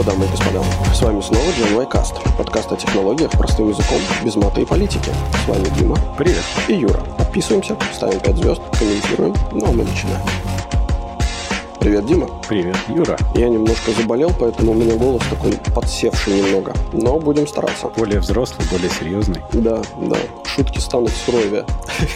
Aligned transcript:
что, 0.00 0.10
дамы 0.10 0.24
и 0.24 0.28
господа, 0.28 0.62
с 0.94 1.02
вами 1.02 1.20
снова 1.20 1.42
GNY 1.42 1.90
Cast, 1.90 2.36
подкаст 2.36 2.72
о 2.72 2.76
технологиях 2.76 3.30
простым 3.32 3.68
языком, 3.68 3.98
без 4.24 4.36
мата 4.36 4.60
и 4.60 4.64
политики. 4.64 5.10
С 5.44 5.48
вами 5.48 5.66
Дима. 5.78 5.96
Привет. 6.16 6.42
И 6.68 6.74
Юра. 6.74 7.00
Подписываемся, 7.18 7.76
ставим 7.92 8.20
5 8.20 8.36
звезд, 8.36 8.62
комментируем, 8.78 9.34
ну 9.52 9.66
а 9.66 9.72
мы 9.72 9.84
начинаем. 9.84 10.49
Привет, 11.80 12.04
Дима. 12.04 12.28
Привет, 12.46 12.76
Юра. 12.88 13.16
Я 13.34 13.48
немножко 13.48 13.92
заболел, 13.92 14.34
поэтому 14.38 14.72
у 14.72 14.74
меня 14.74 14.96
голос 14.96 15.22
такой 15.30 15.52
подсевший 15.74 16.34
немного. 16.34 16.74
Но 16.92 17.18
будем 17.18 17.46
стараться. 17.46 17.88
Более 17.96 18.20
взрослый, 18.20 18.68
более 18.70 18.90
серьезный. 18.90 19.40
Да, 19.54 19.80
да. 20.02 20.16
Шутки 20.44 20.78
станут 20.78 21.08
суровее. 21.10 21.64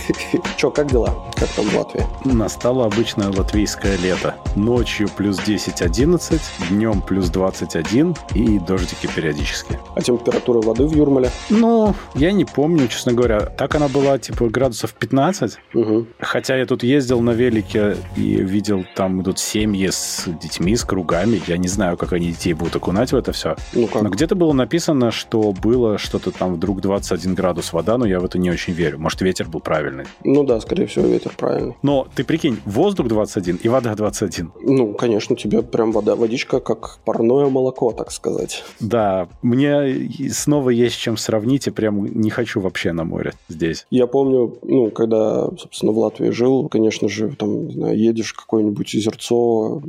Че, 0.58 0.70
как 0.70 0.90
дела? 0.90 1.14
Как 1.36 1.48
там 1.50 1.64
в 1.64 1.76
Латвии? 1.78 2.04
Настало 2.24 2.84
обычное 2.84 3.28
латвийское 3.28 3.96
лето. 3.96 4.34
Ночью 4.54 5.08
плюс 5.16 5.38
10-11, 5.38 6.40
днем 6.68 7.00
плюс 7.00 7.30
21 7.30 8.16
и 8.34 8.58
дождики 8.58 9.06
периодически. 9.06 9.78
А 9.94 10.02
температура 10.02 10.60
воды 10.60 10.84
в 10.84 10.94
Юрмале? 10.94 11.30
Ну, 11.48 11.94
я 12.14 12.32
не 12.32 12.44
помню, 12.44 12.88
честно 12.88 13.12
говоря. 13.12 13.40
Так 13.40 13.74
она 13.76 13.88
была, 13.88 14.18
типа, 14.18 14.48
градусов 14.50 14.92
15. 14.94 15.56
Угу. 15.72 16.06
Хотя 16.18 16.56
я 16.56 16.66
тут 16.66 16.82
ездил 16.82 17.20
на 17.20 17.30
велике 17.30 17.96
и 18.16 18.36
видел, 18.36 18.84
там 18.94 19.22
идут 19.22 19.38
семьи 19.54 19.88
с 19.88 20.24
детьми, 20.42 20.74
с 20.74 20.82
кругами. 20.82 21.40
Я 21.46 21.58
не 21.58 21.68
знаю, 21.68 21.96
как 21.96 22.12
они 22.12 22.32
детей 22.32 22.54
будут 22.54 22.74
окунать 22.74 23.12
в 23.12 23.16
это 23.16 23.30
все. 23.30 23.54
Ну 23.72 23.86
как? 23.86 24.02
Но 24.02 24.08
где-то 24.08 24.34
было 24.34 24.52
написано, 24.52 25.12
что 25.12 25.52
было 25.52 25.96
что-то 25.96 26.32
там 26.32 26.54
вдруг 26.54 26.80
21 26.80 27.36
градус 27.36 27.72
вода, 27.72 27.96
но 27.96 28.04
я 28.04 28.18
в 28.18 28.24
это 28.24 28.36
не 28.36 28.50
очень 28.50 28.72
верю. 28.72 28.98
Может, 28.98 29.20
ветер 29.20 29.48
был 29.48 29.60
правильный. 29.60 30.06
Ну 30.24 30.42
да, 30.42 30.60
скорее 30.60 30.86
всего, 30.86 31.06
ветер 31.06 31.32
правильный. 31.36 31.76
Но 31.82 32.08
ты 32.16 32.24
прикинь, 32.24 32.58
воздух 32.64 33.06
21 33.06 33.60
и 33.62 33.68
вода 33.68 33.94
21. 33.94 34.50
Ну, 34.60 34.94
конечно, 34.94 35.36
тебе 35.36 35.62
прям 35.62 35.92
вода, 35.92 36.16
водичка 36.16 36.58
как 36.58 36.98
парное 37.04 37.46
молоко, 37.46 37.92
так 37.92 38.10
сказать. 38.10 38.64
Да, 38.80 39.28
мне 39.42 40.10
снова 40.30 40.70
есть 40.70 40.98
чем 40.98 41.16
сравнить, 41.16 41.68
и 41.68 41.70
прям 41.70 42.04
не 42.06 42.30
хочу 42.30 42.60
вообще 42.60 42.90
на 42.90 43.04
море 43.04 43.34
здесь. 43.48 43.86
Я 43.90 44.08
помню, 44.08 44.58
ну, 44.62 44.90
когда, 44.90 45.48
собственно, 45.58 45.92
в 45.92 45.98
Латвии 45.98 46.30
жил, 46.30 46.68
конечно 46.68 47.08
же, 47.08 47.28
там, 47.38 47.68
не 47.68 47.74
знаю, 47.74 47.96
едешь 47.96 48.32
в 48.32 48.36
какое-нибудь 48.36 48.92
озерцо, 48.96 49.43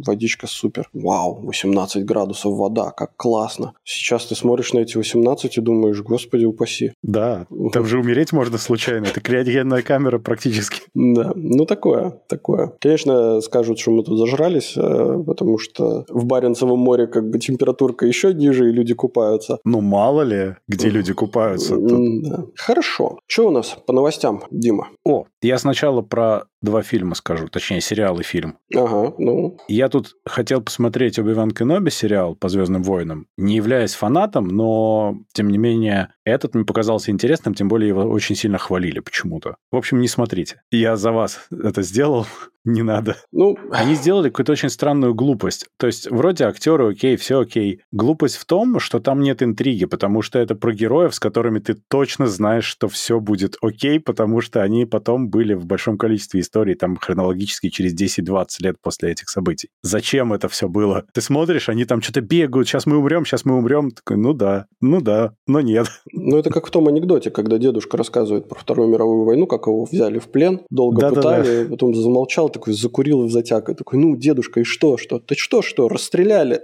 водичка 0.05 0.47
супер. 0.47 0.89
Вау, 0.93 1.39
18 1.43 2.05
градусов 2.05 2.53
вода, 2.53 2.91
как 2.91 3.15
классно. 3.17 3.73
Сейчас 3.83 4.25
ты 4.25 4.35
смотришь 4.35 4.73
на 4.73 4.79
эти 4.79 4.97
18 4.97 5.57
и 5.57 5.61
думаешь, 5.61 6.01
господи, 6.01 6.45
упаси. 6.45 6.93
Да, 7.03 7.47
там 7.73 7.85
же 7.85 7.99
умереть 7.99 8.31
можно 8.31 8.57
случайно. 8.57 9.05
Это 9.05 9.21
криогенная 9.21 9.81
камера 9.81 10.19
практически. 10.19 10.81
Да, 10.93 11.31
ну 11.35 11.65
такое, 11.65 12.21
такое. 12.27 12.73
Конечно, 12.79 13.41
скажут, 13.41 13.79
что 13.79 13.91
мы 13.91 14.03
тут 14.03 14.17
зажрались, 14.17 14.73
э, 14.75 15.23
потому 15.25 15.57
что 15.57 16.05
в 16.09 16.25
Баренцевом 16.25 16.79
море 16.79 17.07
как 17.07 17.29
бы 17.29 17.39
температурка 17.39 18.05
еще 18.05 18.33
ниже, 18.33 18.69
и 18.69 18.73
люди 18.73 18.93
купаются. 18.93 19.59
Ну, 19.63 19.81
мало 19.81 20.21
ли, 20.21 20.55
где 20.67 20.89
люди 20.89 21.13
купаются. 21.13 21.75
Тут... 21.75 22.53
Хорошо. 22.55 23.19
Что 23.27 23.47
у 23.47 23.51
нас 23.51 23.77
по 23.85 23.93
новостям, 23.93 24.43
Дима? 24.51 24.89
О, 25.05 25.25
я 25.41 25.57
сначала 25.57 26.01
про 26.01 26.45
два 26.61 26.81
фильма 26.81 27.15
скажу, 27.15 27.47
точнее, 27.47 27.81
сериал 27.81 28.19
и 28.19 28.23
фильм. 28.23 28.57
Ага, 28.75 29.13
ну, 29.17 29.57
Я 29.67 29.89
тут 29.89 30.15
хотел 30.25 30.61
посмотреть 30.61 31.19
Оби-Ван 31.19 31.51
Кеноби 31.51 31.89
сериал 31.89 32.35
по 32.35 32.49
«Звездным 32.49 32.83
войнам», 32.83 33.27
не 33.37 33.55
являясь 33.55 33.93
фанатом, 33.93 34.47
но, 34.47 35.17
тем 35.33 35.49
не 35.49 35.57
менее, 35.57 36.13
этот 36.23 36.55
мне 36.55 36.65
показался 36.65 37.11
интересным, 37.11 37.53
тем 37.53 37.67
более 37.67 37.89
его 37.89 38.01
очень 38.03 38.35
сильно 38.35 38.57
хвалили 38.57 38.99
почему-то. 38.99 39.55
В 39.71 39.75
общем, 39.75 39.99
не 40.01 40.07
смотрите. 40.07 40.61
Я 40.71 40.95
за 40.97 41.11
вас 41.11 41.47
это 41.51 41.81
сделал, 41.83 42.25
не 42.65 42.81
надо. 42.81 43.17
ну, 43.31 43.55
Они 43.71 43.93
сделали 43.95 44.29
какую-то 44.29 44.53
очень 44.53 44.69
странную 44.69 45.13
глупость. 45.13 45.67
То 45.77 45.85
есть, 45.87 46.09
вроде 46.09 46.45
актеры 46.45 46.89
окей, 46.89 47.15
все 47.15 47.41
окей. 47.41 47.81
Глупость 47.91 48.37
в 48.37 48.45
том, 48.45 48.79
что 48.79 48.99
там 48.99 49.21
нет 49.21 49.43
интриги, 49.43 49.85
потому 49.85 50.23
что 50.23 50.39
это 50.39 50.55
про 50.55 50.73
героев, 50.73 51.13
с 51.13 51.19
которыми 51.19 51.59
ты 51.59 51.75
точно 51.89 52.25
знаешь, 52.27 52.65
что 52.65 52.87
все 52.87 53.19
будет 53.19 53.55
окей, 53.61 53.99
потому 53.99 54.41
что 54.41 54.63
они 54.63 54.85
потом 54.85 55.29
были 55.29 55.53
в 55.53 55.65
большом 55.65 55.97
количестве 55.97 56.41
историй, 56.55 56.75
там 56.75 56.95
хронологически 56.97 57.69
через 57.69 57.93
10-20 57.93 58.45
лет 58.59 58.75
после 58.81 59.11
этих 59.11 59.29
событий. 59.29 59.69
Зачем 59.83 60.31
это 60.33 60.47
все 60.47 60.67
было? 60.69 61.03
Ты 61.13 61.21
смотришь, 61.21 61.69
они 61.69 61.85
там 61.85 62.01
что-то 62.01 62.21
бегают, 62.21 62.67
сейчас 62.67 62.85
мы 62.85 62.97
умрем, 62.97 63.25
сейчас 63.25 63.45
мы 63.45 63.57
умрем. 63.57 63.91
Такой, 63.91 64.17
ну 64.17 64.33
да, 64.33 64.67
ну 64.81 65.01
да, 65.01 65.33
но 65.47 65.61
нет. 65.61 65.87
Ну, 66.17 66.37
это 66.37 66.49
как 66.49 66.65
в 66.65 66.71
том 66.71 66.87
анекдоте, 66.87 67.29
когда 67.29 67.57
дедушка 67.59 67.97
рассказывает 67.97 68.47
про 68.49 68.57
Вторую 68.57 68.89
мировую 68.89 69.25
войну, 69.25 69.45
как 69.47 69.67
его 69.67 69.85
взяли 69.85 70.17
в 70.17 70.27
плен, 70.29 70.61
долго 70.71 71.01
Да-да-да. 71.01 71.21
пытали, 71.37 71.65
потом 71.67 71.93
замолчал, 71.93 72.49
такой 72.49 72.73
закурил 72.73 73.25
в 73.25 73.31
затяг, 73.31 73.69
и 73.69 73.75
такой, 73.75 73.99
ну, 73.99 74.15
дедушка, 74.15 74.61
и 74.61 74.63
что, 74.63 74.97
что? 74.97 75.19
Ты 75.19 75.35
что, 75.35 75.61
что, 75.61 75.87
расстреляли? 75.87 76.61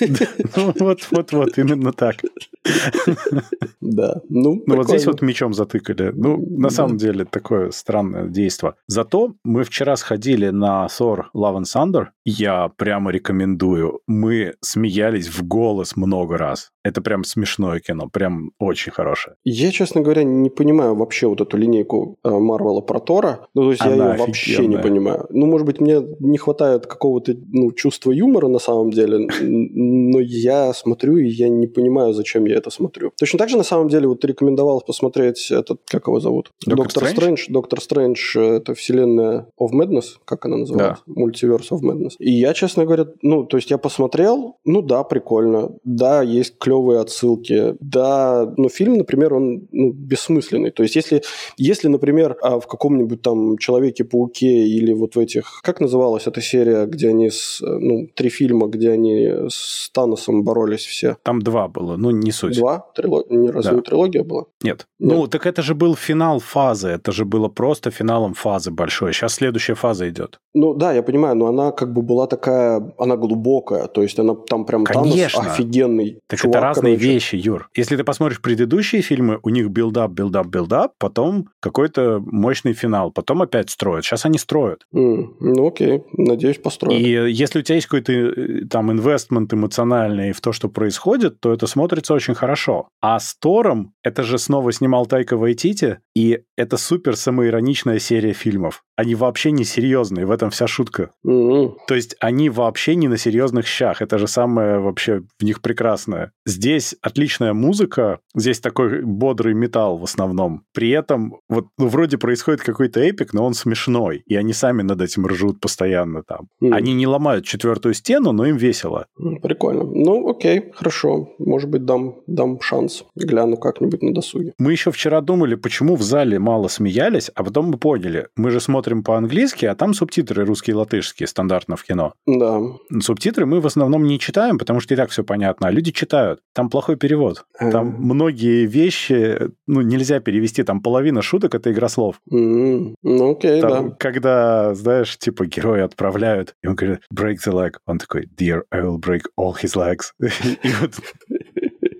Ну 0.56 0.74
вот, 0.78 1.00
вот, 1.10 1.32
вот, 1.32 1.58
именно 1.58 1.92
так. 1.92 2.16
Да, 3.80 4.20
ну, 4.28 4.62
Ну 4.66 4.76
вот 4.76 4.88
здесь 4.88 5.06
вот 5.06 5.22
мечом 5.22 5.54
затыкали. 5.54 6.12
Ну, 6.14 6.36
на 6.36 6.68
Да. 6.68 6.74
самом 6.74 6.96
деле, 6.98 7.24
такое 7.24 7.70
странное 7.70 8.28
действие. 8.28 8.74
Зато 8.86 9.19
мы 9.44 9.64
вчера 9.64 9.96
сходили 9.96 10.50
на 10.50 10.86
Thor 10.86 11.24
Love 11.34 11.62
and 11.62 11.64
Thunder. 11.64 12.06
Я 12.24 12.68
прямо 12.68 13.10
рекомендую. 13.10 14.00
Мы 14.06 14.54
смеялись 14.60 15.28
в 15.28 15.42
голос 15.46 15.96
много 15.96 16.36
раз. 16.38 16.70
Это 16.82 17.02
прям 17.02 17.24
смешное 17.24 17.80
кино, 17.80 18.08
прям 18.10 18.52
очень 18.58 18.92
хорошее. 18.92 19.36
Я, 19.44 19.70
честно 19.70 20.00
говоря, 20.00 20.24
не 20.24 20.48
понимаю 20.48 20.94
вообще 20.94 21.26
вот 21.26 21.40
эту 21.40 21.56
линейку 21.56 22.18
э, 22.24 22.30
Марвела 22.30 22.80
про 22.80 23.00
Тора. 23.00 23.46
Ну, 23.54 23.62
то 23.62 23.70
есть 23.70 23.84
я 23.84 23.92
Она 23.92 24.12
ее 24.12 24.18
вообще 24.18 24.50
не 24.52 24.56
офигенная. 24.76 24.82
понимаю. 24.82 25.26
Ну, 25.30 25.46
может 25.46 25.66
быть, 25.66 25.80
мне 25.80 26.00
не 26.20 26.38
хватает 26.38 26.86
какого-то 26.86 27.34
ну, 27.48 27.72
чувства 27.72 28.12
юмора 28.12 28.48
на 28.48 28.58
самом 28.58 28.90
деле, 28.90 29.28
но 29.40 30.20
я 30.20 30.72
смотрю, 30.72 31.18
и 31.18 31.28
я 31.28 31.48
не 31.48 31.66
понимаю, 31.66 32.14
зачем 32.14 32.46
я 32.46 32.56
это 32.56 32.70
смотрю. 32.70 33.12
Точно 33.18 33.38
так 33.38 33.48
же, 33.50 33.56
на 33.58 33.62
самом 33.62 33.88
деле, 33.88 34.08
вот 34.08 34.24
рекомендовал 34.24 34.80
посмотреть 34.80 35.50
этот, 35.50 35.80
как 35.86 36.06
его 36.06 36.20
зовут? 36.20 36.50
Доктор 36.66 37.06
Стрэндж. 37.06 37.44
Доктор 37.48 37.80
Стрэндж, 37.80 38.38
э, 38.38 38.56
это 38.56 38.74
вселенная 38.74 39.48
of 39.60 39.72
Madness, 39.72 40.16
как 40.24 40.46
она 40.46 40.56
называется? 40.56 41.02
Мультиверс 41.06 41.72
of 41.72 41.80
Madness. 41.82 42.12
И 42.18 42.30
я, 42.30 42.54
честно 42.54 42.86
говоря, 42.86 43.06
ну, 43.22 43.44
то 43.44 43.58
есть 43.58 43.70
я 43.70 43.76
посмотрел, 43.76 44.56
ну 44.64 44.80
да, 44.82 45.04
прикольно. 45.04 45.72
Да, 45.84 46.22
есть 46.22 46.58
клевые 46.70 47.00
отсылки. 47.00 47.74
Да, 47.80 48.52
но 48.56 48.68
фильм, 48.68 48.94
например, 48.94 49.34
он 49.34 49.68
ну, 49.72 49.92
бессмысленный. 49.92 50.70
То 50.70 50.82
есть 50.82 50.96
если, 50.96 51.22
если, 51.56 51.88
например, 51.88 52.36
а, 52.42 52.60
в 52.60 52.66
каком-нибудь 52.66 53.22
там 53.22 53.58
Человеке-пауке 53.58 54.66
или 54.66 54.92
вот 54.92 55.16
в 55.16 55.18
этих... 55.18 55.60
Как 55.62 55.80
называлась 55.80 56.26
эта 56.26 56.40
серия, 56.40 56.86
где 56.86 57.08
они 57.08 57.30
с... 57.30 57.60
Ну, 57.60 58.08
три 58.14 58.28
фильма, 58.28 58.68
где 58.68 58.90
они 58.90 59.48
с 59.48 59.90
Таносом 59.92 60.44
боролись 60.44 60.86
все? 60.86 61.16
Там 61.22 61.42
два 61.42 61.68
было, 61.68 61.96
ну 61.96 62.10
не 62.10 62.32
суть. 62.32 62.56
Два? 62.56 62.86
Трило... 62.94 63.24
Не 63.28 63.50
разве 63.50 63.70
Да. 63.70 63.76
не 63.76 63.82
трилогия 63.82 64.22
была? 64.22 64.44
Нет. 64.62 64.86
Нет. 64.98 65.12
Ну, 65.12 65.26
так 65.26 65.46
это 65.46 65.62
же 65.62 65.74
был 65.74 65.96
финал 65.96 66.38
фазы. 66.38 66.88
Это 66.88 67.12
же 67.12 67.24
было 67.24 67.48
просто 67.48 67.90
финалом 67.90 68.34
фазы 68.34 68.70
большой. 68.70 69.12
Сейчас 69.12 69.34
следующая 69.34 69.74
фаза 69.74 70.08
идет. 70.08 70.38
Ну 70.54 70.74
да, 70.74 70.92
я 70.92 71.02
понимаю, 71.02 71.36
но 71.36 71.46
она 71.46 71.70
как 71.70 71.92
бы 71.92 72.02
была 72.02 72.26
такая, 72.26 72.92
она 72.98 73.16
глубокая, 73.16 73.86
то 73.86 74.02
есть 74.02 74.18
она 74.18 74.34
там 74.34 74.64
прям 74.64 74.84
Конечно. 74.84 75.42
Танос 75.42 75.54
офигенный. 75.54 76.20
Так 76.26 76.40
чувак, 76.40 76.56
это 76.56 76.60
разные 76.60 76.94
короче. 76.96 77.12
вещи, 77.12 77.36
Юр. 77.36 77.68
Если 77.76 77.96
ты 77.96 78.02
посмотришь 78.02 78.40
предыдущие 78.42 79.02
фильмы, 79.02 79.38
у 79.42 79.48
них 79.50 79.68
build-up, 79.68 80.10
build-up, 80.10 80.46
build-up, 80.48 80.92
потом 80.98 81.48
какой-то 81.60 82.20
мощный 82.24 82.72
финал, 82.72 83.12
потом 83.12 83.42
опять 83.42 83.70
строят. 83.70 84.04
Сейчас 84.04 84.26
они 84.26 84.38
строят. 84.38 84.86
М, 84.92 85.36
ну 85.38 85.68
окей, 85.68 86.02
надеюсь, 86.16 86.58
построят. 86.58 87.00
И 87.00 87.08
если 87.08 87.60
у 87.60 87.62
тебя 87.62 87.76
есть 87.76 87.86
какой-то 87.86 88.12
э, 88.12 88.66
там 88.68 88.90
investment 88.90 89.52
эмоциональный 89.52 90.32
в 90.32 90.40
то, 90.40 90.52
что 90.52 90.68
происходит, 90.68 91.40
то 91.40 91.52
это 91.52 91.66
смотрится 91.68 92.12
очень 92.14 92.34
хорошо. 92.34 92.88
А 93.00 93.20
с 93.20 93.36
Тором 93.36 93.92
это 94.02 94.24
же 94.24 94.38
снова 94.38 94.72
снимал 94.72 95.06
Тайка 95.06 95.36
Вайтити, 95.36 95.98
и 96.16 96.40
это 96.56 96.76
супер 96.76 97.16
самоироничная 97.16 97.98
серия 97.98 98.32
фильмов. 98.32 98.82
Они 98.96 99.14
вообще 99.14 99.52
не 99.52 99.64
серьезные, 99.64 100.26
в 100.26 100.30
этом 100.40 100.50
вся 100.50 100.66
шутка. 100.66 101.10
М, 101.26 101.76
То 101.86 101.94
есть 101.94 102.16
они 102.20 102.48
вообще 102.50 102.94
не 102.94 103.08
на 103.08 103.16
серьезных 103.18 103.66
щах. 103.66 104.00
Это 104.02 104.18
же 104.18 104.26
самое 104.26 104.78
вообще 104.78 105.22
в 105.38 105.44
них 105.44 105.60
прекрасное. 105.60 106.32
Здесь 106.46 106.94
отличная 107.02 107.52
музыка, 107.52 108.18
здесь 108.34 108.60
такой 108.60 109.02
бодрый 109.02 109.54
металл 109.54 109.98
в 109.98 110.04
основном. 110.04 110.62
При 110.72 110.90
этом 110.90 111.36
вот 111.48 111.66
ну, 111.78 111.88
вроде 111.88 112.16
происходит 112.18 112.62
какой-то 112.62 113.00
эпик, 113.00 113.32
но 113.34 113.44
он 113.44 113.54
смешной. 113.54 114.22
И 114.26 114.34
они 114.36 114.52
сами 114.52 114.82
над 114.82 115.00
этим 115.02 115.26
ржут 115.26 115.60
постоянно 115.60 116.22
там. 116.22 116.48
м, 116.62 116.72
Они 116.72 116.94
не 116.94 117.06
ломают 117.06 117.44
четвертую 117.44 117.94
стену, 117.94 118.32
но 118.32 118.46
им 118.46 118.56
весело. 118.56 119.06
Прикольно. 119.42 119.84
Ну 119.84 120.28
окей, 120.30 120.70
хорошо. 120.74 121.28
Может 121.38 121.68
быть, 121.68 121.84
дам, 121.84 122.14
дам 122.26 122.60
шанс. 122.60 123.04
Гляну 123.16 123.56
как-нибудь 123.56 124.02
на 124.02 124.14
досуге. 124.14 124.52
Мы 124.58 124.72
еще 124.72 124.90
вчера 124.90 125.20
думали, 125.20 125.54
почему 125.56 125.96
в 125.96 126.02
зале 126.02 126.38
мало 126.38 126.68
смеялись, 126.68 127.30
а 127.34 127.44
потом 127.44 127.66
мы 127.66 127.78
поняли. 127.78 128.28
Мы 128.36 128.50
же 128.50 128.60
смотрим 128.60 129.02
по-английски, 129.02 129.66
а 129.66 129.74
там 129.74 129.94
субтитры 129.94 130.29
субтитры 130.30 130.44
русские 130.44 130.72
и 130.72 130.76
латышские, 130.76 131.26
стандартно 131.26 131.76
в 131.76 131.82
кино. 131.82 132.14
Да. 132.26 132.60
Субтитры 133.00 133.46
мы 133.46 133.60
в 133.60 133.66
основном 133.66 134.04
не 134.04 134.18
читаем, 134.18 134.58
потому 134.58 134.80
что 134.80 134.94
и 134.94 134.96
так 134.96 135.10
все 135.10 135.24
понятно, 135.24 135.68
а 135.68 135.70
люди 135.70 135.90
читают. 135.90 136.40
Там 136.54 136.70
плохой 136.70 136.96
перевод. 136.96 137.44
Там 137.58 137.96
многие 137.98 138.66
вещи, 138.66 139.50
ну, 139.66 139.80
нельзя 139.80 140.20
перевести, 140.20 140.62
там 140.62 140.80
половина 140.82 141.22
шуток— 141.22 141.54
это 141.56 141.72
игра 141.72 141.88
слов. 141.88 142.20
Ну, 142.26 142.94
окей, 143.02 143.60
Там, 143.60 143.90
да. 143.90 143.96
Когда, 143.98 144.74
знаешь, 144.74 145.18
типа 145.18 145.46
героя 145.46 145.84
отправляют, 145.84 146.54
и 146.62 146.68
он 146.68 146.74
говорит, 146.74 147.00
break 147.14 147.36
the 147.44 147.52
leg. 147.52 147.72
Он 147.86 147.98
такой, 147.98 148.28
dear, 148.38 148.62
I 148.70 148.80
will 148.80 148.98
break 148.98 149.22
all 149.38 149.54
his 149.54 149.74
legs. 149.76 150.12
И 150.62 150.70
вот 150.80 150.94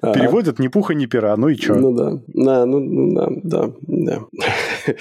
Переводят 0.01 0.59
ни 0.59 0.69
пуха, 0.69 0.95
ни 0.95 1.07
пера, 1.07 1.37
ну 1.37 1.49
и 1.49 1.57
чё? 1.57 1.75
Ну 1.75 1.93
да. 1.93 2.23
Да, 2.29 2.65
ну, 2.65 2.81
ну 2.81 3.15
да, 3.15 3.29
да, 3.43 3.73
да. 3.83 4.21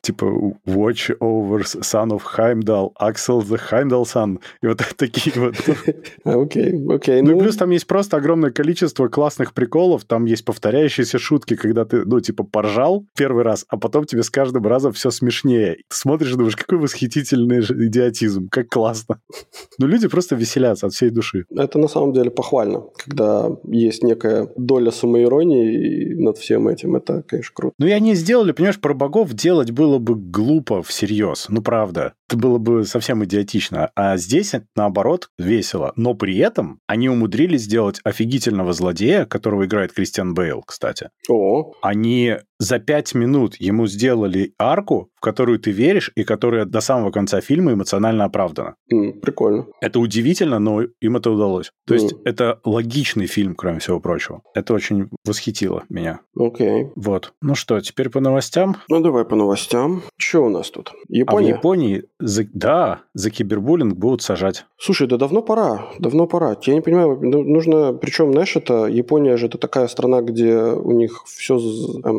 Типа 0.00 0.24
watch 0.66 1.16
over 1.18 1.62
son 1.64 2.10
of 2.10 2.22
Heimdall, 2.36 2.92
Axel 3.00 3.42
the 3.42 3.60
Heimdall 3.70 4.04
son. 4.04 4.38
И 4.62 4.66
вот 4.66 4.82
такие 4.96 5.34
вот. 5.36 5.56
Окей, 6.24 6.74
окей. 6.88 7.22
Ну 7.22 7.36
и 7.36 7.40
плюс 7.40 7.56
там 7.56 7.70
есть 7.70 7.86
просто 7.86 8.16
огромное 8.16 8.50
количество 8.50 9.08
классных 9.08 9.52
приколов, 9.52 10.04
там 10.04 10.24
есть 10.24 10.44
повторяющиеся 10.44 11.18
шутки, 11.18 11.56
когда 11.56 11.84
ты, 11.84 12.04
ну, 12.04 12.20
типа, 12.20 12.44
поржал 12.44 13.04
первый 13.16 13.42
раз, 13.42 13.66
а 13.68 13.76
потом 13.76 14.04
тебе 14.04 14.22
с 14.22 14.30
каждым 14.30 14.66
разом 14.66 14.92
все 14.92 15.10
смешнее. 15.10 15.78
Ты 15.88 15.96
смотришь 15.96 16.32
и 16.32 16.36
думаешь, 16.36 16.56
какой 16.56 16.78
восхитительный 16.78 17.60
идиотизм, 17.60 18.48
как 18.48 18.68
классно. 18.68 19.20
Ну, 19.78 19.86
люди 19.86 20.08
просто 20.08 20.36
веселятся 20.36 20.86
от 20.86 20.92
всей 20.92 21.10
души. 21.10 21.46
Это 21.50 21.78
на 21.78 21.88
самом 21.88 22.12
деле 22.12 22.30
похвально, 22.30 22.84
когда 23.04 23.50
есть 23.64 24.02
некая 24.02 24.45
доля 24.56 24.90
самоиронии 24.90 26.14
над 26.14 26.38
всем 26.38 26.68
этим. 26.68 26.96
Это, 26.96 27.22
конечно, 27.22 27.52
круто. 27.54 27.74
Ну 27.78 27.86
и 27.86 27.90
они 27.90 28.14
сделали, 28.14 28.52
понимаешь, 28.52 28.80
про 28.80 28.94
богов 28.94 29.32
делать 29.32 29.70
было 29.70 29.98
бы 29.98 30.14
глупо 30.14 30.82
всерьез. 30.82 31.46
Ну, 31.48 31.62
правда. 31.62 32.14
Это 32.28 32.38
было 32.38 32.58
бы 32.58 32.84
совсем 32.84 33.24
идиотично. 33.24 33.90
А 33.94 34.16
здесь, 34.16 34.52
наоборот, 34.74 35.30
весело. 35.38 35.92
Но 35.96 36.14
при 36.14 36.36
этом 36.38 36.80
они 36.88 37.08
умудрились 37.08 37.62
сделать 37.62 38.00
офигительного 38.02 38.72
злодея, 38.72 39.26
которого 39.26 39.64
играет 39.66 39.92
Кристиан 39.92 40.34
Бейл, 40.34 40.62
кстати. 40.66 41.10
О, 41.28 41.72
Они 41.82 42.34
за 42.58 42.78
пять 42.78 43.14
минут 43.14 43.56
ему 43.60 43.86
сделали 43.86 44.54
арку, 44.58 45.10
в 45.14 45.20
которую 45.20 45.58
ты 45.60 45.70
веришь 45.70 46.10
и 46.16 46.24
которая 46.24 46.64
до 46.64 46.80
самого 46.80 47.10
конца 47.10 47.40
фильма 47.40 47.74
эмоционально 47.74 48.24
оправдана. 48.24 48.74
м, 48.90 49.20
прикольно. 49.20 49.66
Это 49.80 50.00
удивительно, 50.00 50.58
но 50.58 50.82
им 50.82 51.16
это 51.16 51.30
удалось. 51.30 51.70
То 51.86 51.94
есть 51.94 52.12
Мгм. 52.12 52.22
это 52.24 52.60
логичный 52.64 53.26
фильм, 53.26 53.54
кроме 53.54 53.78
всего 53.80 54.00
прочего. 54.00 54.42
Это 54.54 54.72
очень 54.74 55.10
восхитило 55.24 55.84
меня. 55.88 56.20
Окей. 56.38 56.88
Вот. 56.96 57.34
Ну 57.42 57.54
что, 57.54 57.80
теперь 57.80 58.08
по 58.10 58.20
новостям. 58.20 58.76
Ну, 58.88 59.00
давай 59.02 59.24
по 59.24 59.36
новостям. 59.36 60.02
Что 60.16 60.44
у 60.46 60.48
нас 60.48 60.70
тут? 60.70 60.90
А 60.90 60.94
в 61.08 61.12
Япония? 61.12 61.48
Японии, 61.50 62.04
за- 62.18 62.46
да, 62.52 63.00
за 63.14 63.30
кибербуллинг 63.30 63.96
будут 63.96 64.22
сажать. 64.22 64.66
Слушай, 64.78 65.06
да 65.06 65.16
давно 65.16 65.42
пора, 65.42 65.86
давно 65.98 66.26
пора. 66.26 66.56
Я 66.62 66.74
не 66.74 66.80
понимаю, 66.80 67.18
ну, 67.20 67.42
нужно, 67.42 67.92
причем, 67.92 68.32
знаешь, 68.32 68.56
это 68.56 68.86
Япония 68.86 69.36
же 69.36 69.46
это 69.46 69.58
такая 69.58 69.86
страна, 69.88 70.22
где 70.22 70.56
у 70.56 70.92
них 70.92 71.22
все, 71.26 71.60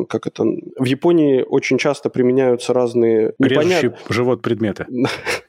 как 0.08 0.26
это, 0.26 0.44
в 0.78 0.84
Японии 0.84 1.42
очень 1.42 1.78
часто 1.78 2.10
применяются 2.10 2.72
разные 2.72 3.34
Режущие 3.38 3.96
живот 4.08 4.42
предметы. 4.42 4.86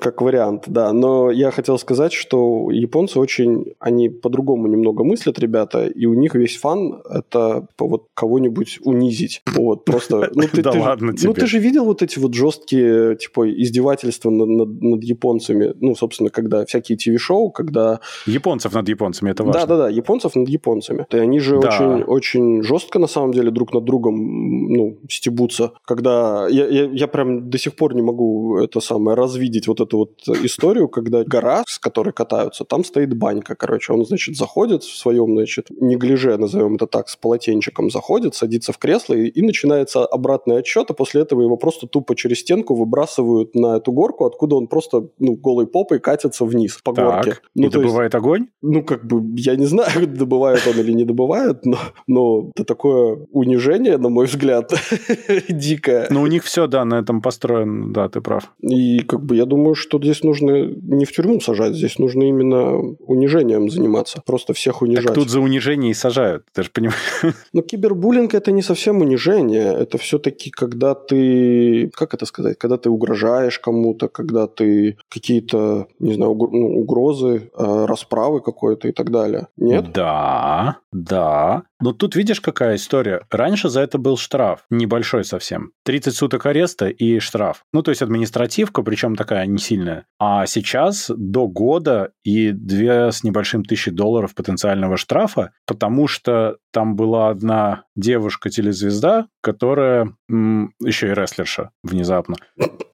как 0.00 0.20
вариант, 0.22 0.64
да. 0.66 0.92
Но 0.92 1.30
я 1.30 1.50
хотел 1.50 1.78
сказать, 1.78 2.12
что 2.12 2.70
японцы 2.70 3.18
очень, 3.18 3.74
они 3.78 4.08
по-другому 4.08 4.66
немного 4.68 5.04
мыслят, 5.04 5.38
ребята, 5.38 5.86
и 5.86 6.06
у 6.06 6.14
них 6.14 6.34
весь 6.34 6.56
фан– 6.56 7.02
это 7.10 7.66
вот 7.78 8.06
кого-нибудь 8.14 8.80
унизить. 8.84 9.42
Вот, 9.54 9.84
просто... 9.84 10.30
Ну, 10.34 10.42
ты, 10.52 10.62
Да 10.62 10.72
ты 10.72 10.78
ладно 10.80 11.06
Ну, 11.12 11.16
тебе. 11.16 11.32
ты 11.32 11.46
же 11.46 11.58
видел 11.58 11.84
вот 11.84 12.02
эти 12.02 12.18
вот 12.18 12.34
жесткие, 12.34 13.16
типа, 13.16 13.50
издевательства 13.50 14.30
над, 14.30 14.48
над- 14.48 14.82
над 14.82 15.04
японцами? 15.04 15.72
Ну, 15.80 15.94
собственно, 15.94 16.30
когда 16.30 16.64
всякие 16.64 16.98
ТВ-шоу, 16.98 17.50
когда... 17.50 18.00
Японцев 18.26 18.74
над 18.74 18.88
японцами, 18.88 19.30
это 19.30 19.44
важно. 19.44 19.60
Да-да-да, 19.60 19.88
японцев 19.88 20.36
над 20.36 20.48
японцами. 20.48 21.06
И 21.10 21.16
они 21.16 21.40
же 21.40 21.58
Да. 21.60 21.68
очень, 21.68 22.02
очень 22.02 22.62
жестко, 22.62 22.98
на 22.98 23.06
самом 23.06 23.32
деле, 23.32 23.50
друг 23.50 23.72
над 23.72 23.84
другом, 23.84 24.68
ну, 24.72 24.98
стебутся. 25.08 25.70
Когда... 25.86 26.46
Я, 26.50 26.66
я, 26.68 26.84
я 26.92 27.06
прям 27.08 27.48
до 27.50 27.58
сих 27.58 27.74
пор 27.76 27.94
не 27.94 28.02
могу 28.02 28.58
это 28.58 28.80
самое 28.80 29.16
развидеть, 29.46 29.68
вот 29.68 29.80
эту 29.80 29.98
вот 29.98 30.10
историю, 30.44 30.88
когда 30.88 31.24
гора, 31.24 31.62
с 31.66 31.78
которой 31.78 32.12
катаются, 32.12 32.64
там 32.64 32.84
стоит 32.84 33.16
банька, 33.16 33.54
короче. 33.54 33.92
Он, 33.92 34.04
значит, 34.04 34.36
заходит 34.36 34.82
в 34.82 34.96
своем, 34.96 35.34
значит, 35.36 35.66
неглиже, 35.70 36.36
назовем 36.36 36.74
это 36.76 36.86
так, 36.86 37.08
с 37.08 37.16
полотенчиком 37.16 37.90
заходит, 37.90 38.34
садится 38.34 38.72
в 38.72 38.78
кресло, 38.78 39.14
и, 39.14 39.28
и 39.28 39.42
начинается 39.42 40.04
обратный 40.04 40.58
отсчет, 40.58 40.90
а 40.90 40.94
после 40.94 41.22
этого 41.22 41.42
его 41.42 41.56
просто 41.56 41.86
тупо 41.86 42.14
через 42.16 42.40
стенку 42.40 42.74
выбрасывают 42.74 43.54
на 43.54 43.76
эту 43.76 43.92
горку, 43.92 44.24
откуда 44.24 44.56
он 44.56 44.66
просто, 44.66 45.08
ну, 45.18 45.34
голой 45.36 45.66
попой 45.66 45.98
катится 46.00 46.44
вниз 46.44 46.78
по 46.82 46.92
горке. 46.92 47.30
Так, 47.30 47.42
Ну, 47.54 47.66
и 47.66 47.70
то 47.70 47.78
есть- 47.80 47.88
добывает 47.88 48.14
огонь? 48.14 48.46
ну, 48.62 48.82
как 48.82 49.06
бы, 49.06 49.22
я 49.40 49.56
не 49.56 49.66
знаю, 49.66 50.06
добывает 50.06 50.66
он 50.66 50.78
или 50.80 50.92
не 50.92 51.04
добывает, 51.04 51.64
но, 51.64 51.78
но 52.06 52.50
это 52.54 52.64
такое 52.64 53.18
унижение, 53.32 53.98
на 53.98 54.08
мой 54.08 54.26
взгляд, 54.26 54.72
дикое. 55.48 56.06
Ну, 56.10 56.22
у 56.22 56.26
них 56.26 56.44
все, 56.44 56.66
да, 56.66 56.84
на 56.84 56.96
этом 56.98 57.20
построено, 57.22 57.92
да, 57.92 58.08
ты 58.08 58.20
прав. 58.20 58.52
И 58.60 59.00
как 59.00 59.24
бы 59.24 59.35
я 59.36 59.44
думаю, 59.44 59.74
что 59.74 59.98
здесь 59.98 60.22
нужно 60.22 60.66
не 60.66 61.04
в 61.04 61.12
тюрьму 61.12 61.40
сажать, 61.40 61.74
здесь 61.74 61.98
нужно 61.98 62.24
именно 62.24 62.76
унижением 63.00 63.70
заниматься, 63.70 64.22
просто 64.24 64.52
всех 64.52 64.82
унижать. 64.82 65.06
Так 65.06 65.14
тут 65.14 65.30
за 65.30 65.40
унижение 65.40 65.90
и 65.90 65.94
сажают, 65.94 66.44
ты 66.52 66.62
же 66.62 66.70
понимаешь. 66.70 67.34
Но 67.52 67.62
кибербуллинг 67.62 68.34
это 68.34 68.52
не 68.52 68.62
совсем 68.62 69.00
унижение, 69.00 69.72
это 69.72 69.98
все-таки 69.98 70.50
когда 70.50 70.94
ты, 70.94 71.90
как 71.94 72.14
это 72.14 72.26
сказать, 72.26 72.58
когда 72.58 72.76
ты 72.76 72.90
угрожаешь 72.90 73.58
кому-то, 73.58 74.08
когда 74.08 74.46
ты 74.46 74.96
какие-то, 75.08 75.86
не 75.98 76.14
знаю, 76.14 76.32
угр- 76.32 76.50
ну, 76.52 76.80
угрозы, 76.80 77.50
э, 77.56 77.84
расправы 77.86 78.40
какой-то 78.40 78.88
и 78.88 78.92
так 78.92 79.10
далее. 79.10 79.48
Нет? 79.56 79.92
Да, 79.92 80.78
да. 80.92 81.62
Но 81.80 81.92
тут 81.92 82.16
видишь, 82.16 82.40
какая 82.40 82.76
история. 82.76 83.22
Раньше 83.30 83.68
за 83.68 83.82
это 83.82 83.98
был 83.98 84.16
штраф, 84.16 84.64
небольшой 84.70 85.24
совсем. 85.24 85.72
30 85.84 86.14
суток 86.14 86.46
ареста 86.46 86.88
и 86.88 87.18
штраф. 87.18 87.64
Ну, 87.72 87.82
то 87.82 87.90
есть 87.90 88.02
административка, 88.02 88.82
причем 88.82 89.14
такая 89.14 89.46
не 89.46 89.58
сильная. 89.58 90.06
А 90.18 90.46
сейчас 90.46 91.10
до 91.14 91.46
года 91.48 92.12
и 92.24 92.50
две 92.52 93.12
с 93.12 93.22
небольшим 93.22 93.64
тысячи 93.64 93.90
долларов 93.90 94.34
потенциального 94.34 94.96
штрафа, 94.96 95.52
потому 95.66 96.08
что 96.08 96.56
там 96.72 96.96
была 96.96 97.28
одна 97.28 97.84
девушка-телезвезда, 97.94 99.26
которая 99.42 100.14
м, 100.30 100.72
еще 100.82 101.08
и 101.08 101.14
рестлерша 101.14 101.70
внезапно, 101.82 102.36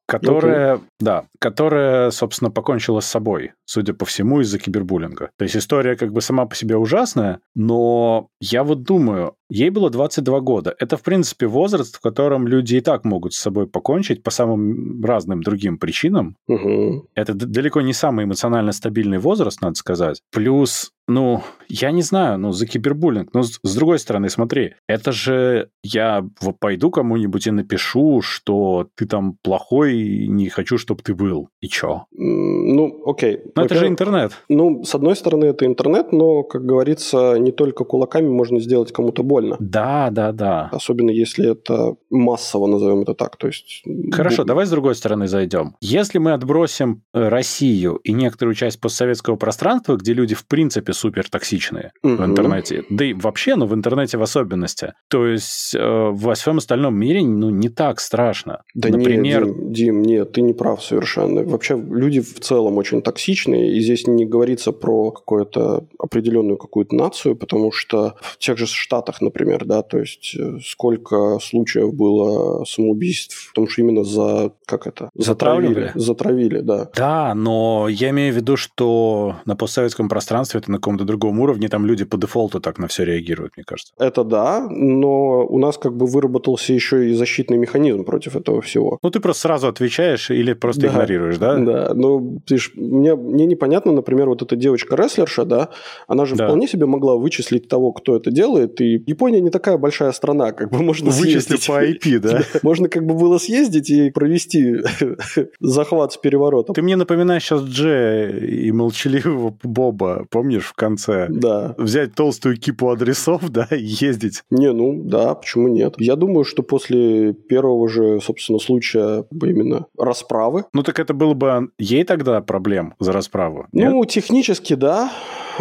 которая, 0.06 0.80
да, 1.00 1.24
которая, 1.38 2.10
собственно, 2.10 2.50
покончила 2.50 3.00
с 3.00 3.06
собой, 3.06 3.52
судя 3.64 3.94
по 3.94 4.04
всему, 4.04 4.40
из-за 4.40 4.58
кибербуллинга. 4.58 5.30
То 5.38 5.44
есть 5.44 5.56
история 5.56 5.96
как 5.96 6.12
бы 6.12 6.20
сама 6.20 6.46
по 6.46 6.54
себе 6.54 6.76
ужасная, 6.76 7.40
но 7.54 8.28
я 8.40 8.64
вот 8.64 8.82
думаю, 8.82 9.34
ей 9.48 9.70
было 9.70 9.90
22 9.90 10.40
года. 10.40 10.74
Это, 10.78 10.96
в 10.96 11.02
принципе, 11.02 11.46
возраст, 11.46 11.96
в 11.96 12.00
котором 12.00 12.46
люди 12.46 12.76
и 12.76 12.80
так 12.80 13.04
могут 13.04 13.34
с 13.34 13.38
собой 13.38 13.66
покончить 13.66 14.22
по 14.22 14.30
самым 14.30 15.04
разным 15.04 15.42
другим 15.42 15.78
причинам. 15.78 16.36
Мгм. 16.48 17.04
Это 17.14 17.34
д- 17.34 17.46
далеко 17.46 17.80
не 17.80 17.92
самый 17.92 18.24
эмоционально 18.24 18.72
стабильный 18.72 19.18
возраст, 19.18 19.60
надо 19.60 19.74
сказать. 19.74 20.20
Плюс, 20.30 20.92
ну, 21.08 21.42
я 21.68 21.90
не 21.90 22.02
знаю, 22.02 22.38
ну, 22.38 22.52
за 22.52 22.66
кибербуллинг. 22.66 23.34
Но 23.34 23.42
с, 23.42 23.58
с 23.62 23.74
другой 23.74 23.98
стороны, 23.98 24.28
смотри, 24.28 24.74
это 24.86 25.12
же 25.12 25.70
я 25.82 26.24
пойду 26.60 26.90
кому-нибудь 26.90 27.46
и 27.46 27.50
напишу, 27.50 28.20
что 28.22 28.88
ты 28.94 29.06
там 29.06 29.36
плохой 29.42 29.96
и 29.96 30.28
не 30.28 30.48
хочу, 30.48 30.78
чтобы 30.78 31.02
ты 31.02 31.14
был. 31.14 31.48
И 31.60 31.68
чё? 31.68 32.04
Ну, 32.12 33.02
окей. 33.06 33.40
Ну, 33.56 33.62
это 33.62 33.74
же 33.74 33.88
интернет. 33.88 34.32
Ну, 34.48 34.84
с 34.84 34.94
одной 34.94 35.16
стороны, 35.16 35.46
это 35.46 35.66
интернет, 35.66 36.12
но, 36.12 36.42
как 36.42 36.64
говорится, 36.64 37.36
не 37.38 37.52
только 37.52 37.84
кулаками 37.84 38.28
можно 38.28 38.60
сделать 38.60 38.92
кому-то 38.92 39.22
больно. 39.22 39.56
Да, 39.58 40.10
да, 40.10 40.32
да. 40.32 40.68
Особенно 40.72 41.10
если 41.10 41.50
это 41.50 41.96
массово, 42.10 42.66
назовем 42.66 43.02
это 43.02 43.14
так. 43.14 43.36
То 43.36 43.48
есть... 43.48 43.82
Хорошо, 44.12 44.44
давай 44.44 44.66
с 44.66 44.70
другой 44.70 44.94
стороны 44.94 45.26
зайдем. 45.26 45.74
Если 45.80 46.18
мы 46.18 46.32
отбросим 46.32 47.02
э, 47.12 47.28
Россию 47.28 47.96
и 47.96 48.12
некоторую 48.12 48.54
часть 48.54 48.80
постсоветского 48.80 49.36
пространства, 49.36 49.96
где 49.96 50.12
люди 50.12 50.34
в 50.34 50.46
принципе 50.46 50.91
супер 50.92 51.28
токсичные 51.28 51.92
в 52.02 52.06
Мгм. 52.06 52.24
интернете, 52.24 52.84
да 52.90 53.04
и 53.04 53.12
вообще, 53.12 53.56
но 53.56 53.66
в 53.66 53.74
интернете 53.74 54.18
в 54.18 54.22
особенности, 54.22 54.94
то 55.08 55.26
есть 55.26 55.74
э, 55.74 56.10
во 56.12 56.34
всем 56.34 56.58
остальном 56.58 56.96
мире 56.96 57.22
ну 57.22 57.50
не 57.50 57.68
так 57.68 58.00
страшно. 58.00 58.62
Да 58.74 58.88
Например, 58.88 59.46
нет, 59.46 59.72
Дим, 59.72 59.72
Дим, 59.72 60.02
нет, 60.02 60.32
ты 60.32 60.42
не 60.42 60.52
прав 60.52 60.82
совершенно. 60.82 61.42
Вообще 61.42 61.76
люди 61.76 62.20
в 62.20 62.40
целом 62.40 62.78
очень 62.78 63.02
токсичные, 63.02 63.72
и 63.76 63.80
здесь 63.80 64.06
не 64.06 64.24
говорится 64.26 64.72
про 64.72 65.10
какую-то 65.10 65.86
определенную 65.98 66.56
какую-то 66.56 66.94
нацию, 66.94 67.36
потому 67.36 67.72
что 67.72 68.14
в 68.20 68.38
тех 68.38 68.58
же 68.58 68.66
Штатах, 68.66 69.20
например, 69.20 69.64
да, 69.64 69.82
то 69.82 69.98
есть 69.98 70.34
э, 70.38 70.58
сколько 70.64 71.38
случаев 71.40 71.94
было 71.94 72.64
самоубийств, 72.64 73.48
потому 73.50 73.68
что 73.68 73.82
именно 73.82 74.04
за, 74.04 74.52
как 74.66 74.86
это? 74.86 75.10
Затравили, 75.14 75.92
затравили 75.94 76.60
да. 76.60 76.90
Да, 76.96 77.34
но 77.34 77.88
я 77.88 78.10
имею 78.10 78.32
в 78.32 78.36
виду, 78.36 78.56
что 78.56 79.36
на 79.44 79.56
постсоветском 79.56 80.08
пространстве 80.08 80.60
это 80.60 80.70
каком-то 80.82 81.04
другом 81.04 81.40
уровне, 81.40 81.68
там 81.68 81.86
люди 81.86 82.04
по 82.04 82.16
дефолту 82.16 82.60
так 82.60 82.78
на 82.78 82.86
все 82.86 83.04
реагируют, 83.04 83.52
мне 83.56 83.64
кажется. 83.64 83.94
Это 83.98 84.24
да, 84.24 84.66
но 84.68 85.46
у 85.46 85.58
нас 85.58 85.78
как 85.78 85.96
бы 85.96 86.06
выработался 86.06 86.72
еще 86.72 87.10
и 87.10 87.14
защитный 87.14 87.56
механизм 87.56 88.04
против 88.04 88.36
этого 88.36 88.60
всего. 88.60 88.98
Ну, 89.02 89.10
ты 89.10 89.20
просто 89.20 89.42
сразу 89.42 89.68
отвечаешь 89.68 90.30
или 90.30 90.54
просто 90.54 90.82
да, 90.82 90.88
игнорируешь, 90.88 91.38
да? 91.38 91.56
Да, 91.56 91.94
ну, 91.94 92.40
ты 92.46 92.58
ж, 92.58 92.72
мне, 92.74 93.14
мне 93.14 93.46
непонятно, 93.46 93.92
например, 93.92 94.28
вот 94.28 94.42
эта 94.42 94.56
девочка-рестлерша, 94.56 95.44
да, 95.44 95.68
она 96.08 96.26
же 96.26 96.34
да. 96.34 96.46
вполне 96.46 96.66
себе 96.66 96.86
могла 96.86 97.16
вычислить 97.16 97.68
того, 97.68 97.92
кто 97.92 98.16
это 98.16 98.30
делает, 98.30 98.80
и 98.80 99.02
Япония 99.06 99.40
не 99.40 99.50
такая 99.50 99.78
большая 99.78 100.12
страна, 100.12 100.52
как 100.52 100.70
бы 100.70 100.82
можно 100.82 101.10
Вычислить 101.10 101.66
по 101.66 101.84
IP, 101.84 102.18
да? 102.22 102.42
Можно 102.62 102.88
как 102.88 103.06
бы 103.06 103.14
было 103.14 103.38
съездить 103.38 103.90
и 103.90 104.10
провести 104.10 104.76
захват 105.60 106.12
с 106.12 106.16
переворотом. 106.16 106.74
Ты 106.74 106.82
мне 106.82 106.96
напоминаешь 106.96 107.44
сейчас 107.44 107.62
Дже 107.62 108.40
и 108.48 108.72
молчаливого 108.72 109.56
Боба, 109.62 110.26
помнишь, 110.30 110.71
в 110.72 110.74
конце? 110.74 111.28
Да. 111.28 111.74
Взять 111.78 112.14
толстую 112.14 112.56
кипу 112.56 112.90
адресов, 112.90 113.42
да, 113.50 113.68
и 113.70 113.82
ездить. 113.82 114.42
Не, 114.50 114.72
ну 114.72 115.00
да, 115.04 115.34
почему 115.34 115.68
нет? 115.68 115.94
Я 115.98 116.16
думаю, 116.16 116.44
что 116.44 116.62
после 116.62 117.34
первого 117.34 117.88
же, 117.88 118.20
собственно, 118.20 118.58
случая 118.58 119.24
именно 119.30 119.86
расправы... 119.98 120.64
Ну 120.72 120.82
так 120.82 120.98
это 120.98 121.14
было 121.14 121.34
бы 121.34 121.70
ей 121.78 122.04
тогда 122.04 122.40
проблем 122.40 122.94
за 122.98 123.12
расправу? 123.12 123.66
Нет? 123.72 123.90
Ну, 123.90 124.04
технически 124.04 124.74
да. 124.74 125.12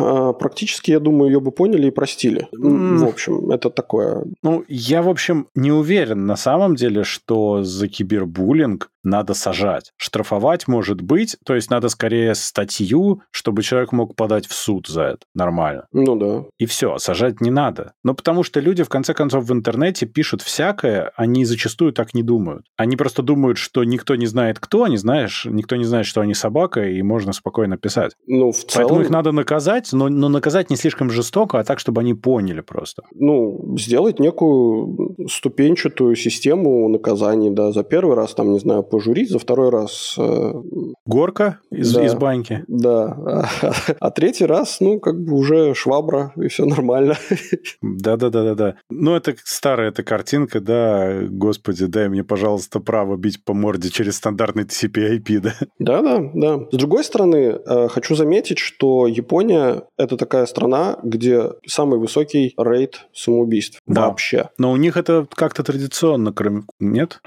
А, 0.02 0.34
практически, 0.34 0.92
я 0.92 1.00
думаю, 1.00 1.32
ее 1.32 1.40
бы 1.40 1.52
поняли 1.52 1.88
и 1.88 1.92
простили. 1.92 2.48
Mm. 2.56 2.98
В 2.98 3.06
общем, 3.08 3.52
это 3.52 3.70
такое. 3.70 4.26
Ну, 4.44 4.64
я, 4.68 5.02
в 5.02 5.10
общем, 5.10 5.48
не 5.56 5.72
уверен 5.72 6.26
на 6.26 6.36
самом 6.36 6.76
деле, 6.76 7.04
что 7.04 7.64
за 7.64 7.88
кибербуллинг 7.88 8.90
надо 9.04 9.34
сажать. 9.34 9.92
Штрафовать 9.98 10.68
может 10.68 11.02
быть, 11.02 11.38
то 11.46 11.56
есть 11.56 11.70
надо 11.70 11.90
скорее 11.90 12.36
статью, 12.36 13.22
чтобы 13.32 13.64
человек 13.64 13.92
мог 13.92 14.16
подать 14.16 14.46
в 14.48 14.54
суд 14.54 14.88
за 14.88 15.02
это. 15.04 15.20
Нормально. 15.34 15.88
Ну 15.92 16.16
да. 16.16 16.46
И 16.60 16.66
все, 16.66 16.98
сажать 16.98 17.42
не 17.42 17.52
надо. 17.52 17.94
Ну, 18.04 18.14
потому 18.14 18.44
что 18.44 18.60
люди, 18.60 18.84
в 18.84 18.90
конце 18.90 19.14
концов, 19.14 19.46
в 19.46 19.54
интернете 19.54 20.06
пишут 20.06 20.42
всякое, 20.42 21.12
они 21.16 21.46
зачастую 21.46 21.94
так 21.94 22.14
не 22.14 22.24
думают. 22.24 22.66
Они 22.78 22.96
просто 22.96 23.24
думают, 23.24 23.58
что 23.58 23.84
никто 23.84 24.16
не 24.16 24.28
знает, 24.28 24.60
кто 24.60 24.84
они, 24.84 24.98
знаешь, 24.98 25.46
никто 25.50 25.76
не 25.76 25.86
знает, 25.86 26.06
что 26.06 26.22
они 26.22 26.34
собака, 26.34 26.84
и 26.88 27.02
можно 27.02 27.34
спокойно 27.34 27.78
писать. 27.78 28.14
Ну, 28.28 28.52
в 28.52 28.58
целом... 28.58 28.88
Поэтому 28.88 29.02
их 29.02 29.10
надо 29.10 29.32
наказать, 29.32 29.91
но, 29.94 30.10
но 30.10 30.30
наказать 30.30 30.70
не 30.70 30.76
слишком 30.76 31.10
жестоко, 31.10 31.60
а 31.60 31.64
так, 31.64 31.80
чтобы 31.80 32.02
они 32.02 32.14
поняли 32.14 32.62
просто. 32.62 33.04
Ну, 33.14 33.76
сделать 33.78 34.20
некую 34.20 35.16
ступенчатую 35.30 36.16
систему 36.16 36.88
наказаний, 36.90 37.50
да, 37.52 37.72
за 37.72 37.84
первый 37.84 38.16
раз, 38.16 38.34
там, 38.34 38.52
не 38.52 38.60
знаю, 38.60 38.84
пожурить, 38.84 39.30
за 39.30 39.40
второй 39.40 39.70
раз... 39.70 40.16
Э... 40.18 40.54
Горка 41.06 41.60
из, 41.72 41.94
да, 41.94 42.06
из 42.06 42.16
баньки. 42.16 42.64
Да. 42.68 43.18
А, 43.62 43.74
а 44.00 44.12
третий 44.12 44.46
раз, 44.46 44.78
ну, 44.80 45.00
как 45.00 45.22
бы 45.22 45.36
уже 45.36 45.74
швабра, 45.74 46.34
и 46.36 46.48
все 46.48 46.66
нормально. 46.66 47.16
Да-да-да-да-да. 47.82 48.76
Ну, 48.90 49.16
это 49.16 49.36
старая 49.44 49.90
эта 49.90 50.04
картинка, 50.04 50.60
да, 50.60 51.22
господи, 51.30 51.86
дай 51.86 52.10
мне, 52.10 52.24
пожалуйста, 52.24 52.80
право 52.80 53.18
бить 53.18 53.44
по 53.44 53.54
морде 53.54 53.90
через 53.90 54.18
стандартный 54.18 54.64
TCP-IP, 54.64 55.40
да? 55.40 55.54
Да-да, 55.80 56.32
да. 56.34 56.60
С 56.72 56.78
другой 56.78 57.04
стороны, 57.04 57.60
э, 57.66 57.88
хочу 57.90 58.16
заметить, 58.16 58.60
что 58.60 59.08
Япония– 59.08 59.71
это 59.98 60.18
такая 60.18 60.46
страна, 60.46 60.98
где 61.04 61.52
самый 61.66 62.00
высокий 62.00 62.54
рейд 62.58 63.08
самоубийств 63.14 63.80
да. 63.88 64.08
вообще. 64.08 64.50
Но 64.58 64.72
у 64.72 64.78
них 64.78 64.98
это 64.98 65.28
как-то 65.34 65.64
традиционно, 65.64 66.34
кроме... 66.34 66.64
Нет? 66.80 67.22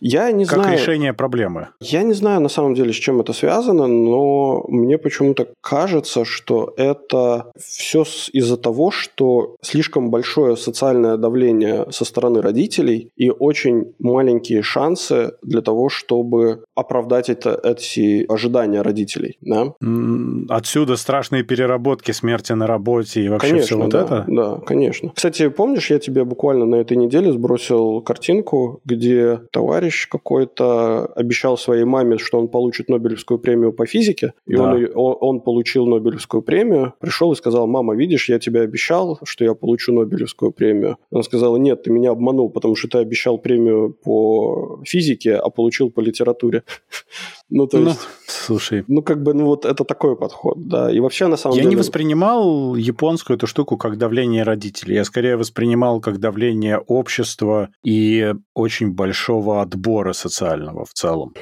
Я 0.00 0.30
не 0.32 0.44
как 0.44 0.54
знаю. 0.54 0.70
Как 0.70 0.80
решение 0.80 1.12
проблемы? 1.12 1.68
Я 1.80 2.02
не 2.02 2.14
знаю, 2.14 2.40
на 2.40 2.48
самом 2.48 2.74
деле, 2.74 2.92
с 2.92 2.96
чем 2.96 3.20
это 3.20 3.32
связано, 3.32 3.86
но 3.86 4.64
мне 4.68 4.98
почему-то 4.98 5.48
кажется, 5.60 6.24
что 6.24 6.72
это 6.76 7.50
все 7.58 8.04
из-за 8.32 8.56
того, 8.56 8.90
что 8.90 9.56
слишком 9.62 10.10
большое 10.10 10.56
социальное 10.56 11.16
давление 11.16 11.86
со 11.90 12.04
стороны 12.04 12.42
родителей 12.42 13.10
и 13.16 13.30
очень 13.30 13.94
маленькие 13.98 14.62
шансы 14.62 15.32
для 15.42 15.60
того, 15.60 15.88
чтобы 15.88 16.64
оправдать 16.74 17.30
это, 17.30 17.58
эти 17.62 18.24
ожидания 18.28 18.82
родителей. 18.82 19.38
Да? 19.40 19.74
Отсюда 20.48 20.96
страшные 20.96 21.44
переработки 21.44 21.83
смерти 22.12 22.52
на 22.52 22.66
работе 22.66 23.22
и 23.22 23.28
вообще 23.28 23.48
конечно, 23.48 23.66
все 23.66 23.78
вот 23.78 23.90
да, 23.90 24.00
это? 24.02 24.24
Да, 24.28 24.60
конечно. 24.66 25.12
Кстати, 25.14 25.48
помнишь, 25.48 25.90
я 25.90 25.98
тебе 25.98 26.24
буквально 26.24 26.64
на 26.66 26.76
этой 26.76 26.96
неделе 26.96 27.32
сбросил 27.32 28.00
картинку, 28.00 28.80
где 28.84 29.40
товарищ 29.50 30.08
какой-то 30.08 31.06
обещал 31.14 31.56
своей 31.56 31.84
маме, 31.84 32.18
что 32.18 32.38
он 32.38 32.48
получит 32.48 32.88
Нобелевскую 32.88 33.38
премию 33.38 33.72
по 33.72 33.86
физике, 33.86 34.34
и 34.46 34.56
да. 34.56 34.62
он, 34.62 34.88
он, 34.94 35.16
он 35.20 35.40
получил 35.40 35.86
Нобелевскую 35.86 36.42
премию, 36.42 36.94
пришел 37.00 37.32
и 37.32 37.36
сказал, 37.36 37.66
мама, 37.66 37.94
видишь, 37.94 38.28
я 38.28 38.38
тебе 38.38 38.60
обещал, 38.60 39.18
что 39.24 39.44
я 39.44 39.54
получу 39.54 39.92
Нобелевскую 39.92 40.52
премию. 40.52 40.98
Она 41.10 41.22
сказала, 41.22 41.56
нет, 41.56 41.82
ты 41.82 41.90
меня 41.90 42.10
обманул, 42.10 42.50
потому 42.50 42.76
что 42.76 42.88
ты 42.88 42.98
обещал 42.98 43.38
премию 43.38 43.96
по 44.02 44.80
физике, 44.84 45.36
а 45.36 45.50
получил 45.50 45.90
по 45.90 46.00
литературе. 46.00 46.62
Ну, 47.50 47.66
то 47.66 47.78
ну, 47.78 47.88
есть... 47.88 48.00
Слушай. 48.26 48.84
Ну, 48.88 49.02
как 49.02 49.22
бы, 49.22 49.34
ну, 49.34 49.46
вот 49.46 49.64
это 49.64 49.84
такой 49.84 50.16
подход, 50.16 50.56
да. 50.56 50.90
И 50.90 51.00
вообще, 51.00 51.26
на 51.26 51.36
самом 51.36 51.56
я 51.56 51.62
деле... 51.62 51.72
Я 51.72 51.76
не 51.76 51.80
воспринимал 51.80 52.74
японскую 52.74 53.36
эту 53.36 53.46
штуку 53.46 53.76
как 53.76 53.98
давление 53.98 54.42
родителей. 54.42 54.96
Я 54.96 55.04
скорее 55.04 55.36
воспринимал 55.36 56.00
как 56.00 56.18
давление 56.18 56.78
общества 56.78 57.68
и 57.84 58.34
очень 58.54 58.92
большого 58.92 59.62
отбора 59.62 60.12
социального 60.12 60.84
в 60.84 60.92
целом. 60.92 61.34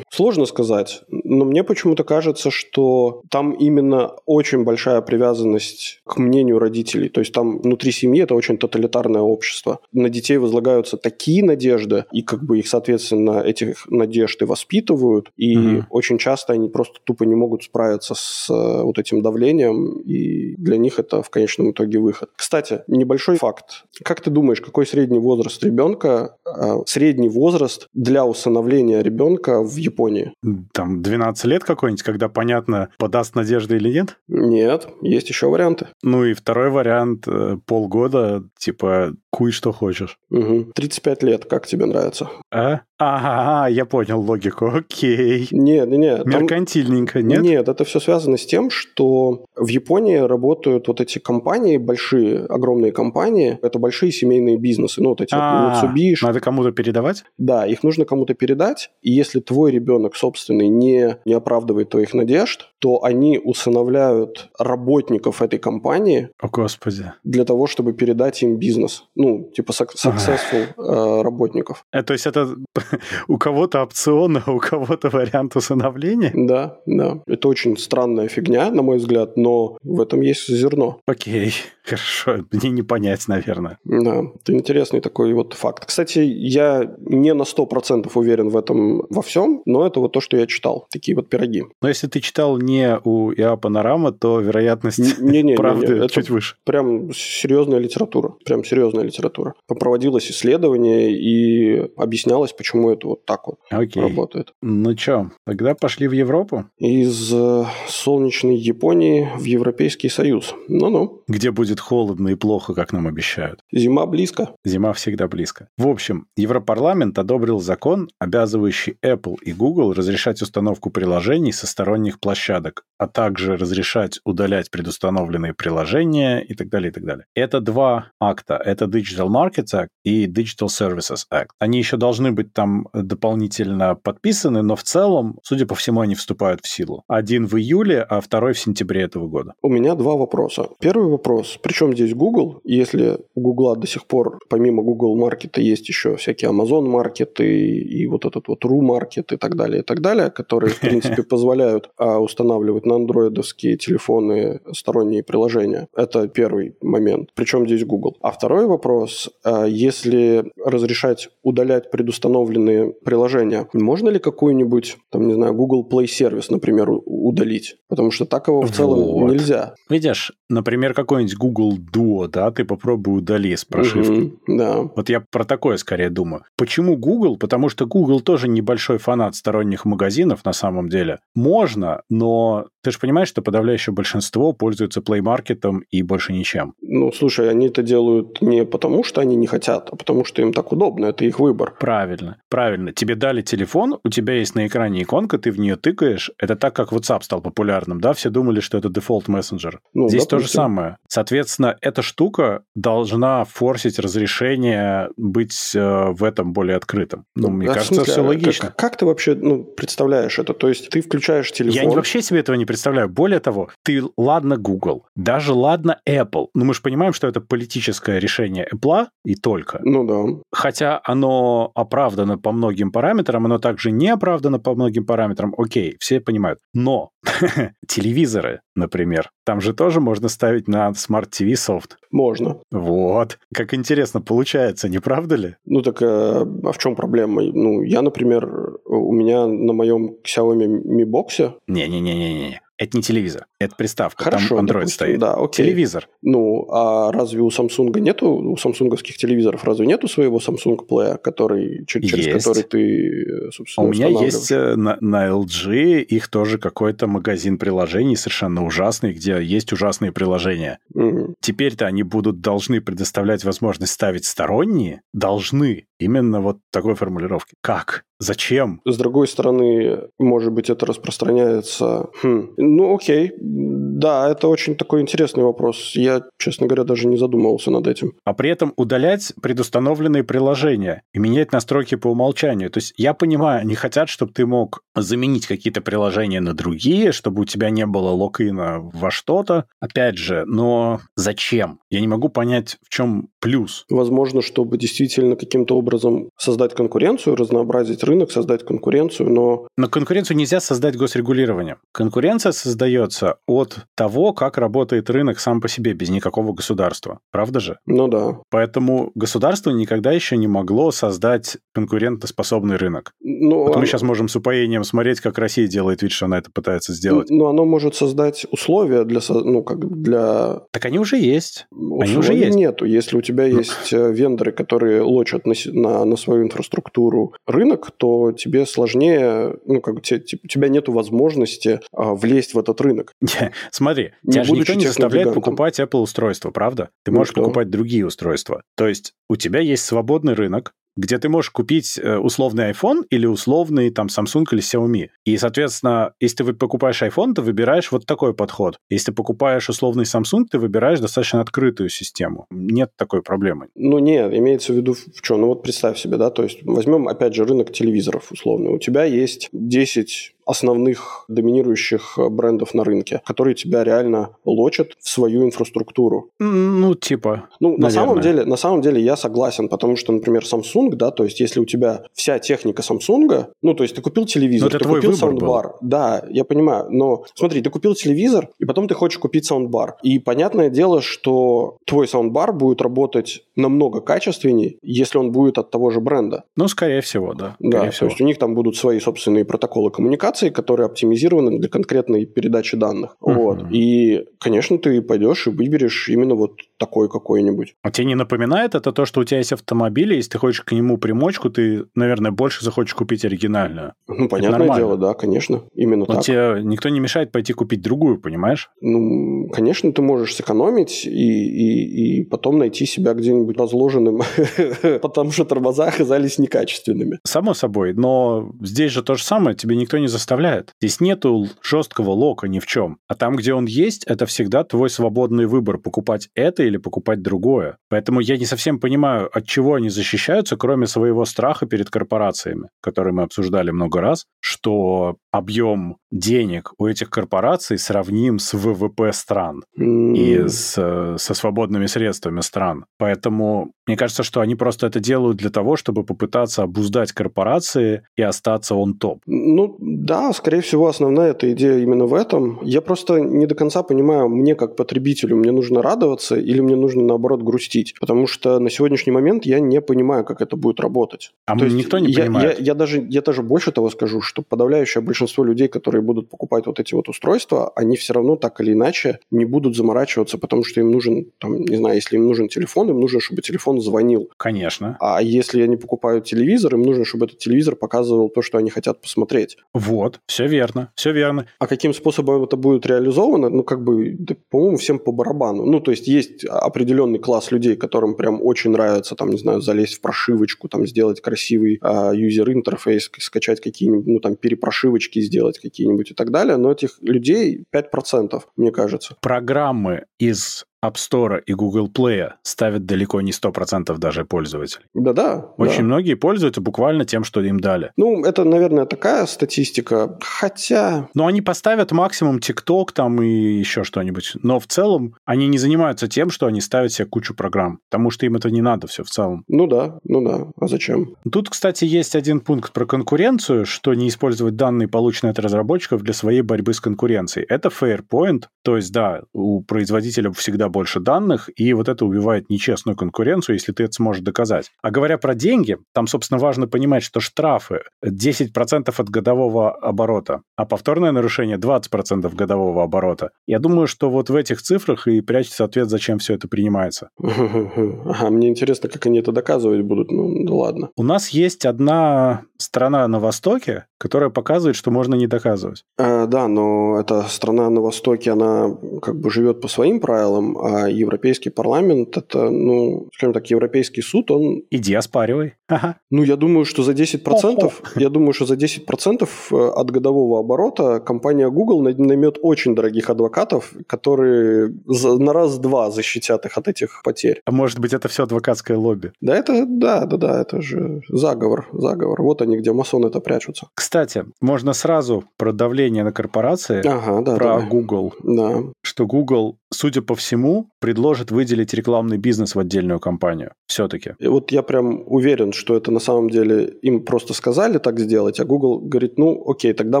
Сложно 0.10 0.46
сказать. 0.46 1.02
Но 1.08 1.44
мне 1.44 1.62
почему-то 1.64 2.04
кажется, 2.04 2.50
что 2.50 3.22
там 3.30 3.52
именно 3.52 4.12
очень 4.26 4.64
большая 4.64 5.00
привязанность 5.00 6.00
к 6.04 6.16
мнению 6.16 6.58
родителей. 6.58 7.08
То 7.08 7.20
есть 7.20 7.32
там 7.32 7.58
внутри 7.58 7.92
семьи 7.92 8.22
это 8.22 8.34
очень 8.34 8.58
тоталитарное 8.58 9.22
общество. 9.22 9.80
На 9.92 10.08
детей 10.08 10.38
возлагаются 10.38 10.96
такие 10.96 11.44
надежды, 11.44 12.04
и 12.12 12.22
как 12.22 12.42
бы 12.42 12.58
их, 12.58 12.68
соответственно, 12.68 13.40
этих 13.40 13.86
надежд 13.88 14.42
и 14.42 14.44
воспитывают. 14.44 15.25
И 15.36 15.56
mm-hmm. 15.56 15.84
очень 15.90 16.18
часто 16.18 16.52
они 16.52 16.68
просто 16.68 16.98
тупо 17.04 17.24
не 17.24 17.34
могут 17.34 17.64
справиться 17.64 18.14
с 18.14 18.48
э, 18.50 18.82
вот 18.82 18.98
этим 18.98 19.22
давлением, 19.22 20.00
и 20.00 20.54
для 20.56 20.76
них 20.76 20.98
это 20.98 21.22
в 21.22 21.30
конечном 21.30 21.70
итоге 21.70 21.98
выход. 21.98 22.30
Кстати, 22.36 22.82
небольшой 22.86 23.36
факт. 23.36 23.84
Как 24.02 24.20
ты 24.20 24.30
думаешь, 24.30 24.60
какой 24.60 24.86
средний 24.86 25.18
возраст 25.18 25.62
ребенка, 25.64 26.36
э, 26.46 26.76
средний 26.86 27.28
возраст 27.28 27.88
для 27.94 28.24
усыновления 28.24 29.02
ребенка 29.02 29.62
в 29.62 29.76
Японии? 29.76 30.32
Там 30.72 31.02
12 31.02 31.44
лет 31.44 31.64
какой-нибудь, 31.64 32.02
когда 32.02 32.28
понятно, 32.28 32.88
подаст 32.98 33.34
надежды 33.34 33.76
или 33.76 33.92
нет? 33.92 34.18
Нет, 34.28 34.88
есть 35.02 35.28
еще 35.28 35.48
варианты. 35.48 35.88
Ну 36.02 36.24
и 36.24 36.34
второй 36.34 36.70
вариант 36.70 37.26
э, 37.26 37.58
полгода, 37.66 38.44
типа 38.58 39.14
куй 39.36 39.52
что 39.52 39.70
хочешь. 39.70 40.18
Угу. 40.30 40.72
35 40.74 41.22
лет, 41.22 41.44
как 41.44 41.66
тебе 41.66 41.84
нравится? 41.84 42.30
А? 42.50 42.80
Ага, 42.98 43.68
я 43.68 43.84
понял 43.84 44.18
логику, 44.18 44.66
окей. 44.74 45.48
Нет, 45.50 45.88
нет, 45.90 46.24
нет. 46.24 46.26
Меркантильненько, 46.26 47.20
нет? 47.20 47.42
Нет, 47.42 47.68
это 47.68 47.84
все 47.84 48.00
связано 48.00 48.38
с 48.38 48.46
тем, 48.46 48.70
что 48.70 49.44
в 49.54 49.66
Японии 49.66 50.16
работают 50.16 50.88
вот 50.88 51.02
эти 51.02 51.18
компании, 51.18 51.76
большие, 51.76 52.46
огромные 52.46 52.92
компании, 52.92 53.58
это 53.60 53.78
большие 53.78 54.10
семейные 54.10 54.56
бизнесы, 54.56 55.02
ну 55.02 55.10
вот 55.10 55.20
эти 55.20 55.34
а, 55.34 55.82
Mitsubishi. 55.84 56.16
Надо 56.22 56.40
кому-то 56.40 56.72
передавать? 56.72 57.24
Да, 57.36 57.66
их 57.66 57.82
нужно 57.82 58.06
кому-то 58.06 58.32
передать, 58.32 58.90
и 59.02 59.10
если 59.12 59.40
твой 59.40 59.70
ребенок 59.70 60.16
собственный 60.16 60.68
не, 60.68 61.18
не 61.26 61.34
оправдывает 61.34 61.90
твоих 61.90 62.14
надежд, 62.14 62.70
то 62.78 63.04
они 63.04 63.38
усыновляют 63.38 64.48
работников 64.58 65.42
этой 65.42 65.58
компании. 65.58 66.30
О, 66.40 66.48
Господи. 66.48 67.12
Для 67.24 67.44
того, 67.44 67.66
чтобы 67.66 67.92
передать 67.92 68.42
им 68.42 68.56
бизнес. 68.56 69.04
Ну, 69.14 69.25
типа 69.54 69.72
successful 69.72 70.66
э, 70.76 71.22
работников. 71.22 71.84
Э, 71.92 72.02
то 72.02 72.12
есть 72.12 72.26
это 72.26 72.48
у 73.28 73.38
кого-то 73.38 73.82
опцион, 73.82 74.42
а 74.44 74.50
у 74.50 74.58
кого-то 74.58 75.10
вариант 75.10 75.56
усыновления? 75.56 76.32
Да, 76.34 76.78
да. 76.86 77.20
Это 77.26 77.48
очень 77.48 77.76
странная 77.76 78.28
фигня, 78.28 78.70
на 78.70 78.82
мой 78.82 78.98
взгляд, 78.98 79.36
но 79.36 79.78
в 79.82 80.00
этом 80.00 80.20
есть 80.20 80.48
зерно. 80.48 81.00
Окей, 81.06 81.52
хорошо. 81.86 82.44
Мне 82.52 82.70
не 82.70 82.82
понять, 82.82 83.28
наверное. 83.28 83.78
Да, 83.84 84.24
это 84.34 84.52
интересный 84.52 85.00
такой 85.00 85.32
вот 85.32 85.54
факт. 85.54 85.86
Кстати, 85.86 86.18
я 86.18 86.94
не 87.00 87.34
на 87.34 87.42
100% 87.42 88.10
уверен 88.14 88.48
в 88.48 88.56
этом 88.56 89.06
во 89.10 89.22
всем, 89.22 89.62
но 89.64 89.86
это 89.86 90.00
вот 90.00 90.12
то, 90.12 90.20
что 90.20 90.36
я 90.36 90.46
читал. 90.46 90.86
Такие 90.90 91.16
вот 91.16 91.28
пироги. 91.28 91.64
Но 91.80 91.88
если 91.88 92.06
ты 92.06 92.20
читал 92.20 92.58
не 92.58 92.98
у 93.04 93.32
ИА 93.32 93.56
Панорама, 93.56 94.12
то 94.12 94.40
вероятность 94.40 95.20
не, 95.20 95.42
не, 95.42 95.54
правды 95.54 95.94
не, 95.94 96.00
не. 96.00 96.08
чуть 96.08 96.30
выше. 96.30 96.56
Прям 96.64 97.12
серьезная 97.12 97.78
литература. 97.78 98.34
Прям 98.44 98.64
серьезная 98.64 99.04
литература. 99.04 99.54
Проводилось 99.66 100.30
исследование 100.30 101.12
и 101.12 101.90
объяснялось, 101.96 102.52
почему 102.52 102.90
это 102.90 103.08
вот 103.08 103.24
так 103.24 103.46
вот 103.46 103.58
Окей. 103.70 104.02
работает. 104.02 104.52
Ну 104.62 104.96
что, 104.96 105.30
тогда 105.44 105.74
пошли 105.74 106.08
в 106.08 106.12
Европу? 106.12 106.66
Из 106.78 107.32
э, 107.32 107.64
солнечной 107.88 108.56
Японии 108.56 109.28
в 109.36 109.44
Европейский 109.44 110.08
Союз. 110.08 110.54
Ну-ну. 110.68 111.22
Где 111.28 111.50
будет 111.50 111.75
будет 111.76 111.80
холодно 111.80 112.28
и 112.28 112.34
плохо, 112.34 112.74
как 112.74 112.92
нам 112.92 113.06
обещают. 113.06 113.60
Зима 113.72 114.06
близко. 114.06 114.48
Зима 114.64 114.92
всегда 114.92 115.28
близко. 115.28 115.68
В 115.78 115.88
общем, 115.88 116.26
Европарламент 116.36 117.18
одобрил 117.18 117.60
закон, 117.60 118.08
обязывающий 118.18 118.96
Apple 119.04 119.36
и 119.42 119.52
Google 119.52 119.92
разрешать 119.92 120.42
установку 120.42 120.90
приложений 120.90 121.52
со 121.52 121.66
сторонних 121.66 122.18
площадок, 122.18 122.84
а 122.98 123.06
также 123.06 123.56
разрешать 123.56 124.20
удалять 124.24 124.70
предустановленные 124.70 125.52
приложения 125.52 126.40
и 126.40 126.54
так 126.54 126.68
далее, 126.68 126.90
и 126.90 126.92
так 126.92 127.04
далее. 127.04 127.24
Это 127.34 127.60
два 127.60 128.06
акта. 128.20 128.54
Это 128.54 128.86
Digital 128.86 129.28
Markets 129.28 129.74
Act 129.74 129.88
и 130.04 130.26
Digital 130.26 130.68
Services 130.68 131.24
Act. 131.32 131.48
Они 131.58 131.78
еще 131.78 131.96
должны 131.96 132.32
быть 132.32 132.52
там 132.52 132.88
дополнительно 132.92 133.94
подписаны, 133.94 134.62
но 134.62 134.76
в 134.76 134.82
целом, 134.82 135.38
судя 135.42 135.66
по 135.66 135.74
всему, 135.74 136.00
они 136.00 136.14
вступают 136.14 136.60
в 136.62 136.68
силу. 136.68 137.02
Один 137.08 137.46
в 137.46 137.56
июле, 137.56 138.02
а 138.02 138.20
второй 138.20 138.52
в 138.52 138.58
сентябре 138.58 139.02
этого 139.02 139.28
года. 139.28 139.54
У 139.62 139.68
меня 139.68 139.94
два 139.94 140.14
вопроса. 140.14 140.68
Первый 140.80 141.08
вопрос. 141.08 141.58
Причем 141.66 141.92
здесь 141.92 142.14
Google? 142.14 142.60
Если 142.62 143.18
у 143.34 143.40
Google 143.40 143.74
до 143.74 143.88
сих 143.88 144.06
пор, 144.06 144.38
помимо 144.48 144.84
Google 144.84 145.18
Market, 145.18 145.60
есть 145.60 145.88
еще 145.88 146.14
всякие 146.14 146.52
Amazon 146.52 146.86
Market 146.86 147.44
и, 147.44 148.06
вот 148.06 148.24
этот 148.24 148.46
вот 148.46 148.64
Ru 148.64 148.78
Market 148.82 149.34
и 149.34 149.36
так 149.36 149.56
далее, 149.56 149.80
и 149.80 149.82
так 149.82 150.00
далее, 150.00 150.30
которые, 150.30 150.70
в 150.70 150.78
принципе, 150.78 151.22
позволяют 151.28 151.90
а, 151.96 152.20
устанавливать 152.20 152.86
на 152.86 152.94
андроидовские 152.94 153.76
телефоны 153.78 154.60
сторонние 154.72 155.24
приложения. 155.24 155.88
Это 155.96 156.28
первый 156.28 156.76
момент. 156.80 157.30
Причем 157.34 157.66
здесь 157.66 157.84
Google. 157.84 158.16
А 158.20 158.30
второй 158.30 158.66
вопрос. 158.66 159.28
А, 159.42 159.64
если 159.64 160.44
разрешать 160.64 161.30
удалять 161.42 161.90
предустановленные 161.90 162.92
приложения, 163.04 163.66
можно 163.72 164.08
ли 164.08 164.20
какую-нибудь, 164.20 164.98
там, 165.10 165.26
не 165.26 165.34
знаю, 165.34 165.52
Google 165.54 165.84
Play 165.90 166.06
сервис, 166.06 166.48
например, 166.48 166.90
удалить? 166.90 167.74
Потому 167.88 168.12
что 168.12 168.24
так 168.24 168.46
его 168.46 168.62
в 168.62 168.70
целом 168.70 169.00
вот. 169.00 169.32
нельзя. 169.32 169.74
Видишь, 169.90 170.30
например, 170.48 170.94
какой-нибудь 170.94 171.36
Google 171.36 171.55
Duo, 171.62 172.28
да, 172.28 172.50
ты 172.50 172.64
попробуй 172.64 173.18
удали 173.18 173.54
с 173.54 173.64
прошивкой. 173.64 174.24
Угу, 174.24 174.32
да. 174.48 174.80
Вот 174.82 175.08
я 175.08 175.20
про 175.20 175.44
такое 175.44 175.76
скорее 175.76 176.10
думаю. 176.10 176.44
Почему 176.56 176.96
Google? 176.96 177.36
Потому 177.36 177.68
что 177.68 177.86
Google 177.86 178.20
тоже 178.20 178.48
небольшой 178.48 178.98
фанат 178.98 179.34
сторонних 179.34 179.84
магазинов 179.84 180.44
на 180.44 180.52
самом 180.52 180.88
деле. 180.88 181.20
Можно, 181.34 182.02
но 182.10 182.66
ты 182.82 182.90
же 182.90 182.98
понимаешь, 182.98 183.28
что 183.28 183.42
подавляющее 183.42 183.92
большинство 183.92 184.52
пользуются 184.52 185.00
Play 185.00 185.20
Market 185.20 185.56
и 185.90 186.02
больше 186.02 186.32
ничем. 186.32 186.74
Ну, 186.80 187.10
слушай, 187.12 187.50
они 187.50 187.66
это 187.66 187.82
делают 187.82 188.40
не 188.40 188.64
потому, 188.64 189.02
что 189.02 189.20
они 189.20 189.36
не 189.36 189.46
хотят, 189.46 189.88
а 189.90 189.96
потому 189.96 190.24
что 190.24 190.42
им 190.42 190.52
так 190.52 190.72
удобно, 190.72 191.06
это 191.06 191.24
их 191.24 191.38
выбор. 191.40 191.74
Правильно, 191.80 192.36
правильно. 192.48 192.92
Тебе 192.92 193.14
дали 193.14 193.42
телефон, 193.42 193.98
у 194.04 194.08
тебя 194.08 194.34
есть 194.34 194.54
на 194.54 194.66
экране 194.66 195.02
иконка, 195.02 195.38
ты 195.38 195.50
в 195.50 195.58
нее 195.58 195.76
тыкаешь. 195.76 196.30
Это 196.38 196.54
так, 196.56 196.74
как 196.76 196.92
WhatsApp 196.92 197.22
стал 197.22 197.40
популярным, 197.40 198.00
да? 198.00 198.12
Все 198.12 198.30
думали, 198.30 198.60
что 198.60 198.78
это 198.78 198.88
дефолт 198.88 199.28
мессенджер. 199.28 199.80
Ну, 199.94 200.08
Здесь 200.08 200.22
допустим. 200.22 200.38
то 200.38 200.44
же 200.44 200.48
самое. 200.50 200.96
Соответственно, 201.08 201.45
эта 201.80 202.02
штука 202.02 202.62
должна 202.74 203.44
форсить 203.44 203.98
разрешение 203.98 205.10
быть 205.16 205.74
э, 205.74 206.10
в 206.10 206.24
этом 206.24 206.52
более 206.52 206.76
открытым. 206.76 207.24
Ну, 207.34 207.50
мне 207.50 207.68
а 207.68 207.74
кажется, 207.74 207.94
смысле, 207.94 208.12
все 208.12 208.22
логично. 208.22 208.68
Как, 208.68 208.76
как 208.76 208.96
ты 208.96 209.06
вообще 209.06 209.34
ну, 209.34 209.64
представляешь 209.64 210.38
это? 210.38 210.54
То 210.54 210.68
есть 210.68 210.88
ты 210.88 211.00
включаешь 211.00 211.52
телефон... 211.52 211.76
Я 211.76 211.84
не 211.84 211.96
вообще 211.96 212.22
себе 212.22 212.40
этого 212.40 212.56
не 212.56 212.64
представляю. 212.64 213.08
Более 213.08 213.40
того, 213.40 213.70
ты, 213.82 214.02
ладно, 214.16 214.56
Google, 214.56 215.06
даже 215.14 215.52
ладно, 215.52 216.00
Apple. 216.08 216.48
Но 216.54 216.64
мы 216.64 216.74
же 216.74 216.82
понимаем, 216.82 217.12
что 217.12 217.26
это 217.26 217.40
политическое 217.40 218.18
решение 218.18 218.68
Apple 218.72 219.06
и 219.24 219.34
только. 219.34 219.80
Ну 219.82 220.04
да. 220.04 220.40
Хотя 220.52 221.00
оно 221.04 221.70
оправдано 221.74 222.38
по 222.38 222.52
многим 222.52 222.92
параметрам, 222.92 223.44
оно 223.44 223.58
также 223.58 223.90
не 223.90 224.08
оправдано 224.08 224.58
по 224.58 224.74
многим 224.74 225.06
параметрам. 225.06 225.54
Окей, 225.56 225.96
все 226.00 226.20
понимают. 226.20 226.60
Но 226.74 227.10
телевизоры, 227.86 228.60
например, 228.74 229.30
там 229.44 229.60
же 229.60 229.72
тоже 229.74 230.00
можно 230.00 230.28
ставить 230.28 230.68
на 230.68 230.92
Smart 231.26 231.30
TV 231.30 231.56
софт. 231.56 231.98
Можно. 232.10 232.60
Вот. 232.70 233.38
Как 233.54 233.74
интересно 233.74 234.20
получается, 234.20 234.88
не 234.88 234.98
правда 234.98 235.36
ли? 235.36 235.54
Ну 235.64 235.82
так 235.82 236.02
э, 236.02 236.06
а 236.06 236.72
в 236.72 236.78
чем 236.78 236.94
проблема? 236.94 237.42
Ну, 237.42 237.82
я, 237.82 238.02
например, 238.02 238.78
у 238.84 239.12
меня 239.12 239.46
на 239.46 239.72
моем 239.72 240.16
Xiaomi 240.24 240.82
Mi 240.84 241.04
Box... 241.04 241.52
Не-не-не-не-не. 241.66 242.60
Это 242.78 242.96
не 242.96 243.02
телевизор, 243.02 243.46
это 243.58 243.74
приставка, 243.74 244.24
Хорошо, 244.24 244.56
там 244.56 244.66
Android 244.66 244.80
допустим, 244.80 244.94
стоит. 244.94 245.18
Да, 245.18 245.34
окей. 245.34 245.64
Телевизор. 245.64 246.08
Ну, 246.20 246.66
а 246.70 247.10
разве 247.10 247.40
у 247.40 247.48
Samsung 247.48 247.98
нету, 248.00 248.30
у 248.30 248.56
самсунговских 248.56 249.16
телевизоров 249.16 249.64
разве 249.64 249.86
нету 249.86 250.08
своего 250.08 250.38
Samsung 250.38 250.86
Play, 250.86 251.16
который, 251.18 251.86
через 251.86 252.12
есть. 252.12 252.44
который 252.44 252.62
ты, 252.64 253.50
собственно, 253.50 253.88
У 253.88 253.90
меня 253.92 254.08
есть 254.08 254.50
э, 254.50 254.76
на, 254.76 254.98
на 255.00 255.28
LG, 255.28 256.02
их 256.02 256.28
тоже 256.28 256.58
какой-то 256.58 257.06
магазин 257.06 257.56
приложений 257.56 258.16
совершенно 258.16 258.64
ужасный, 258.64 259.12
где 259.12 259.42
есть 259.42 259.72
ужасные 259.72 260.12
приложения. 260.12 260.78
Угу. 260.92 261.36
Теперь-то 261.40 261.86
они 261.86 262.02
будут, 262.02 262.40
должны 262.40 262.82
предоставлять 262.82 263.44
возможность 263.44 263.92
ставить 263.92 264.26
сторонние, 264.26 265.00
должны, 265.14 265.86
именно 265.98 266.42
вот 266.42 266.58
такой 266.70 266.94
формулировки. 266.94 267.54
Как? 267.62 268.04
Зачем? 268.18 268.80
С 268.84 268.96
другой 268.96 269.28
стороны, 269.28 270.08
может 270.18 270.52
быть, 270.52 270.70
это 270.70 270.86
распространяется... 270.86 272.08
Хм. 272.22 272.54
Ну, 272.56 272.94
окей. 272.94 273.32
Да, 273.38 274.30
это 274.30 274.48
очень 274.48 274.74
такой 274.74 275.00
интересный 275.00 275.42
вопрос. 275.42 275.92
Я, 275.94 276.22
честно 276.38 276.66
говоря, 276.66 276.84
даже 276.84 277.06
не 277.06 277.16
задумывался 277.16 277.70
над 277.70 277.86
этим. 277.86 278.12
А 278.24 278.34
при 278.34 278.50
этом 278.50 278.72
удалять 278.76 279.32
предустановленные 279.42 280.24
приложения 280.24 281.02
и 281.12 281.18
менять 281.18 281.52
настройки 281.52 281.94
по 281.94 282.08
умолчанию. 282.08 282.70
То 282.70 282.78
есть 282.78 282.94
я 282.96 283.14
понимаю, 283.14 283.60
они 283.60 283.74
хотят, 283.74 284.08
чтобы 284.08 284.32
ты 284.32 284.46
мог 284.46 284.82
заменить 284.94 285.46
какие-то 285.46 285.80
приложения 285.80 286.40
на 286.40 286.54
другие, 286.54 287.12
чтобы 287.12 287.42
у 287.42 287.44
тебя 287.44 287.70
не 287.70 287.86
было 287.86 288.10
локина 288.10 288.80
во 288.80 289.10
что-то. 289.10 289.66
Опять 289.80 290.18
же, 290.18 290.44
но 290.46 291.00
зачем? 291.16 291.80
Я 291.90 292.00
не 292.00 292.08
могу 292.08 292.28
понять, 292.28 292.78
в 292.82 292.88
чем 292.88 293.28
плюс. 293.40 293.84
Возможно, 293.90 294.42
чтобы 294.42 294.78
действительно 294.78 295.36
каким-то 295.36 295.76
образом 295.76 296.30
создать 296.38 296.74
конкуренцию, 296.74 297.36
разнообразить 297.36 298.02
рынок, 298.06 298.32
создать 298.32 298.64
конкуренцию, 298.64 299.30
но... 299.30 299.68
Но 299.76 299.88
конкуренцию 299.88 300.36
нельзя 300.36 300.60
создать 300.60 300.96
госрегулированием. 300.96 301.78
Конкуренция 301.92 302.52
создается 302.52 303.36
от 303.46 303.86
того, 303.94 304.32
как 304.32 304.58
работает 304.58 305.10
рынок 305.10 305.38
сам 305.40 305.60
по 305.60 305.68
себе, 305.68 305.92
без 305.92 306.10
никакого 306.10 306.52
государства. 306.52 307.20
Правда 307.30 307.60
же? 307.60 307.78
Ну 307.86 308.08
да. 308.08 308.38
Поэтому 308.50 309.12
государство 309.14 309.70
никогда 309.70 310.12
еще 310.12 310.36
не 310.36 310.46
могло 310.46 310.90
создать 310.90 311.58
конкурентоспособный 311.74 312.76
рынок. 312.76 313.12
Ну, 313.20 313.58
вот 313.58 313.70
оно... 313.72 313.80
мы 313.80 313.86
сейчас 313.86 314.02
можем 314.02 314.28
с 314.28 314.36
упоением 314.36 314.84
смотреть, 314.84 315.20
как 315.20 315.38
Россия 315.38 315.66
делает 315.66 316.02
вид, 316.02 316.12
что 316.12 316.26
она 316.26 316.38
это 316.38 316.50
пытается 316.50 316.92
сделать. 316.92 317.30
Но 317.30 317.48
оно 317.48 317.64
может 317.64 317.94
создать 317.94 318.46
условия 318.50 319.04
для... 319.04 319.20
Ну, 319.28 319.62
как 319.62 319.78
для... 320.02 320.60
Так 320.70 320.84
они 320.86 320.98
уже 320.98 321.16
есть. 321.16 321.66
Условий 321.70 322.04
они 322.04 322.16
уже 322.16 322.34
есть. 322.34 322.56
нету. 322.56 322.84
Если 322.84 323.16
у 323.16 323.22
тебя 323.22 323.46
ну... 323.48 323.58
есть 323.58 323.92
э, 323.92 324.12
вендоры, 324.12 324.52
которые 324.52 325.02
лочат 325.02 325.46
на, 325.46 325.54
на, 325.66 326.04
на 326.04 326.16
свою 326.16 326.44
инфраструктуру 326.44 327.34
рынок, 327.46 327.90
то 327.98 328.32
тебе 328.32 328.66
сложнее, 328.66 329.54
ну, 329.64 329.80
как 329.80 329.96
у 329.96 330.00
тебя 330.00 330.68
нету 330.68 330.92
возможности 330.92 331.80
а, 331.92 332.14
влезть 332.14 332.54
в 332.54 332.58
этот 332.58 332.80
рынок. 332.80 333.12
Смотри, 333.70 334.12
не 334.22 334.32
тебя 334.32 334.44
же 334.44 334.52
никто 334.52 334.74
не 334.74 334.86
заставляет 334.86 335.34
покупать 335.34 335.80
Apple 335.80 336.00
устройство, 336.00 336.50
правда? 336.50 336.90
Ты 337.04 337.10
ну 337.10 337.18
можешь 337.18 337.32
что? 337.32 337.42
покупать 337.42 337.70
другие 337.70 338.06
устройства. 338.06 338.62
То 338.76 338.86
есть 338.86 339.12
у 339.28 339.36
тебя 339.36 339.60
есть 339.60 339.84
свободный 339.84 340.34
рынок, 340.34 340.72
где 340.96 341.18
ты 341.18 341.28
можешь 341.28 341.50
купить 341.50 341.98
э, 341.98 342.16
условный 342.16 342.70
iPhone 342.70 343.02
или 343.10 343.26
условный 343.26 343.90
там 343.90 344.06
Samsung 344.06 344.44
или 344.52 344.60
Xiaomi. 344.60 345.08
И, 345.24 345.36
соответственно, 345.36 346.14
если 346.20 346.44
ты 346.44 346.52
покупаешь 346.54 347.02
iPhone, 347.02 347.34
ты 347.34 347.42
выбираешь 347.42 347.92
вот 347.92 348.06
такой 348.06 348.34
подход. 348.34 348.78
Если 348.88 349.06
ты 349.06 349.12
покупаешь 349.12 349.68
условный 349.68 350.04
Samsung, 350.04 350.44
ты 350.50 350.58
выбираешь 350.58 351.00
достаточно 351.00 351.40
открытую 351.40 351.88
систему. 351.88 352.46
Нет 352.50 352.90
такой 352.96 353.22
проблемы. 353.22 353.68
Ну, 353.74 353.98
не, 353.98 354.18
имеется 354.18 354.72
в 354.72 354.76
виду 354.76 354.94
в 354.94 355.20
чем? 355.22 355.40
Ну, 355.40 355.48
вот 355.48 355.62
представь 355.62 355.98
себе, 355.98 356.16
да, 356.16 356.30
то 356.30 356.42
есть 356.42 356.60
возьмем, 356.62 357.08
опять 357.08 357.34
же, 357.34 357.44
рынок 357.44 357.72
телевизоров 357.72 358.32
условно. 358.32 358.70
У 358.70 358.78
тебя 358.78 359.04
есть 359.04 359.48
10 359.52 360.35
основных 360.46 361.24
доминирующих 361.28 362.18
э, 362.18 362.28
брендов 362.28 362.72
на 362.74 362.84
рынке, 362.84 363.20
которые 363.26 363.54
тебя 363.54 363.84
реально 363.84 364.30
лочат 364.44 364.92
в 364.98 365.08
свою 365.08 365.44
инфраструктуру. 365.44 366.30
Ну, 366.38 366.94
типа. 366.94 367.48
Ну, 367.60 367.76
на 367.76 367.90
самом 367.90 368.20
деле, 368.20 368.44
на 368.44 368.56
самом 368.56 368.80
деле 368.80 369.00
я 369.00 369.16
согласен, 369.16 369.68
потому 369.68 369.96
что, 369.96 370.12
например, 370.12 370.42
Samsung, 370.42 370.94
да, 370.94 371.10
то 371.10 371.24
есть 371.24 371.40
если 371.40 371.60
у 371.60 371.64
тебя 371.64 372.04
вся 372.12 372.38
техника 372.38 372.82
Samsung, 372.82 373.46
ну, 373.62 373.74
то 373.74 373.82
есть 373.82 373.96
ты 373.96 374.02
купил 374.02 374.24
телевизор, 374.24 374.72
ну, 374.72 374.78
ты 374.78 374.84
купил 374.84 375.12
саундбар. 375.12 375.74
Да, 375.80 376.24
я 376.30 376.44
понимаю, 376.44 376.86
но 376.90 377.24
смотри, 377.34 377.60
ты 377.62 377.70
купил 377.70 377.94
телевизор, 377.94 378.48
и 378.58 378.64
потом 378.64 378.88
ты 378.88 378.94
хочешь 378.94 379.18
купить 379.18 379.44
саундбар. 379.44 379.96
И 380.02 380.18
понятное 380.18 380.70
дело, 380.70 381.00
что 381.00 381.78
твой 381.84 382.06
саундбар 382.06 382.52
будет 382.52 382.80
работать 382.80 383.44
намного 383.56 384.00
качественнее, 384.00 384.76
если 384.82 385.18
он 385.18 385.32
будет 385.32 385.58
от 385.58 385.70
того 385.70 385.90
же 385.90 386.00
бренда. 386.00 386.44
Ну, 386.56 386.68
скорее 386.68 387.00
всего, 387.00 387.34
да. 387.34 387.56
Скорее 387.58 387.86
да, 387.86 387.90
всего. 387.90 388.08
то 388.08 388.12
есть 388.12 388.20
у 388.20 388.24
них 388.24 388.38
там 388.38 388.54
будут 388.54 388.76
свои 388.76 389.00
собственные 389.00 389.44
протоколы 389.44 389.90
коммуникации, 389.90 390.35
аппликации, 390.36 390.50
которые 390.50 390.86
оптимизированы 390.86 391.58
для 391.58 391.68
конкретной 391.68 392.26
передачи 392.26 392.76
данных. 392.76 393.16
Uh-huh. 393.20 393.34
Вот. 393.34 393.58
И, 393.70 394.24
конечно, 394.38 394.78
ты 394.78 395.02
пойдешь 395.02 395.46
и 395.46 395.50
выберешь 395.50 396.08
именно 396.08 396.34
вот 396.34 396.52
такой 396.78 397.08
какой-нибудь. 397.08 397.74
А 397.82 397.90
тебе 397.90 398.06
не 398.06 398.14
напоминает 398.14 398.74
это 398.74 398.92
то, 398.92 399.04
что 399.06 399.20
у 399.20 399.24
тебя 399.24 399.38
есть 399.38 399.52
автомобиль, 399.52 400.12
и 400.12 400.16
если 400.16 400.32
ты 400.32 400.38
хочешь 400.38 400.62
к 400.62 400.72
нему 400.72 400.98
примочку, 400.98 401.50
ты, 401.50 401.86
наверное, 401.94 402.30
больше 402.30 402.64
захочешь 402.64 402.94
купить 402.94 403.24
оригинальную? 403.24 403.94
Ну, 404.08 404.28
понятное 404.28 404.74
дело, 404.74 404.96
да, 404.96 405.14
конечно. 405.14 405.64
Именно 405.74 406.04
Но 406.08 406.14
так. 406.14 406.24
тебе 406.24 406.60
никто 406.62 406.88
не 406.88 407.00
мешает 407.00 407.32
пойти 407.32 407.52
купить 407.52 407.82
другую, 407.82 408.20
понимаешь? 408.20 408.70
Ну, 408.80 409.48
конечно, 409.52 409.92
ты 409.92 410.02
можешь 410.02 410.34
сэкономить 410.34 411.06
и, 411.06 411.10
и, 411.10 412.20
и 412.20 412.24
потом 412.24 412.58
найти 412.58 412.86
себя 412.86 413.14
где-нибудь 413.14 413.56
разложенным, 413.56 414.22
потому 415.02 415.30
что 415.30 415.44
тормоза 415.44 415.86
оказались 415.86 416.38
некачественными. 416.38 417.18
Само 417.24 417.54
собой, 417.54 417.94
но 417.94 418.52
здесь 418.60 418.92
же 418.92 419.02
то 419.02 419.14
же 419.14 419.22
самое, 419.22 419.56
тебе 419.56 419.76
никто 419.76 419.98
не 419.98 420.08
заставляет. 420.08 420.72
Здесь 420.80 421.00
нету 421.00 421.46
жесткого 421.62 422.10
лока 422.10 422.48
ни 422.48 422.58
в 422.58 422.66
чем. 422.66 422.98
А 423.08 423.14
там, 423.14 423.36
где 423.36 423.54
он 423.54 423.66
есть, 423.66 424.04
это 424.04 424.26
всегда 424.26 424.64
твой 424.64 424.90
свободный 424.90 425.46
выбор, 425.46 425.78
покупать 425.78 426.28
это 426.34 426.65
или 426.66 426.76
покупать 426.76 427.22
другое. 427.22 427.76
Поэтому 427.88 428.20
я 428.20 428.36
не 428.36 428.46
совсем 428.46 428.78
понимаю, 428.78 429.28
от 429.32 429.46
чего 429.46 429.74
они 429.74 429.88
защищаются, 429.88 430.56
кроме 430.56 430.86
своего 430.86 431.24
страха 431.24 431.66
перед 431.66 431.90
корпорациями, 431.90 432.68
которые 432.80 433.12
мы 433.12 433.22
обсуждали 433.22 433.70
много 433.70 434.00
раз, 434.00 434.26
что 434.40 435.16
объем 435.30 435.96
денег 436.10 436.72
у 436.78 436.86
этих 436.86 437.10
корпораций 437.10 437.78
сравним 437.78 438.38
с 438.38 438.54
ВВП 438.54 439.12
стран 439.12 439.64
mm. 439.78 440.16
и 440.16 440.48
с, 440.48 440.72
со 441.18 441.34
свободными 441.34 441.86
средствами 441.86 442.40
стран. 442.40 442.86
Поэтому 442.98 443.72
мне 443.86 443.96
кажется, 443.96 444.22
что 444.22 444.40
они 444.40 444.54
просто 444.54 444.86
это 444.86 445.00
делают 445.00 445.36
для 445.36 445.50
того, 445.50 445.76
чтобы 445.76 446.04
попытаться 446.04 446.62
обуздать 446.62 447.12
корпорации 447.12 448.02
и 448.16 448.22
остаться 448.22 448.74
он 448.74 448.94
топ. 448.94 449.20
Ну 449.26 449.76
да, 449.78 450.32
скорее 450.32 450.60
всего, 450.60 450.88
основная 450.88 451.30
эта 451.30 451.52
идея 451.52 451.78
именно 451.78 452.06
в 452.06 452.14
этом. 452.14 452.58
Я 452.62 452.80
просто 452.80 453.20
не 453.20 453.46
до 453.46 453.54
конца 453.54 453.82
понимаю, 453.82 454.28
мне 454.28 454.54
как 454.54 454.76
потребителю, 454.76 455.36
мне 455.36 455.52
нужно 455.52 455.82
радоваться 455.82 456.36
или 456.36 456.55
мне 456.62 456.76
нужно 456.76 457.02
наоборот 457.02 457.42
грустить. 457.42 457.94
Потому 458.00 458.26
что 458.26 458.58
на 458.58 458.70
сегодняшний 458.70 459.12
момент 459.12 459.46
я 459.46 459.60
не 459.60 459.80
понимаю, 459.80 460.24
как 460.24 460.40
это 460.40 460.56
будет 460.56 460.80
работать. 460.80 461.32
А 461.46 461.56
То 461.56 461.66
никто 461.66 461.98
не 461.98 462.10
я, 462.12 462.24
понимает. 462.24 462.58
Я, 462.58 462.64
я, 462.64 462.74
даже, 462.74 463.06
я 463.08 463.22
даже 463.22 463.42
больше 463.42 463.72
того 463.72 463.90
скажу, 463.90 464.20
что 464.20 464.42
подавляющее 464.42 465.02
большинство 465.02 465.44
людей, 465.44 465.68
которые 465.68 466.02
будут 466.02 466.28
покупать 466.28 466.66
вот 466.66 466.80
эти 466.80 466.94
вот 466.94 467.08
устройства, 467.08 467.72
они 467.74 467.96
все 467.96 468.12
равно 468.12 468.36
так 468.36 468.60
или 468.60 468.72
иначе 468.72 469.18
не 469.30 469.44
будут 469.44 469.76
заморачиваться, 469.76 470.38
потому 470.38 470.64
что 470.64 470.80
им 470.80 470.90
нужен, 470.90 471.26
там, 471.38 471.60
не 471.60 471.76
знаю, 471.76 471.96
если 471.96 472.16
им 472.16 472.26
нужен 472.26 472.48
телефон, 472.48 472.90
им 472.90 473.00
нужно, 473.00 473.20
чтобы 473.20 473.42
телефон 473.42 473.80
звонил. 473.80 474.30
Конечно. 474.36 474.96
А 475.00 475.22
если 475.22 475.62
они 475.62 475.76
покупают 475.76 476.24
телевизор, 476.24 476.74
им 476.74 476.82
нужно, 476.82 477.04
чтобы 477.04 477.26
этот 477.26 477.38
телевизор 477.38 477.76
показывал 477.76 478.28
то, 478.28 478.42
что 478.42 478.58
они 478.58 478.70
хотят 478.70 479.00
посмотреть. 479.00 479.56
Вот, 479.74 480.20
все 480.26 480.46
верно, 480.46 480.92
все 480.94 481.12
верно. 481.12 481.46
А 481.58 481.66
каким 481.66 481.92
способом 481.94 482.44
это 482.44 482.56
будет 482.56 482.86
реализовано, 482.86 483.48
ну, 483.48 483.62
как 483.62 483.82
бы, 483.82 484.14
да, 484.18 484.34
по-моему, 484.50 484.76
всем 484.76 484.98
по 484.98 485.12
барабану. 485.12 485.64
Ну, 485.64 485.80
то 485.80 485.90
есть 485.90 486.08
есть 486.08 486.45
определенный 486.48 487.18
класс 487.18 487.50
людей, 487.50 487.76
которым 487.76 488.14
прям 488.14 488.42
очень 488.42 488.70
нравится, 488.70 489.14
там, 489.14 489.30
не 489.30 489.38
знаю, 489.38 489.60
залезть 489.60 489.94
в 489.94 490.00
прошивочку, 490.00 490.68
там, 490.68 490.86
сделать 490.86 491.20
красивый 491.20 491.78
а, 491.82 492.12
юзер-интерфейс, 492.12 493.10
скачать 493.18 493.60
какие-нибудь, 493.60 494.06
ну, 494.06 494.20
там, 494.20 494.36
перепрошивочки 494.36 495.20
сделать 495.20 495.58
какие-нибудь 495.58 496.10
и 496.10 496.14
так 496.14 496.30
далее, 496.30 496.56
но 496.56 496.72
этих 496.72 496.98
людей 497.00 497.64
5%, 497.74 498.42
мне 498.56 498.70
кажется. 498.70 499.16
Программы 499.20 500.04
из 500.18 500.66
App 500.84 500.94
Store 500.94 501.40
и 501.44 501.54
Google 501.54 501.88
Play 501.88 502.32
ставят 502.42 502.86
далеко 502.86 503.20
не 503.20 503.32
100% 503.32 503.96
даже 503.98 504.24
пользователей. 504.24 504.84
Да-да. 504.94 505.46
Очень 505.56 505.78
да. 505.78 505.84
многие 505.84 506.14
пользуются 506.14 506.60
буквально 506.60 507.04
тем, 507.04 507.24
что 507.24 507.40
им 507.40 507.60
дали. 507.60 507.92
Ну, 507.96 508.24
это, 508.24 508.44
наверное, 508.44 508.86
такая 508.86 509.26
статистика, 509.26 510.18
хотя... 510.20 511.08
Но 511.14 511.26
они 511.26 511.42
поставят 511.42 511.92
максимум 511.92 512.38
TikTok 512.38 512.88
там 512.92 513.22
и 513.22 513.58
еще 513.58 513.84
что-нибудь. 513.84 514.32
Но 514.42 514.60
в 514.60 514.66
целом 514.66 515.16
они 515.24 515.48
не 515.48 515.58
занимаются 515.58 516.08
тем, 516.08 516.30
что 516.30 516.46
они 516.46 516.60
ставят 516.60 516.92
себе 516.92 517.06
кучу 517.06 517.34
программ, 517.34 517.80
потому 517.90 518.10
что 518.10 518.26
им 518.26 518.36
это 518.36 518.50
не 518.50 518.60
надо 518.60 518.86
все 518.86 519.02
в 519.02 519.10
целом. 519.10 519.44
Ну 519.48 519.66
да, 519.66 519.98
ну 520.04 520.22
да. 520.22 520.46
А 520.60 520.68
зачем? 520.68 521.14
Тут, 521.30 521.50
кстати, 521.50 521.84
есть 521.84 522.14
один 522.14 522.40
пункт 522.40 522.72
про 522.72 522.86
конкуренцию, 522.86 523.66
что 523.66 523.94
не 523.94 524.08
использовать 524.08 524.56
данные, 524.56 524.88
полученные 524.88 525.32
от 525.32 525.38
разработчиков, 525.38 526.02
для 526.02 526.14
своей 526.14 526.42
борьбы 526.42 526.74
с 526.74 526.80
конкуренцией. 526.80 527.46
Это 527.48 527.68
fair 527.68 528.02
point, 528.08 528.44
то 528.62 528.76
есть, 528.76 528.92
да, 528.92 529.22
у 529.32 529.62
производителя 529.62 530.30
всегда 530.32 530.65
больше 530.68 531.00
данных, 531.00 531.50
и 531.56 531.72
вот 531.72 531.88
это 531.88 532.04
убивает 532.04 532.50
нечестную 532.50 532.96
конкуренцию, 532.96 533.56
если 533.56 533.72
ты 533.72 533.84
это 533.84 533.92
сможешь 533.92 534.22
доказать. 534.22 534.70
А 534.82 534.90
говоря 534.90 535.18
про 535.18 535.34
деньги, 535.34 535.78
там, 535.92 536.06
собственно, 536.06 536.38
важно 536.38 536.66
понимать, 536.66 537.02
что 537.02 537.20
штрафы 537.20 537.80
10% 538.04 538.94
от 538.96 539.10
годового 539.10 539.74
оборота, 539.74 540.42
а 540.56 540.66
повторное 540.66 541.12
нарушение 541.12 541.56
20% 541.56 542.34
годового 542.34 542.82
оборота. 542.82 543.30
Я 543.46 543.58
думаю, 543.58 543.86
что 543.86 544.10
вот 544.10 544.30
в 544.30 544.36
этих 544.36 544.62
цифрах 544.62 545.06
и 545.06 545.20
прячется 545.20 545.64
ответ, 545.64 545.88
зачем 545.88 546.18
все 546.18 546.34
это 546.34 546.48
принимается. 546.48 547.10
Ага, 547.18 548.30
мне 548.30 548.48
интересно, 548.48 548.88
как 548.88 549.06
они 549.06 549.18
это 549.18 549.32
доказывать 549.32 549.82
будут. 549.82 550.10
Ну, 550.10 550.44
да 550.44 550.54
ладно. 550.54 550.90
У 550.96 551.02
нас 551.02 551.30
есть 551.30 551.66
одна 551.66 552.42
страна 552.58 553.06
на 553.08 553.20
Востоке, 553.20 553.86
которая 553.98 554.30
показывает, 554.30 554.76
что 554.76 554.90
можно 554.90 555.14
не 555.14 555.26
доказывать. 555.26 555.84
А, 555.98 556.26
да, 556.26 556.48
но 556.48 556.98
эта 556.98 557.22
страна 557.22 557.70
на 557.70 557.80
Востоке, 557.80 558.32
она 558.32 558.76
как 559.02 559.18
бы 559.18 559.30
живет 559.30 559.60
по 559.60 559.68
своим 559.68 560.00
правилам, 560.00 560.55
а 560.62 560.88
Европейский 560.88 561.50
парламент, 561.50 562.16
это, 562.16 562.50
ну, 562.50 563.08
скажем 563.14 563.32
так, 563.34 563.50
Европейский 563.50 564.02
суд, 564.02 564.30
он... 564.30 564.62
Иди 564.70 564.94
оспаривай. 564.94 565.54
Ага. 565.68 565.96
Ну, 566.10 566.22
я 566.22 566.36
думаю, 566.36 566.64
что 566.64 566.82
за 566.82 566.92
10%, 566.92 567.72
я 567.96 568.08
думаю, 568.08 568.32
что 568.32 568.46
за 568.46 568.54
10% 568.54 569.28
э, 569.50 569.56
от 569.56 569.90
годового 569.90 570.40
оборота 570.40 571.00
компания 571.00 571.50
Google 571.50 571.82
наймет 571.82 572.38
очень 572.42 572.74
дорогих 572.74 573.10
адвокатов, 573.10 573.72
которые 573.86 574.74
на 574.86 575.32
раз-два 575.32 575.90
защитят 575.90 576.46
их 576.46 576.58
от 576.58 576.68
этих 576.68 577.02
потерь. 577.04 577.40
А 577.44 577.52
может 577.52 577.78
быть, 577.78 577.92
это 577.92 578.08
все 578.08 578.24
адвокатское 578.24 578.76
лобби? 578.76 579.12
Да, 579.20 579.36
это, 579.36 579.66
да, 579.66 580.04
да, 580.06 580.16
да, 580.16 580.40
это 580.40 580.60
же 580.62 581.02
заговор, 581.08 581.68
заговор. 581.72 582.22
Вот 582.22 582.42
они, 582.42 582.56
где 582.58 582.72
масоны 582.72 583.06
это 583.06 583.20
прячутся. 583.20 583.68
Кстати, 583.74 584.24
можно 584.40 584.72
сразу 584.72 585.24
про 585.36 585.52
давление 585.52 586.04
на 586.04 586.12
корпорации, 586.12 586.86
ага, 586.86 587.22
да, 587.22 587.36
про 587.36 587.44
давай. 587.44 587.68
Google. 587.68 588.14
Да. 588.22 588.62
Что 588.82 589.06
Google, 589.06 589.58
судя 589.72 590.02
по 590.02 590.14
всему, 590.14 590.45
предложит 590.80 591.30
выделить 591.30 591.74
рекламный 591.74 592.18
бизнес 592.18 592.54
в 592.54 592.58
отдельную 592.58 593.00
компанию. 593.00 593.52
Все-таки. 593.66 594.14
И 594.18 594.28
вот 594.28 594.52
я 594.52 594.62
прям 594.62 595.02
уверен, 595.06 595.52
что 595.52 595.76
это 595.76 595.90
на 595.90 596.00
самом 596.00 596.30
деле 596.30 596.74
им 596.82 597.04
просто 597.04 597.34
сказали 597.34 597.78
так 597.78 597.98
сделать, 597.98 598.40
а 598.40 598.44
Google 598.44 598.80
говорит, 598.80 599.18
ну 599.18 599.42
окей, 599.48 599.72
тогда 599.72 600.00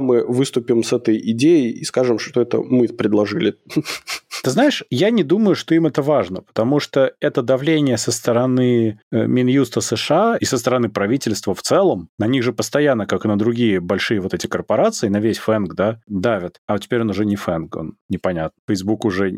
мы 0.00 0.24
выступим 0.26 0.82
с 0.82 0.92
этой 0.92 1.18
идеей 1.32 1.70
и 1.70 1.84
скажем, 1.84 2.18
что 2.18 2.40
это 2.40 2.58
мы 2.58 2.88
предложили. 2.88 3.54
Ты 4.42 4.50
знаешь, 4.50 4.84
я 4.90 5.10
не 5.10 5.24
думаю, 5.24 5.56
что 5.56 5.74
им 5.74 5.86
это 5.86 6.02
важно, 6.02 6.42
потому 6.42 6.80
что 6.80 7.12
это 7.20 7.42
давление 7.42 7.96
со 7.96 8.12
стороны 8.12 9.00
э, 9.10 9.26
Минюста 9.26 9.80
США 9.80 10.36
и 10.40 10.44
со 10.44 10.58
стороны 10.58 10.88
правительства 10.88 11.54
в 11.54 11.62
целом, 11.62 12.08
на 12.18 12.26
них 12.26 12.42
же 12.42 12.52
постоянно, 12.52 13.06
как 13.06 13.24
и 13.24 13.28
на 13.28 13.38
другие 13.38 13.80
большие 13.80 14.20
вот 14.20 14.34
эти 14.34 14.46
корпорации, 14.46 15.08
на 15.08 15.20
весь 15.20 15.38
FAANG, 15.38 15.74
да, 15.74 16.00
давят. 16.06 16.60
А 16.66 16.78
теперь 16.78 17.00
он 17.00 17.10
уже 17.10 17.24
не 17.24 17.36
FAANG, 17.36 17.76
он 17.76 17.96
непонятно. 18.08 18.56
Facebook 18.68 19.04
уже 19.04 19.32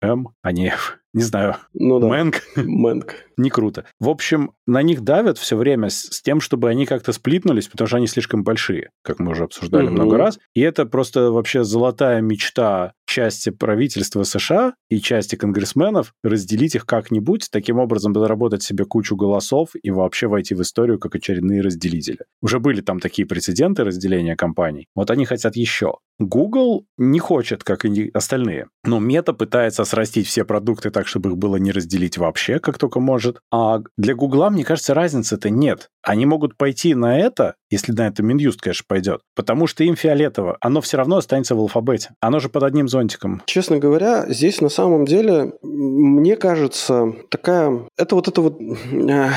М, 0.00 0.28
а 0.48 0.98
не 1.14 1.22
знаю, 1.22 1.56
ну, 1.72 1.98
да. 1.98 2.06
Мэнг. 2.06 2.42
Мэнг. 2.56 3.14
Не 3.38 3.50
круто. 3.50 3.84
В 4.00 4.08
общем, 4.08 4.52
на 4.66 4.82
них 4.82 5.02
давят 5.02 5.38
все 5.38 5.56
время 5.56 5.88
с, 5.88 6.00
с 6.00 6.22
тем, 6.22 6.40
чтобы 6.40 6.68
они 6.68 6.86
как-то 6.86 7.12
сплитнулись, 7.12 7.68
потому 7.68 7.86
что 7.86 7.96
они 7.96 8.06
слишком 8.06 8.42
большие, 8.42 8.90
как 9.02 9.20
мы 9.20 9.30
уже 9.30 9.44
обсуждали 9.44 9.86
угу. 9.86 9.92
много 9.94 10.18
раз. 10.18 10.38
И 10.54 10.60
это 10.60 10.86
просто 10.86 11.30
вообще 11.30 11.64
золотая 11.64 12.20
мечта 12.20 12.92
части 13.06 13.50
правительства 13.50 14.22
США 14.22 14.74
и 14.90 15.00
части 15.00 15.36
конгрессменов 15.36 16.12
разделить 16.22 16.74
их 16.74 16.84
как-нибудь, 16.84 17.48
таким 17.50 17.78
образом 17.78 18.12
заработать 18.12 18.62
себе 18.62 18.84
кучу 18.84 19.16
голосов 19.16 19.70
и 19.80 19.90
вообще 19.90 20.26
войти 20.26 20.54
в 20.54 20.60
историю 20.60 20.98
как 20.98 21.14
очередные 21.14 21.62
разделители. 21.62 22.26
Уже 22.42 22.60
были 22.60 22.82
там 22.82 23.00
такие 23.00 23.26
прецеденты 23.26 23.84
разделения 23.84 24.36
компаний. 24.36 24.88
Вот 24.94 25.10
они 25.10 25.24
хотят 25.24 25.56
еще. 25.56 25.94
Google 26.18 26.84
не 26.98 27.20
хочет, 27.20 27.62
как 27.64 27.84
и 27.84 28.10
остальные. 28.12 28.66
Но 28.84 28.98
Мета 28.98 29.32
пытается 29.32 29.84
срастить 29.84 30.26
все 30.26 30.44
продукты 30.44 30.90
так, 30.98 31.06
чтобы 31.06 31.30
их 31.30 31.36
было 31.36 31.54
не 31.58 31.70
разделить 31.70 32.18
вообще, 32.18 32.58
как 32.58 32.76
только 32.76 32.98
может. 32.98 33.38
А 33.52 33.82
для 33.96 34.16
Гугла, 34.16 34.50
мне 34.50 34.64
кажется, 34.64 34.94
разницы-то 34.94 35.48
нет. 35.48 35.90
Они 36.02 36.26
могут 36.26 36.56
пойти 36.56 36.96
на 36.96 37.20
это, 37.20 37.54
если 37.70 37.92
на 37.92 38.08
это 38.08 38.24
Минюст, 38.24 38.60
конечно, 38.60 38.84
пойдет, 38.88 39.20
потому 39.36 39.68
что 39.68 39.84
им 39.84 39.94
фиолетово. 39.94 40.56
Оно 40.60 40.80
все 40.80 40.96
равно 40.96 41.18
останется 41.18 41.54
в 41.54 41.60
алфабете. 41.60 42.10
Оно 42.20 42.40
же 42.40 42.48
под 42.48 42.64
одним 42.64 42.88
зонтиком. 42.88 43.42
Честно 43.46 43.78
говоря, 43.78 44.24
здесь 44.28 44.60
на 44.60 44.70
самом 44.70 45.04
деле, 45.04 45.52
мне 45.62 46.34
кажется, 46.34 47.12
такая... 47.30 47.86
Это 47.96 48.16
вот 48.16 48.26
это 48.26 48.40
вот... 48.40 48.58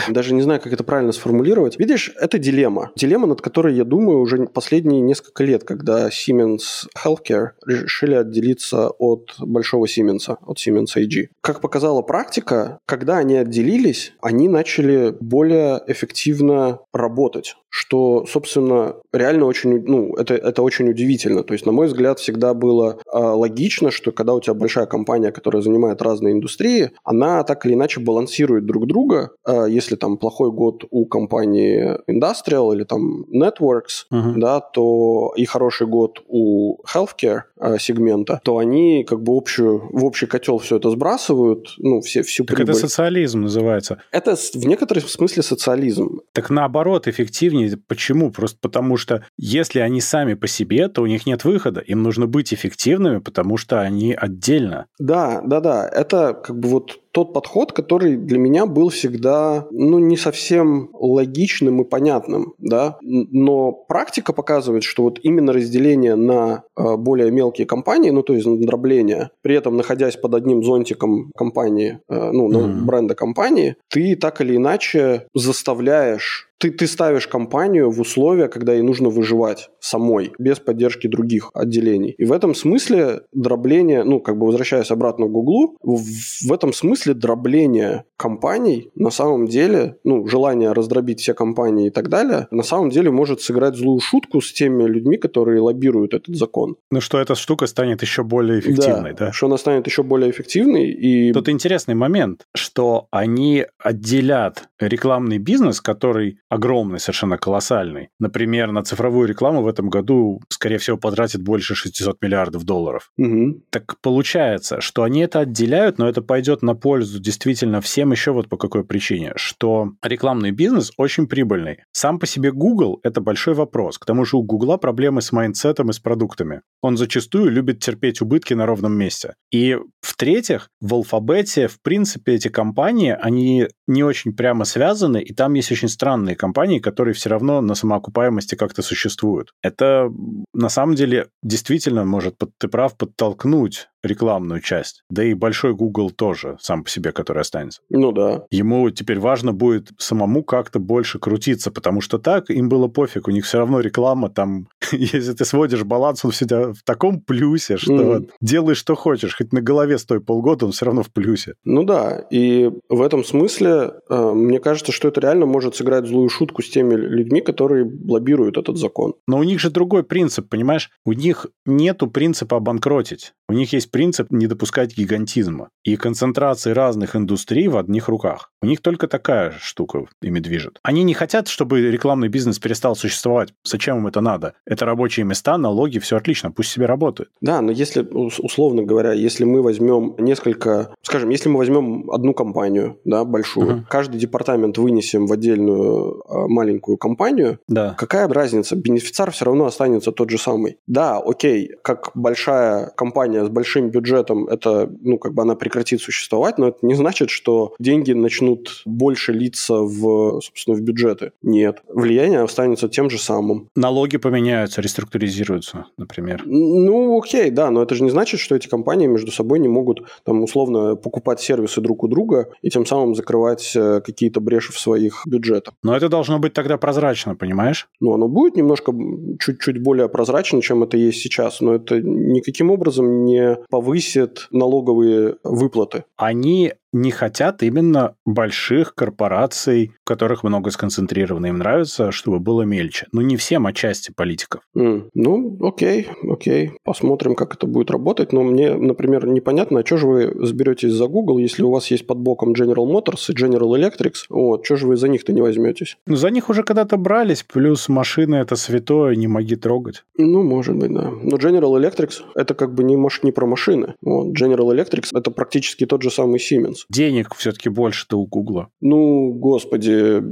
Даже 0.09 0.33
не 0.33 0.41
знаю, 0.41 0.61
как 0.61 0.73
это 0.73 0.83
правильно 0.83 1.11
сформулировать. 1.11 1.77
Видишь, 1.77 2.11
это 2.19 2.39
дилемма. 2.39 2.89
Дилемма, 2.95 3.27
над 3.27 3.41
которой, 3.41 3.75
я 3.75 3.83
думаю, 3.83 4.19
уже 4.19 4.47
последние 4.47 5.01
несколько 5.01 5.43
лет, 5.43 5.63
когда 5.63 6.07
Siemens 6.07 6.87
Healthcare 6.97 7.49
решили 7.67 8.15
отделиться 8.15 8.89
от 8.89 9.35
большого 9.39 9.85
Siemens, 9.85 10.37
от 10.41 10.57
Siemens 10.57 10.95
AG. 10.97 11.27
Как 11.41 11.50
показала 11.59 12.01
практика, 12.01 12.79
когда 12.85 13.17
они 13.17 13.35
отделились, 13.35 14.13
они 14.21 14.47
начали 14.47 15.13
более 15.19 15.81
эффективно 15.87 16.79
работать. 16.93 17.55
Что, 17.73 18.25
собственно, 18.25 18.95
реально 19.13 19.45
очень, 19.45 19.81
ну, 19.85 20.13
это, 20.17 20.33
это 20.33 20.61
очень 20.61 20.89
удивительно. 20.89 21.41
То 21.43 21.53
есть, 21.53 21.65
на 21.65 21.71
мой 21.71 21.87
взгляд, 21.87 22.19
всегда 22.19 22.53
было 22.53 22.97
э, 23.05 23.17
логично, 23.17 23.91
что 23.91 24.11
когда 24.11 24.33
у 24.33 24.41
тебя 24.41 24.53
большая 24.53 24.85
компания, 24.85 25.31
которая 25.31 25.61
занимает 25.61 26.01
разные 26.01 26.33
индустрии, 26.33 26.91
она 27.05 27.43
так 27.43 27.65
или 27.65 27.73
иначе 27.73 28.01
балансирует 28.01 28.65
друг 28.65 28.87
друга. 28.87 29.31
Э, 29.47 29.67
если 29.69 29.95
там 29.95 30.17
плохой 30.17 30.51
год 30.51 30.83
у 30.89 31.05
компании 31.05 31.97
Industrial 32.09 32.75
или 32.75 32.83
там 32.83 33.23
Networks, 33.33 34.05
uh-huh. 34.11 34.33
да, 34.35 34.59
то 34.59 35.31
и 35.37 35.45
хороший 35.45 35.87
год 35.87 36.21
у 36.27 36.83
Healthcare 36.93 37.43
э, 37.57 37.77
сегмента, 37.79 38.41
то 38.43 38.57
они 38.57 39.05
как 39.05 39.23
бы 39.23 39.37
общую, 39.37 39.89
в 39.93 40.03
общий 40.03 40.25
котел 40.25 40.57
все 40.57 40.75
это 40.75 40.89
сбрасывают, 40.89 41.73
ну, 41.77 42.01
все, 42.01 42.21
всю 42.21 42.43
так 42.43 42.57
прибыль. 42.57 42.73
это 42.73 42.81
социализм 42.81 43.43
называется. 43.43 44.01
Это 44.11 44.35
в 44.35 44.67
некотором 44.67 45.03
смысле 45.03 45.41
социализм. 45.41 46.19
Так 46.33 46.49
наоборот, 46.49 47.07
эффективнее. 47.07 47.60
Почему? 47.87 48.31
Просто 48.31 48.57
потому 48.61 48.97
что 48.97 49.25
если 49.37 49.79
они 49.79 50.01
сами 50.01 50.33
по 50.33 50.47
себе, 50.47 50.87
то 50.87 51.01
у 51.01 51.07
них 51.07 51.25
нет 51.25 51.43
выхода. 51.43 51.81
Им 51.81 52.03
нужно 52.03 52.27
быть 52.27 52.53
эффективными, 52.53 53.19
потому 53.19 53.57
что 53.57 53.81
они 53.81 54.13
отдельно. 54.13 54.87
Да, 54.99 55.41
да, 55.41 55.59
да. 55.59 55.87
Это 55.87 56.33
как 56.33 56.57
бы 56.57 56.69
вот 56.69 57.00
тот 57.11 57.33
подход, 57.33 57.73
который 57.73 58.15
для 58.15 58.37
меня 58.37 58.65
был 58.65 58.89
всегда, 58.89 59.67
ну, 59.71 59.99
не 59.99 60.17
совсем 60.17 60.89
логичным 60.93 61.81
и 61.81 61.85
понятным, 61.85 62.53
да, 62.57 62.97
но 63.01 63.71
практика 63.71 64.33
показывает, 64.33 64.83
что 64.83 65.03
вот 65.03 65.19
именно 65.23 65.53
разделение 65.53 66.15
на 66.15 66.63
э, 66.77 66.95
более 66.97 67.31
мелкие 67.31 67.67
компании, 67.67 68.11
ну, 68.11 68.23
то 68.23 68.33
есть 68.33 68.47
дробление, 68.61 69.31
при 69.41 69.55
этом 69.55 69.77
находясь 69.77 70.15
под 70.15 70.35
одним 70.35 70.63
зонтиком 70.63 71.31
компании, 71.35 71.99
э, 72.09 72.31
ну, 72.31 72.49
mm-hmm. 72.49 72.81
бренда 72.81 73.15
компании, 73.15 73.75
ты 73.89 74.15
так 74.15 74.41
или 74.41 74.55
иначе 74.55 75.27
заставляешь 75.33 76.51
ты, 76.61 76.69
ты 76.69 76.85
ставишь 76.85 77.27
компанию 77.27 77.89
в 77.89 77.99
условия, 77.99 78.47
когда 78.47 78.73
ей 78.73 78.83
нужно 78.83 79.09
выживать 79.09 79.71
самой, 79.79 80.31
без 80.37 80.59
поддержки 80.59 81.07
других 81.07 81.49
отделений. 81.55 82.13
И 82.19 82.23
в 82.23 82.31
этом 82.31 82.53
смысле 82.53 83.21
дробление, 83.33 84.03
ну, 84.03 84.19
как 84.19 84.37
бы 84.37 84.45
возвращаясь 84.45 84.91
обратно 84.91 85.25
к 85.25 85.31
Гуглу, 85.31 85.75
в, 85.81 86.03
в 86.47 86.53
этом 86.53 86.71
смысле 86.71 87.00
дробление 87.09 88.05
компаний 88.17 88.91
на 88.95 89.09
самом 89.09 89.47
деле, 89.47 89.97
ну, 90.03 90.27
желание 90.27 90.73
раздробить 90.73 91.21
все 91.21 91.33
компании 91.33 91.87
и 91.87 91.89
так 91.89 92.07
далее, 92.07 92.47
на 92.51 92.63
самом 92.63 92.91
деле 92.91 93.09
может 93.09 93.41
сыграть 93.41 93.75
злую 93.75 93.99
шутку 93.99 94.41
с 94.41 94.53
теми 94.53 94.83
людьми, 94.83 95.17
которые 95.17 95.59
лоббируют 95.59 96.13
этот 96.13 96.35
закон. 96.35 96.75
Ну, 96.91 97.01
что 97.01 97.19
эта 97.19 97.33
штука 97.33 97.65
станет 97.65 98.03
еще 98.03 98.23
более 98.23 98.59
эффективной, 98.59 99.13
да? 99.13 99.27
да? 99.27 99.31
что 99.31 99.47
она 99.47 99.57
станет 99.57 99.87
еще 99.87 100.03
более 100.03 100.29
эффективной. 100.29 100.91
И... 100.91 101.33
Тут 101.33 101.49
интересный 101.49 101.95
момент, 101.95 102.45
что 102.55 103.07
они 103.09 103.65
отделят 103.79 104.69
рекламный 104.79 105.39
бизнес, 105.39 105.81
который 105.81 106.37
огромный, 106.47 106.99
совершенно 106.99 107.37
колоссальный. 107.37 108.09
Например, 108.19 108.71
на 108.71 108.83
цифровую 108.83 109.27
рекламу 109.27 109.63
в 109.63 109.67
этом 109.67 109.89
году, 109.89 110.41
скорее 110.49 110.77
всего, 110.77 110.97
потратит 110.97 111.41
больше 111.41 111.73
600 111.73 112.21
миллиардов 112.21 112.63
долларов. 112.65 113.11
Угу. 113.17 113.63
Так 113.71 113.95
получается, 114.01 114.79
что 114.79 115.01
они 115.03 115.21
это 115.21 115.39
отделяют, 115.39 115.97
но 115.97 116.07
это 116.07 116.21
пойдет 116.21 116.61
на 116.61 116.75
пользу 116.75 116.90
действительно 116.99 117.81
всем 117.81 118.11
еще 118.11 118.31
вот 118.31 118.49
по 118.49 118.57
какой 118.57 118.83
причине, 118.83 119.33
что 119.35 119.91
рекламный 120.01 120.51
бизнес 120.51 120.91
очень 120.97 121.27
прибыльный. 121.27 121.79
Сам 121.91 122.19
по 122.19 122.25
себе 122.25 122.51
Google– 122.51 122.99
это 123.03 123.21
большой 123.21 123.53
вопрос. 123.53 123.97
К 123.97 124.05
тому 124.05 124.25
же 124.25 124.37
у 124.37 124.43
Google 124.43 124.77
проблемы 124.77 125.21
с 125.21 125.31
mindset 125.31 125.76
ом 125.76 125.89
и 125.89 125.93
с 125.93 125.99
продуктами. 125.99 126.61
Он 126.81 126.97
зачастую 126.97 127.51
любит 127.51 127.79
терпеть 127.79 128.21
убытки 128.21 128.53
на 128.53 128.65
ровном 128.65 128.93
месте. 128.93 129.35
И 129.51 129.77
в-третьих, 130.01 130.69
в 130.79 130.93
Alphabet 130.93 131.53
е, 131.53 131.67
в 131.67 131.81
принципе, 131.81 132.33
эти 132.33 132.47
компании, 132.47 133.15
они 133.19 133.67
не 133.87 134.03
очень 134.03 134.33
прямо 134.33 134.65
связаны, 134.65 135.21
и 135.21 135.33
там 135.33 135.53
есть 135.53 135.71
очень 135.71 135.89
странные 135.89 136.35
компании, 136.35 136.79
которые 136.79 137.13
все 137.13 137.29
равно 137.29 137.61
на 137.61 137.75
самоокупаемости 137.75 138.55
как-то 138.55 138.81
существуют. 138.81 139.51
Это 139.61 140.09
на 140.53 140.69
самом 140.69 140.95
деле 140.95 141.27
действительно 141.43 142.05
может, 142.05 142.37
ты 142.57 142.67
прав, 142.67 142.97
подтолкнуть 142.97 143.87
рекламную 144.03 144.61
часть. 144.61 145.03
Да 145.09 145.23
и 145.23 145.33
большой 145.33 145.73
Google 145.73 146.11
тоже 146.11 146.57
сам 146.59 146.83
по 146.83 146.89
себе, 146.89 147.11
который 147.11 147.41
останется. 147.41 147.81
Ну 147.89 148.11
да. 148.11 148.43
Ему 148.51 148.89
теперь 148.89 149.19
важно 149.19 149.53
будет 149.53 149.89
самому 149.97 150.43
как-то 150.43 150.79
больше 150.79 151.19
крутиться, 151.19 151.71
потому 151.71 152.01
что 152.01 152.17
так 152.17 152.49
им 152.49 152.69
было 152.69 152.87
пофиг, 152.87 153.27
у 153.27 153.31
них 153.31 153.45
все 153.45 153.59
равно 153.59 153.79
реклама 153.79 154.29
там, 154.29 154.67
если 154.91 155.33
ты 155.33 155.45
сводишь 155.45 155.83
баланс, 155.83 156.25
он 156.25 156.31
всегда 156.31 156.73
в 156.73 156.83
таком 156.83 157.21
плюсе, 157.21 157.77
что 157.77 158.17
mm. 158.17 158.29
делай 158.41 158.75
что 158.75 158.95
хочешь, 158.95 159.35
хоть 159.35 159.53
на 159.53 159.61
голове 159.61 159.97
стой 159.97 160.21
полгода, 160.21 160.65
он 160.65 160.71
все 160.71 160.85
равно 160.85 161.03
в 161.03 161.11
плюсе. 161.11 161.55
Ну 161.63 161.83
да, 161.83 162.25
и 162.31 162.71
в 162.89 163.01
этом 163.01 163.23
смысле 163.23 163.93
э, 164.09 164.31
мне 164.33 164.59
кажется, 164.59 164.91
что 164.91 165.07
это 165.07 165.21
реально 165.21 165.45
может 165.45 165.75
сыграть 165.75 166.05
злую 166.05 166.29
шутку 166.29 166.61
с 166.61 166.69
теми 166.69 166.95
людьми, 166.95 167.41
которые 167.41 167.89
лоббируют 168.07 168.57
этот 168.57 168.77
закон. 168.77 169.13
Но 169.27 169.37
у 169.37 169.43
них 169.43 169.59
же 169.59 169.69
другой 169.69 170.03
принцип, 170.03 170.49
понимаешь? 170.49 170.89
У 171.05 171.13
них 171.13 171.47
нету 171.65 172.07
принципа 172.07 172.57
обанкротить. 172.57 173.33
У 173.47 173.53
них 173.53 173.73
есть 173.73 173.90
принцип 173.91 174.31
не 174.31 174.47
допускать 174.47 174.97
гигантизма 174.97 175.69
и 175.83 175.95
концентрации 175.95 176.71
разных 176.71 177.15
индустрий 177.15 177.67
в 177.67 177.77
одних 177.77 178.07
руках. 178.07 178.51
У 178.61 178.65
них 178.65 178.81
только 178.81 179.07
такая 179.07 179.53
штука 179.59 180.05
ими 180.21 180.39
движет. 180.39 180.79
Они 180.83 181.03
не 181.03 181.13
хотят, 181.13 181.47
чтобы 181.47 181.81
рекламный 181.81 182.27
бизнес 182.27 182.59
перестал 182.59 182.95
существовать. 182.95 183.53
Зачем 183.63 183.97
им 183.97 184.07
это 184.07 184.21
надо? 184.21 184.53
Это 184.65 184.85
рабочие 184.85 185.25
места, 185.25 185.57
налоги, 185.57 185.99
все 185.99 186.17
отлично, 186.17 186.51
пусть 186.51 186.71
себе 186.71 186.85
работает. 186.85 187.29
Да, 187.41 187.61
но 187.61 187.71
если, 187.71 188.01
условно 188.01 188.83
говоря, 188.83 189.13
если 189.13 189.43
мы 189.43 189.61
возьмем 189.61 190.15
несколько, 190.17 190.93
скажем, 191.01 191.29
если 191.29 191.49
мы 191.49 191.57
возьмем 191.57 192.09
одну 192.11 192.33
компанию, 192.33 192.99
да, 193.03 193.25
большую, 193.25 193.67
uh-huh. 193.67 193.83
каждый 193.89 194.19
департамент 194.19 194.77
вынесем 194.77 195.25
в 195.25 195.33
отдельную 195.33 196.21
а, 196.27 196.47
маленькую 196.47 196.97
компанию, 196.97 197.59
да. 197.67 197.95
какая 197.97 198.27
разница? 198.27 198.75
Бенефициар 198.75 199.31
все 199.31 199.45
равно 199.45 199.65
останется 199.65 200.11
тот 200.11 200.29
же 200.29 200.37
самый. 200.37 200.77
Да, 200.87 201.17
окей, 201.17 201.71
как 201.81 202.11
большая 202.13 202.91
компания 202.95 203.43
с 203.43 203.49
большим 203.49 203.80
бюджетом, 203.89 204.47
это, 204.47 204.91
ну, 205.01 205.17
как 205.17 205.33
бы 205.33 205.41
она 205.41 205.55
прекратит 205.55 206.01
существовать, 206.01 206.57
но 206.57 206.69
это 206.69 206.79
не 206.81 206.95
значит, 206.95 207.29
что 207.29 207.73
деньги 207.79 208.13
начнут 208.13 208.83
больше 208.85 209.33
литься 209.33 209.75
в, 209.75 210.41
собственно, 210.41 210.75
в 210.75 210.81
бюджеты. 210.81 211.31
Нет. 211.41 211.81
Влияние 211.87 212.41
останется 212.41 212.89
тем 212.89 213.09
же 213.09 213.17
самым. 213.17 213.69
Налоги 213.75 214.17
поменяются, 214.17 214.81
реструктуризируются, 214.81 215.85
например. 215.97 216.43
Ну, 216.45 217.19
окей, 217.19 217.51
да, 217.51 217.71
но 217.71 217.83
это 217.83 217.95
же 217.95 218.03
не 218.03 218.09
значит, 218.09 218.39
что 218.39 218.55
эти 218.55 218.67
компании 218.67 219.07
между 219.07 219.31
собой 219.31 219.59
не 219.59 219.67
могут, 219.67 220.01
там, 220.23 220.43
условно, 220.43 220.95
покупать 220.95 221.39
сервисы 221.39 221.81
друг 221.81 222.03
у 222.03 222.07
друга 222.07 222.49
и 222.61 222.69
тем 222.69 222.85
самым 222.85 223.15
закрывать 223.15 223.73
э, 223.75 224.01
какие-то 224.05 224.39
бреши 224.39 224.71
в 224.71 224.79
своих 224.79 225.23
бюджетах. 225.25 225.73
Но 225.83 225.95
это 225.95 226.09
должно 226.09 226.39
быть 226.39 226.53
тогда 226.53 226.77
прозрачно, 226.77 227.35
понимаешь? 227.35 227.87
Ну, 227.99 228.13
оно 228.13 228.27
будет 228.27 228.55
немножко 228.55 228.93
чуть-чуть 229.39 229.81
более 229.81 230.09
прозрачно, 230.09 230.61
чем 230.61 230.83
это 230.83 230.97
есть 230.97 231.21
сейчас, 231.21 231.61
но 231.61 231.75
это 231.75 232.01
никаким 232.01 232.71
образом 232.71 233.25
не 233.25 233.57
повысит 233.71 234.47
налоговые 234.51 235.37
выплаты. 235.43 236.03
Они 236.17 236.73
не 236.93 237.11
хотят 237.11 237.63
именно 237.63 238.15
больших 238.25 238.95
корпораций, 238.95 239.91
в 240.03 240.07
которых 240.07 240.43
много 240.43 240.71
сконцентрировано. 240.71 241.47
Им 241.47 241.57
нравится, 241.57 242.11
чтобы 242.11 242.39
было 242.39 242.63
мельче. 242.63 243.07
Но 243.11 243.21
не 243.21 243.37
всем, 243.37 243.67
а 243.67 243.73
части 243.73 244.11
политиков. 244.11 244.61
Mm. 244.75 245.09
Ну, 245.13 245.57
окей, 245.61 246.07
окей. 246.23 246.71
Посмотрим, 246.83 247.35
как 247.35 247.55
это 247.55 247.67
будет 247.67 247.91
работать. 247.91 248.33
Но 248.33 248.43
мне, 248.43 248.75
например, 248.75 249.25
непонятно, 249.27 249.79
а 249.79 249.85
что 249.85 249.97
же 249.97 250.07
вы 250.07 250.45
сберетесь 250.45 250.91
за 250.91 251.07
Google, 251.07 251.37
если 251.37 251.63
у 251.63 251.71
вас 251.71 251.89
есть 251.91 252.05
под 252.07 252.17
боком 252.17 252.53
General 252.53 252.85
Motors 252.85 253.29
и 253.29 253.33
General 253.33 253.69
Electric? 253.77 254.13
Вот, 254.29 254.65
что 254.65 254.75
же 254.75 254.87
вы 254.87 254.97
за 254.97 255.07
них-то 255.07 255.33
не 255.33 255.41
возьметесь? 255.41 255.97
Ну, 256.05 256.15
за 256.15 256.29
них 256.29 256.49
уже 256.49 256.63
когда-то 256.63 256.97
брались, 256.97 257.43
плюс 257.43 257.89
машины 257.89 258.35
это 258.35 258.55
святое, 258.55 259.15
не 259.15 259.27
моги 259.27 259.55
трогать. 259.55 260.03
Ну, 260.17 260.43
может 260.43 260.75
быть, 260.75 260.93
да. 260.93 261.09
Но 261.09 261.37
General 261.37 261.79
Electric 261.79 262.11
это 262.35 262.53
как 262.53 262.73
бы 262.73 262.83
не, 262.83 262.97
маш... 262.97 263.23
не 263.23 263.31
про 263.31 263.45
машины. 263.45 263.95
Вот. 264.01 264.37
General 264.37 264.75
Electric 264.75 265.07
это 265.13 265.31
практически 265.31 265.85
тот 265.85 266.01
же 266.01 266.11
самый 266.11 266.39
Siemens. 266.39 266.80
Денег 266.89 267.33
все-таки 267.35 267.69
больше-то 267.69 268.19
у 268.19 268.27
Гугла. 268.27 268.69
Ну, 268.81 269.33
господи. 269.33 270.23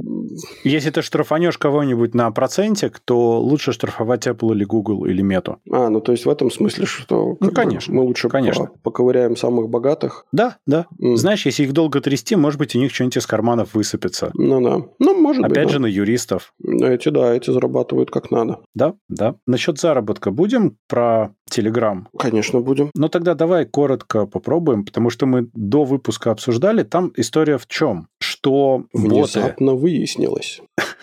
Если 0.64 0.90
ты 0.90 1.02
штрафанешь 1.02 1.58
кого-нибудь 1.58 2.14
на 2.14 2.30
процентик, 2.30 3.00
то 3.00 3.40
лучше 3.40 3.72
штрафовать 3.72 4.26
Apple 4.26 4.52
или 4.52 4.64
Google 4.64 5.06
или 5.06 5.24
Meta. 5.24 5.56
А, 5.70 5.88
ну 5.88 6.00
то 6.00 6.12
есть 6.12 6.26
в 6.26 6.30
этом 6.30 6.50
смысле, 6.50 6.86
что 6.86 7.36
ну, 7.40 7.50
конечно, 7.50 7.94
мы 7.94 8.02
лучше 8.02 8.28
конечно. 8.28 8.70
По 8.82 8.90
поковыряем 8.90 9.36
самых 9.36 9.68
богатых. 9.70 10.26
Да, 10.32 10.58
да. 10.66 10.86
Mm. 11.00 11.16
Знаешь, 11.16 11.46
если 11.46 11.62
их 11.62 11.72
долго 11.72 12.00
трясти, 12.00 12.36
может 12.36 12.58
быть, 12.58 12.74
у 12.74 12.78
них 12.78 12.92
что-нибудь 12.92 13.16
из 13.16 13.26
карманов 13.26 13.74
высыпется. 13.74 14.30
Ну 14.34 14.60
да. 14.60 14.86
Ну, 14.98 15.20
может 15.20 15.44
Опять 15.44 15.50
быть. 15.50 15.58
Опять 15.58 15.70
же, 15.70 15.78
да. 15.78 15.82
на 15.82 15.86
юристов. 15.86 16.52
Эти, 16.62 17.08
да, 17.08 17.34
эти 17.34 17.50
зарабатывают 17.50 18.10
как 18.10 18.30
надо. 18.30 18.60
Да, 18.74 18.94
да. 19.08 19.36
Насчет 19.46 19.78
заработка 19.78 20.30
будем 20.30 20.76
про 20.88 21.34
Telegram? 21.50 22.06
Конечно, 22.18 22.60
будем. 22.60 22.90
Ну 22.94 23.08
тогда 23.08 23.34
давай 23.34 23.66
коротко 23.66 24.26
попробуем, 24.26 24.84
потому 24.84 25.10
что 25.10 25.26
мы 25.26 25.48
до 25.54 25.84
выпуска 25.84 26.30
обсуждали. 26.30 26.82
Там 26.82 27.12
история 27.16 27.58
в 27.58 27.66
чем? 27.66 28.09
Что 28.40 28.84
Внезапно 28.92 29.72
боты... 29.72 29.82
выяснилось. 29.82 30.62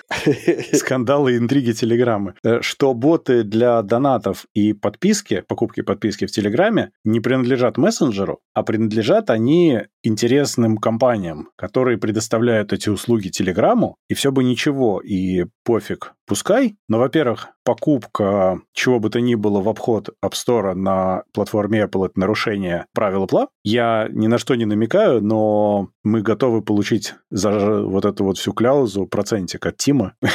скандалы 0.74 1.38
интриги 1.38 1.74
Телеграма, 1.74 2.36
э, 2.44 2.62
что 2.62 2.94
боты 2.94 3.44
для 3.44 3.82
донатов 3.82 4.46
и 4.54 4.74
подписки, 4.74 5.44
покупки 5.48 5.82
подписки 5.82 6.26
в 6.26 6.32
Телеграме 6.32 6.92
не 7.04 7.20
принадлежат 7.20 7.78
мессенджеру, 7.78 8.40
а 8.54 8.64
принадлежат 8.64 9.30
они 9.30 9.82
интересным 10.04 10.78
компаниям, 10.78 11.50
которые 11.56 11.98
предоставляют 11.98 12.74
эти 12.74 12.90
услуги 12.90 13.30
Телеграму, 13.30 13.98
и 14.10 14.14
все 14.14 14.32
бы 14.32 14.44
ничего, 14.44 15.00
и 15.00 15.46
пофиг, 15.64 16.14
пускай. 16.26 16.78
Но, 16.88 17.00
во-первых, 17.00 17.50
покупка 17.66 18.62
чего 18.74 19.00
бы 19.00 19.10
то 19.10 19.20
ни 19.20 19.36
было 19.36 19.62
в 19.62 19.68
обход 19.68 20.10
App 20.24 20.32
Store 20.32 20.74
на 20.74 21.24
платформе 21.34 21.84
Apple– 21.84 22.06
это 22.08 22.20
нарушение 22.20 22.86
правил 22.94 23.26
Apple. 23.26 23.48
Я 23.64 24.08
ни 24.10 24.28
на 24.28 24.38
что 24.38 24.56
не 24.56 24.66
намекаю, 24.66 25.22
но 25.22 25.90
мы 26.04 26.22
готовы 26.22 26.62
получить 26.62 27.16
за 27.30 27.82
вот 27.82 28.06
эту 28.06 28.24
вот 28.24 28.38
всю 28.38 28.54
кляузу 28.54 29.06
процентик 29.06 29.66
от 29.66 29.78
Тима. 29.78 30.14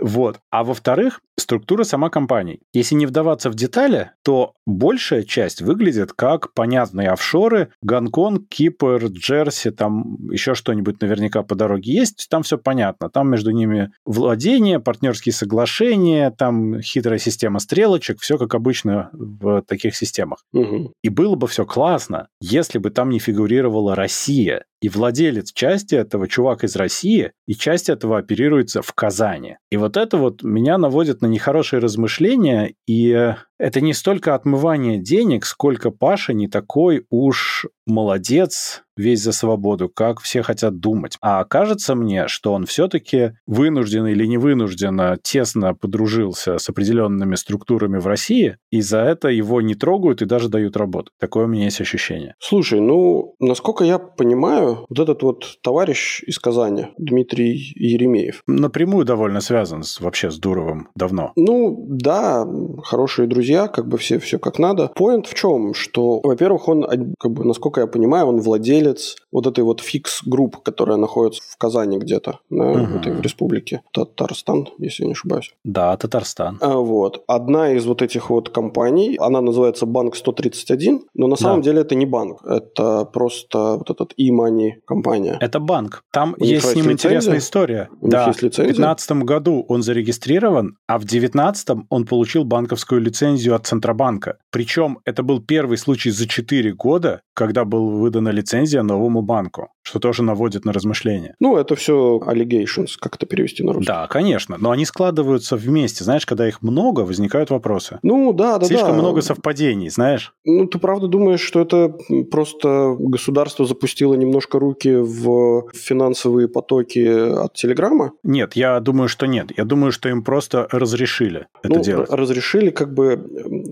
Вот. 0.00 0.38
А 0.50 0.62
во-вторых, 0.62 1.20
структура 1.38 1.84
сама 1.84 2.10
компании. 2.10 2.60
Если 2.72 2.94
не 2.94 3.06
вдаваться 3.06 3.50
в 3.50 3.54
детали, 3.54 4.12
то 4.22 4.52
большая 4.66 5.22
часть 5.22 5.62
выглядит 5.62 6.12
как 6.12 6.52
понятные 6.54 7.10
офшоры. 7.10 7.70
Гонконг, 7.82 8.48
Кипр, 8.48 9.06
Джерси, 9.06 9.70
там 9.70 10.16
еще 10.30 10.54
что-нибудь 10.54 11.00
наверняка 11.00 11.42
по 11.42 11.54
дороге 11.54 11.92
есть. 11.92 12.26
Там 12.30 12.42
все 12.42 12.58
понятно. 12.58 13.08
Там 13.08 13.30
между 13.30 13.50
ними 13.50 13.90
владение, 14.04 14.80
партнерские 14.80 15.32
соглашения, 15.32 16.30
там 16.30 16.80
хитрая 16.80 17.18
система 17.18 17.58
стрелочек, 17.58 18.20
все 18.20 18.38
как 18.38 18.54
обычно 18.54 19.10
в 19.12 19.62
таких 19.62 19.96
системах. 19.96 20.44
Угу. 20.52 20.92
И 21.02 21.08
было 21.08 21.34
бы 21.34 21.46
все 21.46 21.64
классно, 21.64 22.28
если 22.40 22.78
бы 22.78 22.90
там 22.90 23.10
не 23.10 23.18
фигурировала 23.18 23.94
Россия. 23.94 24.64
И 24.80 24.88
владелец 24.88 25.52
части 25.52 25.96
этого 25.96 26.28
чувак 26.28 26.62
из 26.62 26.76
России, 26.76 27.32
и 27.46 27.54
часть 27.54 27.88
этого 27.88 28.18
оперируется 28.18 28.80
в 28.80 28.92
Казани. 28.92 29.56
И 29.70 29.76
вот 29.76 29.96
это 29.96 30.16
вот 30.16 30.44
меня 30.44 30.78
наводит 30.78 31.20
на 31.20 31.26
нехорошие 31.28 31.80
размышления, 31.80 32.74
и 32.86 33.34
это 33.58 33.80
не 33.80 33.92
столько 33.92 34.34
отмывание 34.34 34.98
денег, 34.98 35.44
сколько 35.44 35.90
Паша 35.90 36.32
не 36.32 36.48
такой 36.48 37.06
уж 37.10 37.66
молодец, 37.86 38.84
весь 38.96 39.22
за 39.22 39.32
свободу, 39.32 39.88
как 39.88 40.20
все 40.20 40.42
хотят 40.42 40.78
думать. 40.80 41.16
А 41.20 41.44
кажется 41.44 41.94
мне, 41.94 42.28
что 42.28 42.52
он 42.52 42.66
все-таки 42.66 43.32
вынужден 43.46 44.06
или 44.06 44.26
не 44.26 44.36
вынужденно 44.36 45.16
тесно 45.22 45.74
подружился 45.74 46.58
с 46.58 46.68
определенными 46.68 47.36
структурами 47.36 47.98
в 47.98 48.06
России, 48.06 48.58
и 48.70 48.80
за 48.80 48.98
это 48.98 49.28
его 49.28 49.62
не 49.62 49.74
трогают 49.74 50.20
и 50.20 50.26
даже 50.26 50.48
дают 50.48 50.76
работу. 50.76 51.12
Такое 51.18 51.44
у 51.44 51.48
меня 51.48 51.64
есть 51.64 51.80
ощущение. 51.80 52.34
Слушай, 52.40 52.80
ну, 52.80 53.36
насколько 53.38 53.84
я 53.84 53.98
понимаю, 53.98 54.84
вот 54.88 54.98
этот 54.98 55.22
вот 55.22 55.58
товарищ 55.62 56.22
из 56.26 56.38
Казани, 56.38 56.88
Дмитрий 56.98 57.72
Еремеев. 57.76 58.42
Напрямую 58.46 59.04
довольно 59.04 59.40
связан 59.40 59.84
с, 59.84 60.00
вообще 60.00 60.30
с 60.30 60.38
Дуровым 60.38 60.88
давно. 60.94 61.32
Ну, 61.36 61.86
да, 61.88 62.46
хорошие 62.82 63.28
друзья 63.28 63.47
друзья, 63.48 63.68
как 63.68 63.88
бы 63.88 63.96
все, 63.96 64.18
все 64.18 64.38
как 64.38 64.58
надо. 64.58 64.90
Point 64.94 65.26
в 65.26 65.34
чем? 65.34 65.72
Что, 65.72 66.20
во-первых, 66.22 66.68
он, 66.68 67.14
как 67.18 67.32
бы, 67.32 67.44
насколько 67.44 67.80
я 67.80 67.86
понимаю, 67.86 68.26
он 68.26 68.40
владелец 68.40 69.16
вот 69.32 69.46
этой 69.46 69.64
вот 69.64 69.80
Fix 69.80 70.07
Group, 70.07 70.62
которая 70.62 70.98
находится 70.98 71.42
в 71.48 71.56
Казани 71.56 71.98
где-то, 71.98 72.40
на 72.50 72.70
угу. 72.70 72.98
этой 72.98 73.12
в 73.12 73.20
республике. 73.22 73.80
Татарстан, 73.92 74.68
если 74.78 75.04
я 75.04 75.06
не 75.06 75.12
ошибаюсь. 75.12 75.54
Да, 75.64 75.96
Татарстан. 75.96 76.58
А, 76.60 76.76
вот. 76.76 77.22
Одна 77.26 77.72
из 77.72 77.86
вот 77.86 78.02
этих 78.02 78.28
вот 78.28 78.50
компаний, 78.50 79.16
она 79.18 79.40
называется 79.40 79.86
Банк 79.86 80.16
131, 80.16 81.00
но 81.14 81.26
на 81.26 81.36
самом 81.36 81.60
да. 81.60 81.64
деле 81.64 81.80
это 81.80 81.94
не 81.94 82.06
банк, 82.06 82.44
это 82.44 83.06
просто 83.06 83.76
вот 83.78 83.90
этот 83.90 84.12
e-money 84.18 84.72
компания. 84.86 85.38
Это 85.40 85.58
банк. 85.58 86.02
Там 86.12 86.34
У 86.38 86.44
есть 86.44 86.66
с 86.66 86.74
ним 86.74 86.90
лицензия? 86.90 86.92
интересная 86.92 87.38
история. 87.38 87.88
У 88.02 88.08
да. 88.08 88.30
В 88.30 88.36
2015 88.36 89.12
году 89.24 89.64
он 89.68 89.82
зарегистрирован, 89.82 90.76
а 90.86 90.98
в 90.98 91.04
2019 91.04 91.68
он 91.88 92.04
получил 92.04 92.44
банковскую 92.44 93.00
лицензию 93.00 93.37
лицензию 93.38 93.54
от 93.54 93.66
Центробанка. 93.66 94.38
Причем 94.50 94.98
это 95.04 95.22
был 95.22 95.40
первый 95.40 95.78
случай 95.78 96.10
за 96.10 96.26
4 96.26 96.72
года, 96.72 97.20
когда 97.34 97.64
была 97.64 97.90
выдана 97.90 98.30
лицензия 98.30 98.82
новому 98.82 99.22
банку, 99.22 99.68
что 99.82 99.98
тоже 99.98 100.22
наводит 100.22 100.64
на 100.64 100.72
размышления. 100.72 101.34
Ну, 101.40 101.56
это 101.56 101.74
все 101.76 102.18
allegations, 102.18 102.92
как 103.00 103.16
это 103.16 103.26
перевести 103.26 103.62
на 103.62 103.72
русский. 103.72 103.86
Да, 103.86 104.06
конечно, 104.06 104.56
но 104.58 104.70
они 104.70 104.84
складываются 104.84 105.56
вместе. 105.56 106.04
Знаешь, 106.04 106.26
когда 106.26 106.48
их 106.48 106.62
много, 106.62 107.00
возникают 107.02 107.50
вопросы. 107.50 107.98
Ну, 108.02 108.32
да, 108.32 108.58
да, 108.58 108.66
Слишком 108.66 108.92
да. 108.92 109.02
много 109.02 109.22
совпадений, 109.22 109.90
знаешь? 109.90 110.32
Ну, 110.44 110.66
ты 110.66 110.78
правда 110.78 111.06
думаешь, 111.06 111.40
что 111.40 111.60
это 111.60 111.94
просто 112.30 112.96
государство 112.98 113.66
запустило 113.66 114.14
немножко 114.14 114.58
руки 114.58 114.96
в 114.96 115.70
финансовые 115.74 116.48
потоки 116.48 117.06
от 117.44 117.54
Телеграма? 117.54 118.12
Нет, 118.22 118.56
я 118.56 118.80
думаю, 118.80 119.08
что 119.08 119.26
нет. 119.26 119.52
Я 119.56 119.64
думаю, 119.64 119.92
что 119.92 120.08
им 120.08 120.24
просто 120.24 120.66
разрешили 120.72 121.46
это 121.62 121.78
ну, 121.78 121.84
делать. 121.84 122.10
Разрешили, 122.10 122.70
как 122.70 122.92
бы 122.94 123.27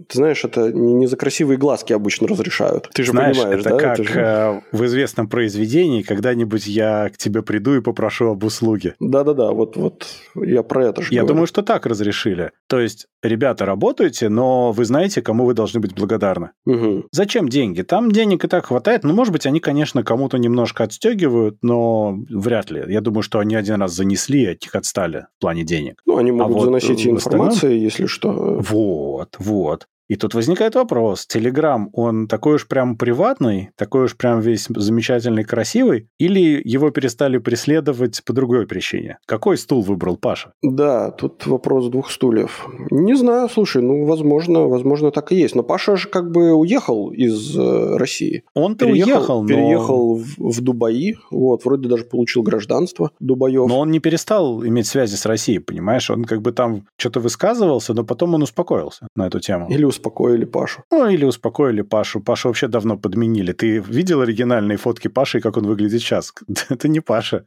ты 0.08 0.16
знаешь, 0.16 0.44
это 0.44 0.72
не, 0.72 1.06
за 1.06 1.16
красивые 1.16 1.58
глазки 1.58 1.92
обычно 1.92 2.28
разрешают. 2.28 2.90
Ты 2.94 3.02
же 3.02 3.12
знаешь, 3.12 3.36
понимаешь, 3.36 3.60
это 3.60 3.70
да? 3.70 3.78
как 3.78 4.00
это 4.00 4.04
же... 4.04 4.20
э, 4.20 4.60
в 4.72 4.84
известном 4.84 5.28
произведении, 5.28 6.02
когда-нибудь 6.02 6.66
я 6.66 7.10
к 7.10 7.16
тебе 7.16 7.42
приду 7.42 7.76
и 7.76 7.80
попрошу 7.80 8.30
об 8.30 8.44
услуге. 8.44 8.94
Да-да-да, 9.00 9.52
вот, 9.52 9.76
вот 9.76 10.06
я 10.34 10.62
про 10.62 10.86
это 10.86 11.02
же 11.02 11.12
Я 11.12 11.20
говорю. 11.20 11.34
думаю, 11.34 11.46
что 11.46 11.62
так 11.62 11.86
разрешили. 11.86 12.50
То 12.68 12.80
есть, 12.80 13.06
ребята, 13.22 13.64
работаете, 13.66 14.28
но 14.28 14.72
вы 14.72 14.84
знаете, 14.84 15.22
кому 15.22 15.44
вы 15.44 15.54
должны 15.54 15.80
быть 15.80 15.94
благодарны. 15.94 16.50
Угу. 16.66 17.06
Зачем 17.12 17.48
деньги? 17.48 17.82
Там 17.82 18.10
денег 18.10 18.44
и 18.44 18.48
так 18.48 18.66
хватает. 18.66 19.04
Ну, 19.04 19.14
может 19.14 19.32
быть, 19.32 19.46
они, 19.46 19.60
конечно, 19.60 20.02
кому-то 20.02 20.38
немножко 20.38 20.84
отстегивают, 20.84 21.58
но 21.62 22.18
вряд 22.28 22.70
ли. 22.70 22.84
Я 22.88 23.00
думаю, 23.00 23.22
что 23.22 23.38
они 23.38 23.54
один 23.54 23.80
раз 23.80 23.92
занесли, 23.92 24.42
и 24.42 24.46
от 24.46 24.62
них 24.62 24.74
отстали 24.74 25.26
в 25.38 25.40
плане 25.40 25.64
денег. 25.64 26.00
Ну, 26.06 26.18
они 26.18 26.32
могут 26.32 26.62
а 26.62 26.64
заносить 26.66 27.04
вот 27.06 27.12
информацию, 27.12 27.80
если 27.80 28.06
что. 28.06 28.32
Вот, 28.60 29.36
вот. 29.46 29.88
И 30.08 30.16
тут 30.16 30.34
возникает 30.34 30.74
вопрос, 30.74 31.26
Телеграм, 31.26 31.90
он 31.92 32.28
такой 32.28 32.54
уж 32.54 32.68
прям 32.68 32.96
приватный, 32.96 33.70
такой 33.76 34.04
уж 34.04 34.16
прям 34.16 34.40
весь 34.40 34.66
замечательный, 34.68 35.44
красивый, 35.44 36.08
или 36.18 36.60
его 36.64 36.90
перестали 36.90 37.38
преследовать 37.38 38.22
по 38.24 38.32
другой 38.32 38.66
причине? 38.66 39.18
Какой 39.26 39.56
стул 39.56 39.82
выбрал 39.82 40.16
Паша? 40.16 40.52
Да, 40.62 41.10
тут 41.10 41.46
вопрос 41.46 41.88
двух 41.88 42.10
стульев. 42.10 42.68
Не 42.90 43.16
знаю, 43.16 43.48
слушай, 43.48 43.82
ну, 43.82 44.04
возможно, 44.04 44.66
возможно, 44.68 45.10
так 45.10 45.32
и 45.32 45.36
есть. 45.36 45.54
Но 45.54 45.62
Паша 45.62 45.96
же 45.96 46.08
как 46.08 46.30
бы 46.30 46.52
уехал 46.52 47.10
из 47.10 47.56
э, 47.56 47.96
России. 47.96 48.44
Он-то 48.54 48.86
уехал, 48.86 49.42
но... 49.42 49.48
Переехал 49.48 50.16
в, 50.16 50.36
в 50.38 50.60
Дубаи, 50.60 51.16
вот, 51.30 51.64
вроде 51.64 51.88
даже 51.88 52.04
получил 52.04 52.42
гражданство 52.42 53.10
Дубаев. 53.20 53.68
Но 53.68 53.80
он 53.80 53.90
не 53.90 53.98
перестал 53.98 54.64
иметь 54.64 54.86
связи 54.86 55.16
с 55.16 55.26
Россией, 55.26 55.58
понимаешь? 55.58 56.10
Он 56.10 56.24
как 56.24 56.42
бы 56.42 56.52
там 56.52 56.86
что-то 56.96 57.20
высказывался, 57.20 57.94
но 57.94 58.04
потом 58.04 58.34
он 58.34 58.42
успокоился 58.42 59.08
на 59.16 59.26
эту 59.26 59.40
тему. 59.40 59.68
Или 59.68 59.84
успокоили 59.96 60.44
Пашу. 60.44 60.82
Ну, 60.90 61.08
или 61.08 61.24
успокоили 61.24 61.82
Пашу. 61.82 62.20
Пашу 62.20 62.48
вообще 62.48 62.68
давно 62.68 62.96
подменили. 62.96 63.52
Ты 63.52 63.78
видел 63.78 64.20
оригинальные 64.20 64.76
фотки 64.76 65.08
Паши 65.08 65.38
и 65.38 65.40
как 65.40 65.56
он 65.56 65.66
выглядит 65.66 66.00
сейчас? 66.00 66.32
Это 66.68 66.88
не 66.88 67.00
Паша. 67.00 67.46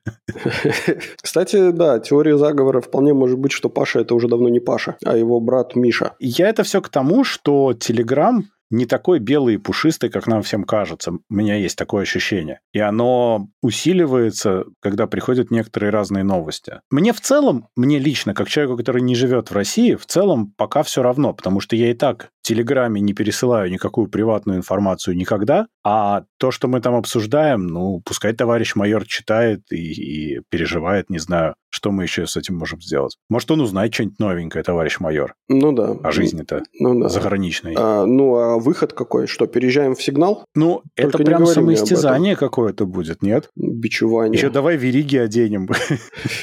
Кстати, 1.21 1.71
да, 1.71 1.99
теория 1.99 2.37
заговора 2.37 2.81
вполне 2.81 3.13
может 3.13 3.37
быть, 3.37 3.51
что 3.51 3.69
Паша 3.69 3.99
это 3.99 4.15
уже 4.15 4.27
давно 4.27 4.49
не 4.49 4.59
Паша, 4.59 4.95
а 5.05 5.17
его 5.17 5.39
брат 5.39 5.75
Миша. 5.75 6.13
Я 6.19 6.49
это 6.49 6.63
все 6.63 6.81
к 6.81 6.89
тому, 6.89 7.23
что 7.23 7.73
Телеграм 7.73 8.45
не 8.71 8.85
такой 8.85 9.19
белый 9.19 9.55
и 9.55 9.57
пушистый, 9.57 10.09
как 10.09 10.27
нам 10.27 10.41
всем 10.41 10.63
кажется. 10.63 11.11
У 11.11 11.33
меня 11.33 11.55
есть 11.55 11.77
такое 11.77 12.03
ощущение. 12.03 12.59
И 12.71 12.79
оно 12.79 13.47
усиливается, 13.61 14.65
когда 14.79 15.07
приходят 15.07 15.51
некоторые 15.51 15.89
разные 15.89 16.23
новости. 16.23 16.81
Мне 16.91 17.13
в 17.13 17.21
целом, 17.21 17.67
мне 17.75 17.99
лично, 17.99 18.33
как 18.33 18.47
человеку, 18.47 18.77
который 18.77 19.01
не 19.01 19.15
живет 19.15 19.49
в 19.49 19.53
России, 19.55 19.95
в 19.95 20.05
целом 20.05 20.53
пока 20.55 20.83
все 20.83 21.01
равно, 21.01 21.33
потому 21.33 21.59
что 21.59 21.75
я 21.75 21.89
и 21.89 21.93
так 21.93 22.29
Телеграме 22.49 22.99
не 22.99 23.13
пересылаю 23.13 23.71
никакую 23.71 24.07
приватную 24.07 24.57
информацию 24.57 25.15
никогда, 25.15 25.67
а 25.83 26.23
то, 26.39 26.49
что 26.49 26.67
мы 26.67 26.81
там 26.81 26.95
обсуждаем, 26.95 27.67
ну, 27.67 28.01
пускай 28.03 28.33
товарищ 28.33 28.73
майор 28.73 29.05
читает 29.05 29.61
и, 29.71 30.37
и 30.37 30.41
переживает, 30.49 31.11
не 31.11 31.19
знаю, 31.19 31.53
что 31.69 31.91
мы 31.91 32.03
еще 32.03 32.25
с 32.25 32.35
этим 32.35 32.57
можем 32.57 32.81
сделать. 32.81 33.17
Может, 33.29 33.51
он 33.51 33.61
узнает 33.61 33.93
что-нибудь 33.93 34.19
новенькое, 34.19 34.63
товарищ 34.63 34.99
майор. 34.99 35.35
Ну 35.47 35.71
да. 35.71 35.95
О 36.03 36.11
жизни-то 36.11 36.63
ну, 36.79 36.99
да. 36.99 37.09
заграничной. 37.09 37.75
А, 37.77 38.05
ну, 38.05 38.35
а 38.35 38.57
выход 38.57 38.93
какой? 38.93 39.27
Что, 39.27 39.45
переезжаем 39.45 39.93
в 39.93 40.01
сигнал? 40.01 40.43
Ну, 40.55 40.81
Только 40.95 41.17
это 41.17 41.23
прям 41.23 41.45
самоистязание 41.45 42.35
какое-то 42.35 42.85
будет, 42.85 43.21
нет? 43.21 43.49
Бичевание. 43.55 44.37
Еще 44.37 44.49
давай 44.49 44.77
вериги 44.77 45.17
оденем. 45.17 45.69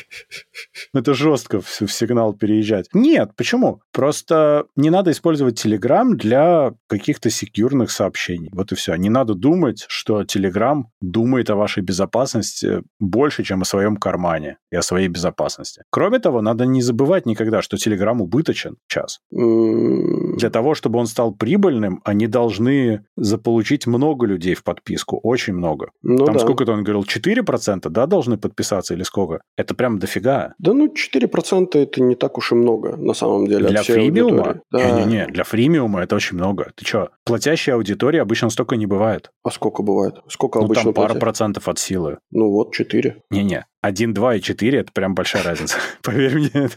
Это 0.94 1.14
жестко 1.14 1.60
в 1.60 1.68
сигнал 1.68 2.32
переезжать. 2.32 2.86
Нет, 2.92 3.32
почему? 3.36 3.80
Просто 3.92 4.66
не 4.76 4.90
надо 4.90 5.10
использовать 5.10 5.58
Telegram 5.96 6.14
для 6.14 6.72
каких-то 6.88 7.30
секьюрных 7.30 7.90
сообщений. 7.90 8.50
Вот 8.52 8.72
и 8.72 8.74
все. 8.74 8.94
Не 8.96 9.08
надо 9.08 9.34
думать, 9.34 9.84
что 9.88 10.22
Telegram 10.22 10.84
думает 11.00 11.50
о 11.50 11.56
вашей 11.56 11.82
безопасности 11.82 12.82
больше, 13.00 13.42
чем 13.44 13.62
о 13.62 13.64
своем 13.64 13.96
кармане 13.96 14.58
и 14.70 14.76
о 14.76 14.82
своей 14.82 15.08
безопасности. 15.08 15.82
Кроме 15.90 16.18
того, 16.18 16.42
надо 16.42 16.66
не 16.66 16.82
забывать 16.82 17.26
никогда, 17.26 17.62
что 17.62 17.76
Telegram 17.76 18.18
убыточен 18.18 18.76
сейчас. 18.88 19.20
Для 19.30 20.50
того, 20.50 20.74
чтобы 20.74 20.98
он 20.98 21.06
стал 21.06 21.34
прибыльным, 21.34 22.00
они 22.04 22.26
должны 22.26 23.04
заполучить 23.16 23.86
много 23.86 24.26
людей 24.26 24.54
в 24.54 24.62
подписку, 24.62 25.20
очень 25.22 25.54
много. 25.54 25.90
Ну 26.02 26.24
Там 26.24 26.34
да. 26.34 26.40
сколько-то 26.40 26.72
он 26.72 26.84
говорил, 26.84 27.02
4%, 27.02 27.88
да, 27.88 28.06
должны 28.06 28.36
подписаться 28.36 28.94
или 28.94 29.02
сколько? 29.02 29.40
Это 29.56 29.74
прям 29.74 29.98
дофига. 29.98 30.54
Да 30.58 30.72
ну 30.72 30.92
4% 30.92 31.68
это 31.74 32.02
не 32.02 32.14
так 32.14 32.38
уж 32.38 32.52
и 32.52 32.54
много, 32.54 32.96
на 32.96 33.14
самом 33.14 33.46
деле. 33.46 33.68
Для 33.68 33.82
фримиума? 33.82 34.36
аудитории. 34.36 34.60
Да. 34.70 34.90
Не-не-не, 34.90 35.26
для 35.26 35.44
фримиума 35.44 35.85
это 35.94 36.16
очень 36.16 36.36
много. 36.36 36.72
Ты 36.74 36.84
что, 36.84 37.10
платящая 37.24 37.76
аудитория 37.76 38.22
обычно 38.22 38.50
столько 38.50 38.76
не 38.76 38.86
бывает. 38.86 39.30
А 39.44 39.50
сколько 39.50 39.82
бывает? 39.82 40.16
Сколько 40.28 40.58
Ну, 40.58 40.64
обычно 40.66 40.84
там 40.84 40.94
пара 40.94 41.06
платят? 41.08 41.20
процентов 41.20 41.68
от 41.68 41.78
силы. 41.78 42.18
Ну 42.30 42.50
вот, 42.50 42.72
4. 42.74 43.22
Не-не, 43.30 43.64
1, 43.86 44.14
2 44.14 44.36
и 44.36 44.40
4 44.40 44.78
это 44.78 44.92
прям 44.92 45.14
большая 45.14 45.42
разница. 45.42 45.76
Поверь 46.02 46.34
мне, 46.36 46.68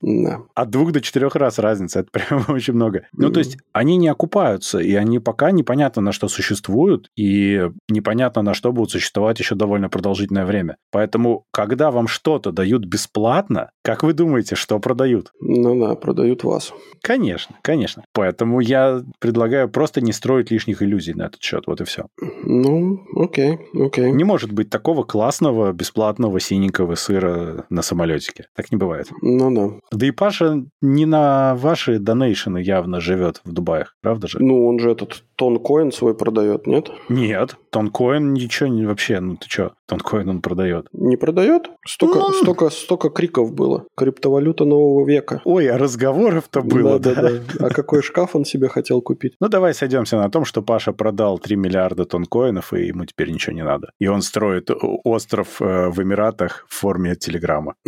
Да. 0.00 0.40
от 0.54 0.70
двух 0.70 0.92
до 0.92 1.00
четырех 1.00 1.36
раз 1.36 1.58
разница, 1.58 2.00
это 2.00 2.08
прям 2.10 2.44
очень 2.48 2.74
много. 2.74 3.06
Ну, 3.12 3.30
то 3.30 3.38
есть 3.40 3.58
они 3.72 3.96
не 3.96 4.08
окупаются, 4.08 4.78
и 4.78 4.94
они 4.94 5.18
пока 5.18 5.50
непонятно 5.50 6.02
на 6.02 6.12
что 6.12 6.28
существуют, 6.28 7.08
и 7.16 7.68
непонятно 7.88 8.42
на 8.42 8.54
что 8.54 8.72
будут 8.72 8.90
существовать 8.90 9.38
еще 9.38 9.54
довольно 9.54 9.88
продолжительное 9.88 10.46
время. 10.46 10.76
Поэтому, 10.90 11.44
когда 11.52 11.90
вам 11.90 12.08
что-то 12.08 12.52
дают 12.52 12.84
бесплатно, 12.84 13.70
как 13.82 14.02
вы 14.02 14.12
думаете, 14.12 14.54
что 14.56 14.78
продают? 14.78 15.32
Ну 15.40 15.78
да, 15.78 15.94
продают 15.94 16.44
вас. 16.44 16.72
Конечно, 17.02 17.56
конечно. 17.62 18.04
Поэтому 18.12 18.60
я 18.60 19.02
предлагаю 19.18 19.68
просто 19.68 20.00
не 20.00 20.12
строить 20.12 20.50
лишних 20.50 20.82
иллюзий 20.82 21.14
на 21.14 21.24
этот 21.26 21.42
счет, 21.42 21.64
вот 21.66 21.80
и 21.80 21.84
все. 21.84 22.06
Ну, 22.42 23.04
окей, 23.16 23.58
окей. 23.74 24.10
Не 24.12 24.24
может 24.24 24.52
быть 24.52 24.70
такого 24.70 25.02
классного, 25.04 25.72
бесплатного, 25.72 26.40
синенького 26.54 26.94
сыра 26.94 27.64
на 27.68 27.82
самолетике. 27.82 28.46
Так 28.54 28.70
не 28.70 28.78
бывает. 28.78 29.08
Ну 29.22 29.54
да. 29.54 29.80
Да 29.90 30.06
и 30.06 30.12
Паша 30.12 30.64
не 30.80 31.04
на 31.04 31.54
ваши 31.56 31.98
донейшены 31.98 32.58
явно 32.58 33.00
живет 33.00 33.40
в 33.44 33.52
Дубаях, 33.52 33.96
правда 34.00 34.28
же? 34.28 34.38
Ну, 34.40 34.66
он 34.66 34.78
же 34.78 34.92
этот 34.92 35.24
тонкоин 35.36 35.92
свой 35.92 36.14
продает, 36.14 36.66
нет? 36.66 36.90
Нет, 37.08 37.56
Тонкоин 37.70 38.34
ничего 38.34 38.68
не 38.68 38.86
вообще, 38.86 39.18
ну 39.18 39.36
ты 39.36 39.48
что, 39.48 39.72
Тонкоин 39.86 40.28
он 40.28 40.40
продает. 40.42 40.86
Не 40.92 41.16
продает? 41.16 41.70
Столько, 41.84 42.18
Ну. 42.18 42.32
столько, 42.32 42.70
столько 42.70 43.10
криков 43.10 43.52
было. 43.52 43.86
Криптовалюта 43.96 44.64
нового 44.64 45.04
века. 45.04 45.40
Ой, 45.44 45.68
а 45.68 45.76
разговоров-то 45.76 46.62
было, 46.62 47.00
да? 47.00 47.14
да, 47.14 47.30
да. 47.32 47.66
А 47.66 47.70
какой 47.70 48.02
шкаф 48.02 48.36
он 48.36 48.44
себе 48.44 48.68
хотел 48.68 49.02
купить? 49.02 49.34
Ну, 49.40 49.48
давай 49.48 49.74
сойдемся 49.74 50.16
на 50.16 50.30
том, 50.30 50.44
что 50.44 50.62
Паша 50.62 50.92
продал 50.92 51.40
3 51.40 51.56
миллиарда 51.56 52.04
тонкоинов, 52.04 52.72
и 52.74 52.86
ему 52.86 53.06
теперь 53.06 53.30
ничего 53.32 53.56
не 53.56 53.64
надо. 53.64 53.90
И 53.98 54.06
он 54.06 54.22
строит 54.22 54.70
остров 55.02 55.60
э, 55.60 55.88
в 55.88 56.00
Эмиратах 56.00 56.66
в 56.68 56.74
форме 56.74 57.16
телеграмма. 57.16 57.74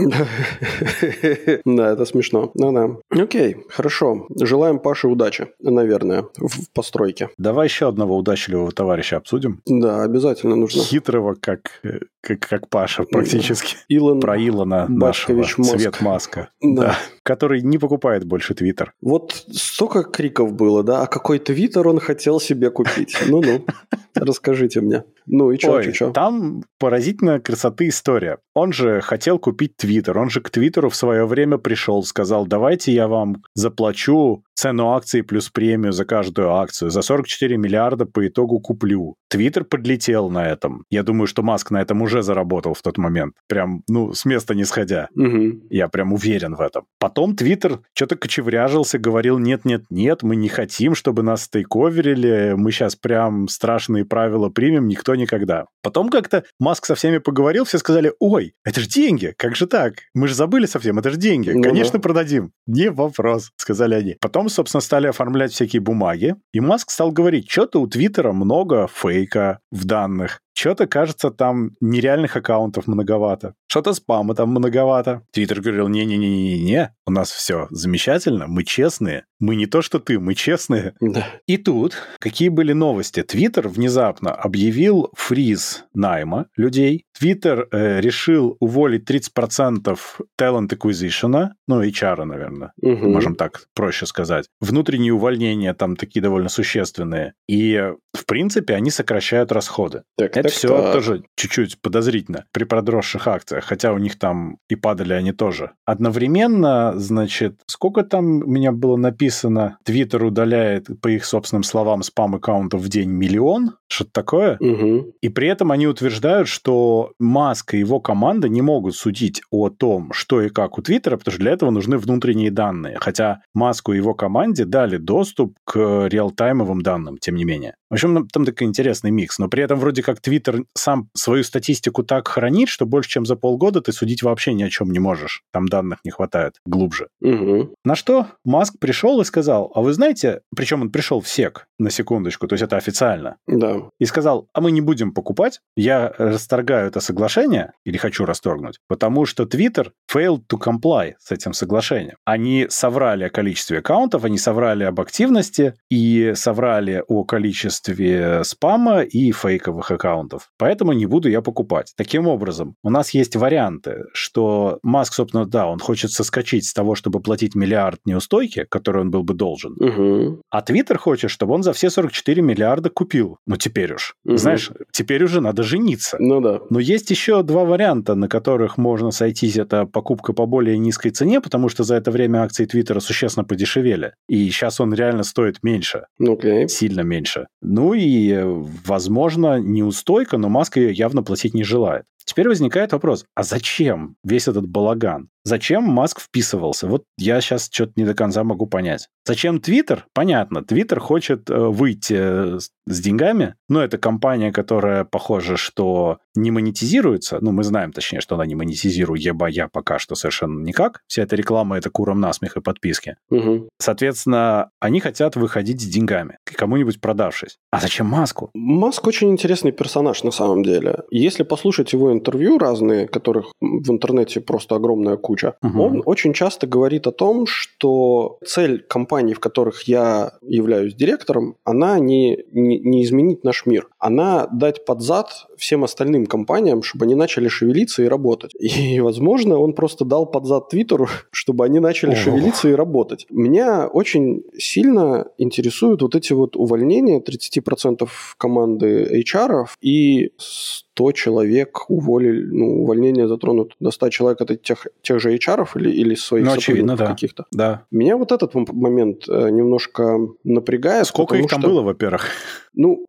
Да, 1.65 1.93
это 1.93 2.05
смешно. 2.05 2.51
Ну 2.55 2.73
да. 2.73 3.23
Окей, 3.23 3.57
хорошо. 3.69 4.27
Желаем 4.41 4.79
Паше 4.79 5.09
удачи, 5.09 5.49
наверное, 5.61 6.25
в 6.37 6.71
постройке. 6.75 7.29
Давай 7.39 7.67
еще 7.67 7.89
одного 7.89 8.17
удачливого 8.17 8.73
товарища 8.73 9.19
обсудим. 9.19 9.61
Да, 9.67 10.03
обязательно 10.03 10.57
нужно. 10.57 10.83
Хитрого, 10.83 11.35
как, 11.35 11.81
э, 11.83 12.01
как, 12.23 12.41
как 12.41 12.69
Паша 12.71 13.05
практически. 13.05 13.77
Илон, 13.89 14.21
Про 14.21 14.37
Илона 14.39 14.87
нашего, 14.89 15.39
Баскович 15.39 15.59
Маск. 15.59 15.79
Свет 15.79 16.01
Маска. 16.01 16.49
Да. 16.63 16.83
Да. 16.83 16.97
Который 17.27 17.61
не 17.61 17.79
покупает 17.79 18.25
больше 18.25 18.55
Твиттер. 18.55 18.93
вот 19.03 19.33
столько 19.51 20.05
криков 20.05 20.53
было, 20.53 20.85
да? 20.85 21.03
А 21.03 21.07
какой 21.07 21.39
твиттер 21.41 21.89
он 21.89 21.99
хотел 21.99 22.39
себе 22.41 22.71
купить? 22.71 23.17
Ну-ну, 23.29 23.67
расскажите 24.15 24.81
мне. 24.81 25.03
Ну 25.27 25.51
и 25.51 25.59
чё, 25.59 25.73
Ой, 25.73 25.85
чё, 25.87 25.93
чё? 25.93 26.11
там 26.13 26.63
поразительно 26.79 27.41
красоты 27.41 27.89
история. 27.89 28.39
Он 28.55 28.73
же 28.73 29.01
хотел 29.01 29.39
купить 29.41 29.77
Твиттер, 29.77 30.17
он 30.19 30.31
же 30.31 30.41
к 30.41 30.51
Твиттеру 30.51 30.89
в 30.89 30.95
свое 30.95 31.27
время 31.27 31.59
пришел, 31.59 32.05
сказал, 32.05 32.47
давайте 32.47 32.93
я 32.93 33.09
вам 33.09 33.43
заплачу 33.55 34.45
цену 34.55 34.93
акции 34.93 35.23
плюс 35.23 35.51
премию 35.51 35.93
за 35.93 36.05
каждую 36.05 36.53
акцию. 36.55 36.91
За 36.91 37.03
44 37.03 37.57
миллиарда 37.59 38.07
по 38.07 38.27
итогу 38.27 38.61
куплю. 38.61 39.17
Твиттер 39.29 39.65
подлетел 39.65 40.31
на 40.31 40.47
этом. 40.47 40.85
Я 40.91 41.03
думаю, 41.03 41.27
что 41.27 41.43
Маск 41.43 41.71
на 41.73 41.83
этом 41.83 42.01
уже 42.03 42.23
заработал 42.23 42.73
в 42.73 42.81
тот 42.83 42.97
момент. 42.99 43.35
Прям, 43.49 43.83
ну, 43.89 44.15
с 44.15 44.25
места 44.25 44.55
не 44.55 44.65
сходя. 44.65 45.09
Мгм. 45.15 45.63
Я 45.71 45.89
прям 45.89 46.13
уверен 46.13 46.55
в 46.55 46.61
этом. 46.61 46.85
Потом 46.99 47.16
Твиттер 47.37 47.81
что-то 47.95 48.17
кочевряжился, 48.17 48.99
говорил, 48.99 49.39
нет-нет-нет, 49.39 50.23
мы 50.23 50.37
не 50.37 50.49
хотим, 50.49 50.95
чтобы 50.95 51.23
нас 51.23 51.45
стейковерили, 51.45 52.55
мы 52.57 52.73
сейчас 52.73 52.97
прям 52.97 53.49
страшные 53.49 54.05
правила 54.05 54.49
примем, 54.51 54.87
никто 54.87 55.15
никогда. 55.15 55.65
Потом 55.83 56.11
как-то 56.11 56.45
Маск 56.61 56.85
со 56.87 56.95
всеми 56.95 57.19
поговорил, 57.19 57.65
все 57.65 57.79
сказали, 57.79 58.13
ой, 58.21 58.53
это 58.65 58.81
же 58.81 58.89
деньги, 58.89 59.35
как 59.37 59.57
же 59.57 59.67
так? 59.67 59.95
Мы 60.15 60.29
же 60.29 60.35
забыли 60.35 60.67
совсем, 60.67 60.99
это 60.99 61.11
же 61.11 61.17
деньги, 61.17 61.51
Ну 61.51 61.63
конечно, 61.63 61.95
да. 61.95 62.03
продадим. 62.03 62.53
Не 62.67 62.91
вопрос, 62.91 63.51
сказали 63.57 63.95
они. 63.95 64.17
Потом, 64.21 64.49
собственно, 64.49 64.81
стали 64.81 65.07
оформлять 65.07 65.53
всякие 65.53 65.81
бумаги, 65.81 66.35
и 66.53 66.61
Маск 66.61 66.91
стал 66.91 67.13
говорить, 67.13 67.51
что-то 67.51 67.81
у 67.81 67.87
Твиттера 67.87 68.33
много 68.33 68.89
фейка 68.93 69.61
в 69.71 69.85
данных, 69.85 70.41
что-то, 70.57 70.87
кажется, 70.87 71.31
там 71.31 71.73
нереальных 71.81 72.37
аккаунтов 72.37 72.87
многовато. 72.87 73.55
Что-то 73.69 73.93
спама 73.93 74.35
там 74.35 74.51
многовато. 74.51 75.23
Твиттер 75.33 75.61
говорил, 75.61 75.89
не-не-не-не-не, 75.89 76.95
у 77.07 77.11
нас 77.11 77.31
все 77.31 77.67
замечательно, 77.71 78.47
мы 78.47 78.65
честные. 78.65 79.25
Мы 79.39 79.55
не 79.57 79.67
то, 79.67 79.83
что 79.83 79.99
ты, 79.99 80.19
мы 80.19 80.35
честные. 80.35 80.95
Да. 81.01 81.27
И 81.47 81.59
тут 81.59 81.95
какие 82.19 82.49
были 82.49 82.73
новости? 82.73 83.23
Твиттер 83.23 83.69
внезапно 83.69 84.33
объявил 84.33 85.11
фриз 85.15 85.85
найма 85.93 86.47
людей. 86.57 87.05
Твиттер 87.19 87.69
э, 87.71 88.01
решил 88.01 88.57
уволить 88.61 89.09
30% 89.11 89.99
talent 90.41 90.69
acquisition, 90.71 91.49
ну, 91.69 91.83
HR, 91.83 92.25
наверное, 92.25 92.73
Мгм. 92.81 93.13
можем 93.13 93.35
так 93.35 93.67
проще 93.75 94.07
сказать. 94.07 94.47
Внутренние 94.61 95.13
увольнения 95.13 95.75
там 95.75 95.97
такие 95.97 96.23
довольно 96.23 96.49
существенные. 96.49 97.35
И, 97.47 97.93
в 98.15 98.25
принципе, 98.27 98.75
они 98.75 98.91
сокращают 98.91 99.53
расходы. 99.53 100.03
Так, 100.17 100.37
Это 100.37 100.46
так, 100.47 100.57
все 100.57 100.93
тоже 100.93 101.23
чуть-чуть 101.37 101.81
подозрительно 101.81 102.45
при 102.53 102.65
продросших 102.65 103.27
акциях, 103.27 103.65
хотя 103.65 103.93
у 103.93 103.99
них 103.99 104.19
там 104.19 104.59
и 104.69 104.77
падали 104.77 105.13
они 105.13 105.33
тоже. 105.33 105.73
Одновременно, 105.85 106.93
значит, 106.97 107.61
сколько 107.67 108.03
там 108.03 108.43
у 108.43 108.47
меня 108.47 108.73
было 108.73 108.97
написано, 108.97 109.79
Твиттер 109.85 110.25
удаляет, 110.25 110.89
по 111.01 111.09
их 111.09 111.25
собственным 111.25 111.63
словам, 111.63 112.03
спам-аккаунтов 112.03 112.81
в 112.81 112.89
день 112.89 113.11
миллион, 113.11 113.73
что-то 113.89 114.11
такое. 114.13 114.57
Мгм. 114.61 115.13
И 115.21 115.29
при 115.29 115.49
этом 115.49 115.73
они 115.73 115.87
утверждают, 115.87 116.49
что 116.49 117.13
Маск 117.19 117.75
и 117.75 117.79
его 117.79 118.01
команда 118.01 118.49
не 118.49 118.63
могут 118.63 118.97
судить 118.97 119.43
о 119.51 119.69
том, 119.69 120.13
что 120.13 120.43
и 120.43 120.49
как 120.49 120.79
у 120.79 120.83
Твиттера, 120.83 121.17
потому 121.17 121.33
что 121.33 121.43
для 121.43 121.53
этого 121.53 121.71
нужны 121.71 121.99
внутренние 121.99 122.51
данные. 122.51 122.97
Хотя 123.01 123.41
Маску 123.55 123.93
и 123.93 123.97
его 123.97 124.15
команде 124.15 124.65
дали 124.65 124.97
доступ 124.97 125.55
к 125.65 126.07
реалтаймовым 126.09 126.83
данным, 126.83 127.19
тем 127.19 127.37
не 127.37 127.45
менее. 127.45 127.75
В 127.91 127.95
общем, 127.95 128.15
там- 128.15 128.29
там 128.29 128.45
такой 128.45 128.67
интересный 128.67 129.11
микс. 129.11 129.39
Но 129.39 129.49
при 129.49 129.63
этом 129.63 129.79
вроде 129.79 130.03
как 130.03 130.21
Твиттер 130.21 130.36
сам 130.75 131.09
свою 131.15 131.45
статистику 131.45 132.03
так 132.03 132.29
хранит, 132.29 132.69
что 132.69 132.87
больше, 132.87 133.11
чем 133.11 133.27
за 133.27 133.37
полгода 133.37 133.81
ты 133.81 133.93
судить 133.93 134.23
вообще 134.23 134.55
ни 134.55 134.63
о 134.63 134.71
чем 134.71 134.91
не 134.91 134.99
можешь. 134.99 135.43
Там 135.53 135.67
данных 135.67 135.99
не 136.05 136.11
хватает 136.11 136.55
глубже. 136.65 137.09
Мгм. 137.21 137.71
На 137.85 137.95
что 137.95 138.27
Маск 138.45 138.79
пришел 138.79 139.21
и 139.21 139.25
сказал, 139.25 139.73
а 139.75 139.83
вы 139.83 139.93
знаете, 139.93 140.41
причем 140.55 140.83
он 140.83 140.91
пришел 140.91 141.21
в 141.21 141.29
СЕК, 141.29 141.67
на 141.79 141.91
секундочку, 141.91 142.47
то 142.49 142.55
есть 142.55 142.63
это 142.65 142.77
официально, 142.77 143.37
Да. 143.47 143.83
и 143.99 144.05
сказал, 144.07 144.49
а 144.53 144.61
мы 144.61 144.71
не 144.73 144.81
будем 144.81 145.13
покупать, 145.13 145.61
я 145.77 146.13
расторгаю 146.19 146.89
это 146.89 147.01
соглашение, 147.01 147.73
или 147.85 147.97
хочу 147.99 148.25
расторгнуть, 148.25 148.79
потому 148.89 149.27
что 149.27 149.45
Twitter 149.45 149.91
failed 150.13 150.43
to 150.51 150.59
comply 150.59 151.15
с 151.19 151.33
этим 151.33 151.53
соглашением. 151.53 152.17
Они 152.25 152.67
соврали 152.71 153.25
о 153.25 153.31
количестве 153.31 153.79
аккаунтов, 153.79 154.25
они 154.25 154.39
соврали 154.39 154.85
об 154.85 155.01
активности 155.01 155.75
и 155.91 156.33
соврали 156.35 157.03
о 157.09 157.25
количестве 157.25 158.45
спама 158.45 159.03
и 159.03 159.33
фейковых 159.33 159.91
аккаунтов. 159.91 160.51
Поэтому 160.59 160.93
не 160.93 161.07
буду 161.07 161.29
я 161.29 161.41
покупать. 161.43 161.93
Таким 161.97 162.27
образом, 162.29 162.75
у 162.83 162.91
нас 162.91 163.11
есть 163.11 163.37
варианты, 163.37 164.05
что 164.13 164.79
Маск, 164.83 165.15
собственно, 165.15 165.47
да, 165.47 165.67
он 165.67 165.79
хочет 165.79 166.11
соскочить 166.11 166.67
с 166.67 166.73
того, 166.73 166.95
чтобы 166.95 167.21
платить 167.21 167.55
миллиард 167.55 168.01
неустойки, 168.05 168.65
который 168.69 169.03
он 169.03 169.11
был 169.11 169.23
бы 169.23 169.35
должен, 169.35 169.75
Мгм. 169.79 170.41
а 170.51 170.63
Твиттер 170.63 170.99
хочет, 170.99 171.31
чтобы 171.31 171.55
он 171.55 171.63
за 171.67 171.73
все 171.73 171.91
44 171.91 172.43
миллиарда 172.43 172.91
купил. 172.91 173.39
Ну, 173.45 173.57
теперь 173.57 173.93
уж. 173.93 174.15
Мгм. 174.25 174.39
Знаешь, 174.39 174.71
теперь 174.93 175.25
уже 175.25 175.41
надо 175.41 175.65
жениться. 175.65 176.17
Ну 176.21 176.41
да. 176.41 176.61
Но 176.71 176.79
есть 176.79 177.11
еще 177.11 177.43
два 177.43 177.65
варианта, 177.65 178.15
на 178.15 178.29
которых 178.29 178.79
можно 178.79 179.11
сойтись. 179.11 179.57
Это 179.57 179.85
покупка 179.85 180.33
по 180.33 180.47
более 180.47 180.79
низкой 180.79 181.11
цене, 181.11 181.41
потому 181.41 181.69
что 181.69 181.83
за 181.83 181.97
это 181.97 182.13
время 182.13 182.43
акции 182.43 182.67
Твиттера 182.67 183.01
существенно 183.01 183.45
подешевели. 183.45 184.13
И 184.29 184.49
сейчас 184.51 184.81
он 184.81 184.95
реально 184.95 185.25
стоит 185.25 185.65
меньше, 185.65 186.07
Окей. 186.21 186.69
сильно 186.69 187.01
меньше. 187.01 187.49
Ну 187.61 187.95
и, 187.95 188.31
э, 188.31 188.45
возможно, 188.87 189.59
неустойка, 189.59 190.39
но 190.39 190.49
Маск 190.49 190.77
ее 190.77 190.93
явно 190.93 191.25
платить 191.25 191.55
не 191.55 191.65
желает. 191.65 192.05
Теперь 192.27 192.49
возникает 192.49 192.93
вопрос, 192.93 193.25
а 193.35 193.43
зачем 193.45 194.17
весь 194.25 194.49
этот 194.49 194.69
балаган? 194.69 195.31
Зачем 195.45 195.85
Маск 195.85 196.21
вписывался? 196.21 196.89
Вот 196.89 197.05
я 197.17 197.41
сейчас 197.41 197.71
что-то 197.73 197.93
не 197.95 198.05
до 198.05 198.15
конца 198.15 198.43
могу 198.43 198.67
понять. 198.67 199.09
Зачем 199.25 199.61
Твиттер? 199.61 200.07
Понятно. 200.13 200.65
Твиттер 200.65 200.99
хочет 200.99 201.49
э, 201.49 201.57
выйти 201.57 202.59
с 202.59 203.01
деньгами, 203.01 203.55
но 203.69 203.81
это 203.81 203.97
компания, 203.97 204.51
которая, 204.51 205.05
похоже, 205.05 205.57
что 205.57 206.19
не 206.35 206.51
монетизируется. 206.51 207.39
Ну, 207.41 207.53
мы 207.53 207.63
знаем, 207.63 207.93
точнее, 207.93 208.21
что 208.21 208.35
она 208.35 208.45
не 208.45 208.57
монетизирует 208.57 209.23
я 209.23 209.69
пока 209.69 209.99
что 210.01 210.17
совершенно 210.17 210.63
никак. 210.65 211.03
Вся 211.07 211.23
эта 211.23 211.37
реклама— 211.37 211.77
это 211.79 211.91
куром 211.91 212.21
насмех 212.21 212.57
и 212.57 212.61
подписки. 212.61 213.17
Угу. 213.31 213.69
Соответственно, 213.79 214.71
они 214.81 214.99
хотят 214.99 215.37
выходить 215.37 215.81
с 215.81 215.85
деньгами, 215.85 216.39
кому-нибудь 216.45 217.01
продавшись. 217.01 217.59
А 217.71 217.81
зачем 217.81 218.07
Маску? 218.07 218.51
Маск 218.55 219.07
очень 219.07 219.31
интересный 219.31 219.71
персонаж 219.71 220.25
на 220.25 220.33
самом 220.33 220.65
деле. 220.65 221.05
Если 221.11 221.45
послушать 221.45 221.93
его 221.93 222.16
интервью 222.17 222.59
разные, 222.59 223.07
которых 223.07 223.53
в 223.61 223.91
интернете 223.91 224.41
просто 224.41 224.75
огромная 224.75 225.17
куча. 225.17 225.55
Угу. 225.63 225.83
Он 225.83 226.03
очень 226.05 226.33
часто 226.33 226.67
говорит 226.67 227.07
о 227.07 227.13
том, 227.13 227.47
что 227.47 228.39
цель 228.45 228.83
компаний, 228.83 229.35
в 229.35 229.41
которых 229.41 229.83
я 229.83 230.33
являюсь 230.43 230.95
директором, 230.95 231.57
она 231.65 231.99
не, 231.99 232.45
не, 232.53 232.79
не 232.79 233.05
изменить 233.05 233.45
наш 233.45 233.67
мир. 233.67 233.89
Она 233.99 234.47
дать 234.47 234.85
под 234.85 235.03
зад 235.03 235.47
всем 235.57 235.85
остальным 235.85 236.27
компаниям, 236.27 236.83
чтобы 236.83 237.05
они 237.05 237.15
начали 237.15 237.49
шевелиться 237.49 238.03
и 238.03 238.09
работать. 238.09 238.53
И, 238.59 239.01
возможно, 239.01 239.59
он 239.59 239.73
просто 239.73 240.05
дал 240.05 240.27
под 240.27 240.47
зад 240.47 240.69
Твиттеру, 240.69 241.09
чтобы 241.31 241.65
они 241.65 241.79
начали 241.79 242.11
Ого. 242.11 242.19
шевелиться 242.19 242.69
и 242.69 242.73
работать. 242.73 243.27
Меня 243.31 243.87
очень 243.87 244.43
сильно 244.59 245.27
интересуют 245.39 246.03
вот 246.03 246.15
эти 246.15 246.33
вот 246.33 246.57
увольнения 246.57 247.21
30% 247.21 248.09
команды 248.39 249.23
HR 249.23 249.67
и 249.81 250.33
100 250.39 251.13
человек 251.13 251.85
уволили, 251.89 252.06
ну, 252.07 252.83
увольнение 252.83 253.29
затронут 253.29 253.75
до 253.81 253.91
100 253.91 254.11
человек, 254.11 254.41
это 254.41 254.57
тех, 254.57 254.87
тех 255.03 255.21
же 255.21 255.35
HR 255.35 255.69
или, 255.77 255.91
или 255.91 256.15
своих 256.15 256.47
ну, 256.47 256.53
очевидно, 256.53 256.97
да. 256.97 257.07
каких-то. 257.07 257.45
Да. 257.53 257.85
Меня 257.91 258.17
вот 258.17 258.33
этот 258.33 258.55
момент 258.55 259.29
э, 259.29 259.51
немножко 259.51 260.19
напрягает. 260.45 261.07
Сколько 261.07 261.37
их 261.37 261.49
там 261.49 261.61
что... 261.61 261.69
было, 261.69 261.83
во-первых? 261.83 262.29
Ну, 262.75 263.07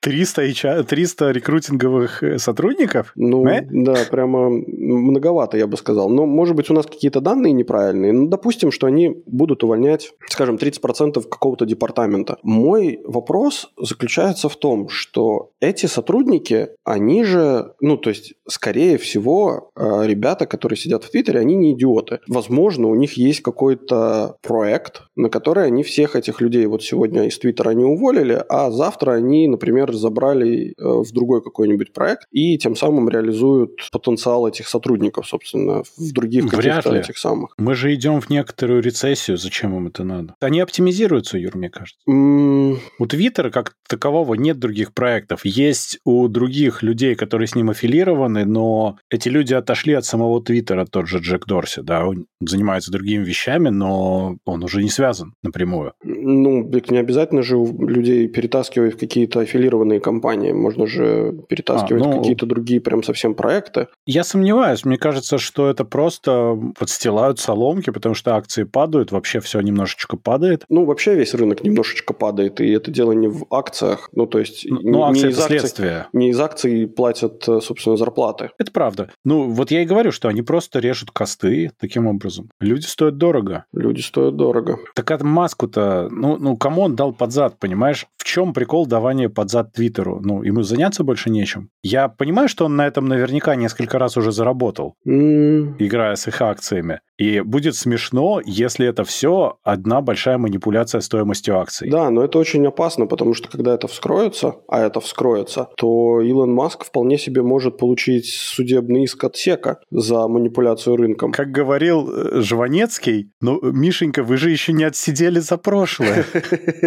300, 0.00 0.42
HR, 0.42 0.84
300 0.84 1.30
рекрутинговых 1.32 2.22
э, 2.22 2.38
сотрудников? 2.38 3.12
Ну, 3.16 3.46
э? 3.46 3.66
да, 3.68 3.96
прямо 4.10 4.48
многовато, 4.48 5.56
я 5.56 5.66
бы 5.66 5.76
сказал. 5.76 6.08
Но, 6.08 6.24
может 6.24 6.54
быть, 6.54 6.70
у 6.70 6.74
нас 6.74 6.86
какие-то 6.86 7.20
данные 7.20 7.52
неправильные. 7.52 8.12
Ну, 8.12 8.28
допустим, 8.28 8.70
что 8.70 8.86
они 8.86 9.22
будут 9.26 9.64
увольнять, 9.64 10.12
скажем, 10.28 10.56
30% 10.56 11.20
какого-то 11.28 11.66
департамента. 11.66 12.38
Мой 12.42 13.00
вопрос 13.04 13.72
заключается 13.76 14.48
в 14.48 14.56
том, 14.56 14.88
что 14.88 15.50
эти 15.60 15.86
сотрудники, 15.86 16.68
они 16.84 17.24
же, 17.24 17.72
ну, 17.80 17.96
то 17.96 18.10
есть, 18.10 18.34
скорее 18.48 18.98
всего, 18.98 19.70
э, 19.74 20.06
ребята, 20.06 20.46
которые 20.46 20.76
сидят 20.76 21.04
в 21.04 21.10
Твиттере, 21.10 21.40
они 21.40 21.56
не 21.56 21.72
идиоты. 21.72 22.20
Возможно, 22.28 22.88
у 22.88 22.94
них 22.94 23.14
есть 23.14 23.40
какой-то 23.40 24.36
проект, 24.42 25.02
на 25.16 25.28
который 25.28 25.66
они 25.66 25.82
всех 25.82 26.14
этих 26.14 26.40
людей 26.40 26.66
вот 26.66 26.84
сегодня 26.84 27.26
из 27.26 27.38
Твиттера 27.38 27.70
не 27.70 27.84
уволили, 27.84 28.44
а 28.48 28.70
завтра 28.70 29.12
они, 29.12 29.48
например, 29.48 29.87
забрали 29.94 30.70
э, 30.70 30.72
в 30.78 31.10
другой 31.12 31.42
какой-нибудь 31.42 31.92
проект 31.92 32.26
и 32.30 32.58
тем 32.58 32.76
самым 32.76 33.08
реализуют 33.08 33.72
потенциал 33.92 34.46
этих 34.46 34.68
сотрудников, 34.68 35.26
собственно, 35.26 35.82
в 35.82 36.12
других 36.12 36.48
каких-то 36.48 36.94
этих 36.94 37.18
самых. 37.18 37.54
Мы 37.58 37.74
же 37.74 37.94
идем 37.94 38.20
в 38.20 38.30
некоторую 38.30 38.82
рецессию, 38.82 39.36
зачем 39.36 39.76
им 39.76 39.88
это 39.88 40.04
надо? 40.04 40.34
Они 40.40 40.60
оптимизируются, 40.60 41.38
Юр, 41.38 41.56
мне 41.56 41.70
кажется. 41.70 41.98
Mm. 42.08 42.78
У 42.98 43.06
Твиттера 43.06 43.50
как 43.50 43.74
такового 43.88 44.34
нет 44.34 44.58
других 44.58 44.92
проектов. 44.92 45.44
Есть 45.44 45.98
у 46.04 46.28
других 46.28 46.82
людей, 46.82 47.14
которые 47.14 47.48
с 47.48 47.54
ним 47.54 47.70
аффилированы, 47.70 48.44
но 48.44 48.98
эти 49.10 49.28
люди 49.28 49.54
отошли 49.54 49.94
от 49.94 50.04
самого 50.04 50.42
Твиттера, 50.42 50.84
тот 50.84 51.08
же 51.08 51.18
Джек 51.18 51.46
Дорси, 51.46 51.82
да, 51.82 52.06
он 52.06 52.26
занимается 52.40 52.90
другими 52.90 53.24
вещами, 53.24 53.68
но 53.68 54.36
он 54.44 54.64
уже 54.64 54.82
не 54.82 54.90
связан 54.90 55.34
напрямую. 55.42 55.92
Ну, 56.02 56.70
не 56.88 56.98
обязательно 56.98 57.42
же 57.42 57.56
людей 57.56 58.28
перетаскивать 58.28 58.94
в 58.94 58.98
какие-то 58.98 59.40
аффилированные 59.40 59.77
компании, 60.00 60.52
можно 60.52 60.86
же 60.86 61.34
перетаскивать 61.48 62.02
а, 62.04 62.08
ну, 62.08 62.18
какие-то 62.18 62.46
другие 62.46 62.80
прям 62.80 63.02
совсем 63.02 63.34
проекты. 63.34 63.88
Я 64.06 64.24
сомневаюсь, 64.24 64.84
мне 64.84 64.96
кажется, 64.96 65.38
что 65.38 65.68
это 65.68 65.84
просто 65.84 66.58
подстилают 66.78 67.38
соломки, 67.38 67.90
потому 67.90 68.14
что 68.14 68.36
акции 68.36 68.64
падают, 68.64 69.12
вообще 69.12 69.40
все 69.40 69.60
немножечко 69.60 70.16
падает. 70.16 70.64
Ну, 70.68 70.84
вообще 70.84 71.14
весь 71.14 71.34
рынок 71.34 71.64
немножечко 71.64 72.14
падает, 72.14 72.60
и 72.60 72.70
это 72.70 72.90
дело 72.90 73.12
не 73.12 73.28
в 73.28 73.46
акциях, 73.50 74.08
ну, 74.12 74.26
то 74.26 74.38
есть... 74.38 74.66
Ну, 74.68 74.80
не, 74.80 75.02
акции 75.02 75.26
не 75.26 75.32
из 75.32 75.38
акций, 75.38 75.58
следствие. 75.58 76.06
Не 76.12 76.30
из 76.30 76.40
акций 76.40 76.86
платят, 76.86 77.42
собственно, 77.44 77.96
зарплаты. 77.96 78.50
Это 78.58 78.72
правда. 78.72 79.10
Ну, 79.24 79.48
вот 79.50 79.70
я 79.70 79.82
и 79.82 79.86
говорю, 79.86 80.12
что 80.12 80.28
они 80.28 80.42
просто 80.42 80.78
режут 80.78 81.10
косты 81.10 81.70
таким 81.78 82.06
образом. 82.06 82.50
Люди 82.60 82.86
стоят 82.86 83.16
дорого. 83.18 83.64
Люди 83.72 84.00
стоят 84.00 84.36
дорого. 84.36 84.78
Так 84.94 85.10
от 85.10 85.22
маску-то, 85.22 86.08
ну, 86.10 86.36
ну, 86.36 86.56
кому 86.56 86.82
он 86.82 86.96
дал 86.96 87.12
под 87.12 87.32
зад, 87.32 87.58
понимаешь? 87.58 88.06
В 88.16 88.24
чем 88.24 88.52
прикол 88.52 88.86
давания 88.86 89.28
под 89.28 89.50
зад 89.50 89.67
Твиттеру? 89.72 90.20
Ну, 90.22 90.42
ему 90.42 90.62
заняться 90.62 91.04
больше 91.04 91.30
нечем. 91.30 91.70
Я 91.90 92.08
понимаю, 92.08 92.48
что 92.48 92.66
он 92.66 92.76
на 92.76 92.86
этом 92.86 93.06
наверняка 93.06 93.54
несколько 93.54 93.98
раз 93.98 94.16
уже 94.18 94.30
заработал, 94.30 94.94
mm. 95.06 95.76
играя 95.78 96.16
с 96.16 96.28
их 96.28 96.42
акциями. 96.42 97.00
И 97.16 97.40
будет 97.40 97.74
смешно, 97.74 98.40
если 98.44 98.86
это 98.86 99.04
все 99.04 99.58
одна 99.64 100.00
большая 100.02 100.38
манипуляция 100.38 101.00
стоимостью 101.00 101.58
акций. 101.58 101.90
Да, 101.90 102.10
но 102.10 102.22
это 102.22 102.38
очень 102.38 102.64
опасно, 102.66 103.06
потому 103.06 103.34
что 103.34 103.48
когда 103.48 103.74
это 103.74 103.88
вскроется, 103.88 104.56
а 104.68 104.80
это 104.80 105.00
вскроется, 105.00 105.68
то 105.76 106.20
Илон 106.20 106.52
Маск 106.52 106.84
вполне 106.84 107.18
себе 107.18 107.42
может 107.42 107.78
получить 107.78 108.32
судебный 108.32 109.04
иск 109.04 109.24
от 109.24 109.36
СЕКа 109.36 109.80
за 109.90 110.28
манипуляцию 110.28 110.96
рынком. 110.96 111.32
Как 111.32 111.50
говорил 111.50 112.08
э, 112.08 112.40
Жванецкий, 112.42 113.32
ну, 113.40 113.60
Мишенька, 113.62 114.22
вы 114.22 114.36
же 114.36 114.50
еще 114.50 114.72
не 114.72 114.84
отсидели 114.84 115.40
за 115.40 115.56
прошлое. 115.56 116.24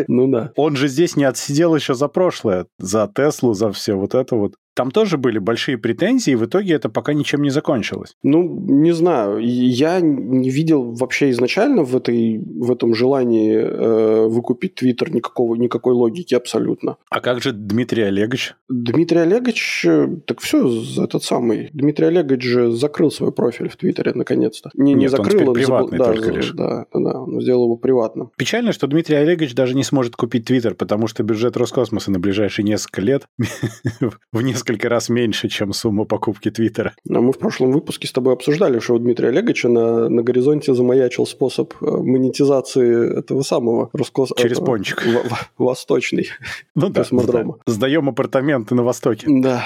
Ну 0.08 0.28
да. 0.28 0.52
Он 0.56 0.76
же 0.76 0.88
здесь 0.88 1.16
не 1.16 1.24
отсидел 1.24 1.76
еще 1.76 1.94
за 1.94 2.08
прошлое, 2.08 2.66
за 2.78 3.12
Теслу, 3.14 3.54
за 3.54 3.72
все 3.72 3.94
вот 3.96 4.16
это 4.16 4.36
вот. 4.36 4.54
Там 4.74 4.92
тоже 4.92 5.18
были 5.18 5.40
большие 5.40 5.78
претензии, 5.78 6.32
и 6.32 6.36
в 6.36 6.46
итоге 6.46 6.74
это 6.74 6.90
пока 6.90 7.14
ничем 7.14 7.42
не 7.42 7.50
закончилось. 7.50 8.16
Ну, 8.24 8.44
не 8.44 8.94
знаю. 8.94 9.40
Я 9.40 10.00
не 10.00 10.50
видел 10.50 10.94
вообще 10.94 11.30
изначально 11.32 11.84
в, 11.84 11.96
этой, 11.96 12.40
в 12.40 12.72
этом 12.72 12.96
желании 12.96 13.58
э, 13.58 14.28
выкупить 14.28 14.76
Твиттер 14.76 15.14
никакого, 15.14 15.56
никакой 15.56 15.94
логики 15.94 16.34
абсолютно. 16.36 16.98
А 17.10 17.20
как 17.20 17.42
же 17.42 17.52
Дмитрий 17.52 18.04
Олегович? 18.04 18.56
Дмитрий 18.70 19.20
Олегович, 19.20 19.86
э, 19.86 20.08
так 20.26 20.40
все, 20.40 20.70
этот 21.04 21.24
самый. 21.24 21.70
Дмитрий 21.74 22.08
Олегович 22.08 22.44
же 22.44 22.72
закрыл 22.72 23.12
свой 23.12 23.32
профиль 23.32 23.68
в 23.68 23.76
Твиттере 23.76 24.14
наконец-то. 24.14 24.70
Не, 24.74 24.94
Нет, 24.94 25.00
не 25.00 25.08
закрыл, 25.10 25.42
он, 25.42 25.48
он 25.50 25.54
приватный 25.54 25.98
забыл, 25.98 26.14
только 26.14 26.28
да, 26.30 26.38
лишь. 26.38 26.52
Да, 26.52 26.86
да, 26.94 27.00
да, 27.00 27.20
он 27.22 27.42
сделал 27.42 27.66
его 27.66 27.76
приватным. 27.76 28.32
Печально, 28.38 28.72
что 28.72 28.88
Дмитрий 28.88 29.18
Олегович 29.18 29.54
даже 29.54 29.76
не 29.76 29.84
сможет 29.84 30.16
купить 30.16 30.46
Твиттер, 30.46 30.76
потому 30.76 31.08
что 31.08 31.24
бюджет 31.24 31.58
Роскосмоса 31.58 32.12
на 32.12 32.20
ближайшие 32.20 32.66
несколько 32.66 33.02
лет 33.02 33.28
в 34.32 34.42
несколько 34.42 34.61
несколько 34.62 34.90
раз 34.90 35.10
меньше, 35.10 35.50
чем 35.50 35.74
сумма 35.74 36.06
покупки 36.06 36.52
Твиттера. 36.52 36.94
А 37.10 37.20
мы 37.20 37.32
в 37.32 37.40
прошлом 37.40 37.72
выпуске 37.72 38.08
с 38.08 38.12
тобой 38.12 38.34
обсуждали, 38.34 38.80
что 38.80 38.94
у 38.94 39.00
Дмитрия 39.00 39.30
Олеговича 39.30 39.70
на, 39.70 40.08
на 40.08 40.22
горизонте 40.22 40.74
замаячил 40.76 41.26
способ 41.26 41.74
э, 41.82 41.86
монетизации 41.86 43.20
этого 43.20 43.42
самого 43.42 43.90
Роскос... 43.94 44.34
Через 44.38 44.58
этого, 44.58 44.66
пончик. 44.66 45.04
В, 45.04 45.64
восточный. 45.64 46.28
Ну 46.76 46.90
да, 46.90 47.04
да. 47.12 47.46
Сдаем 47.66 48.10
апартаменты 48.10 48.76
на 48.76 48.84
Востоке. 48.84 49.28
Да. 49.30 49.66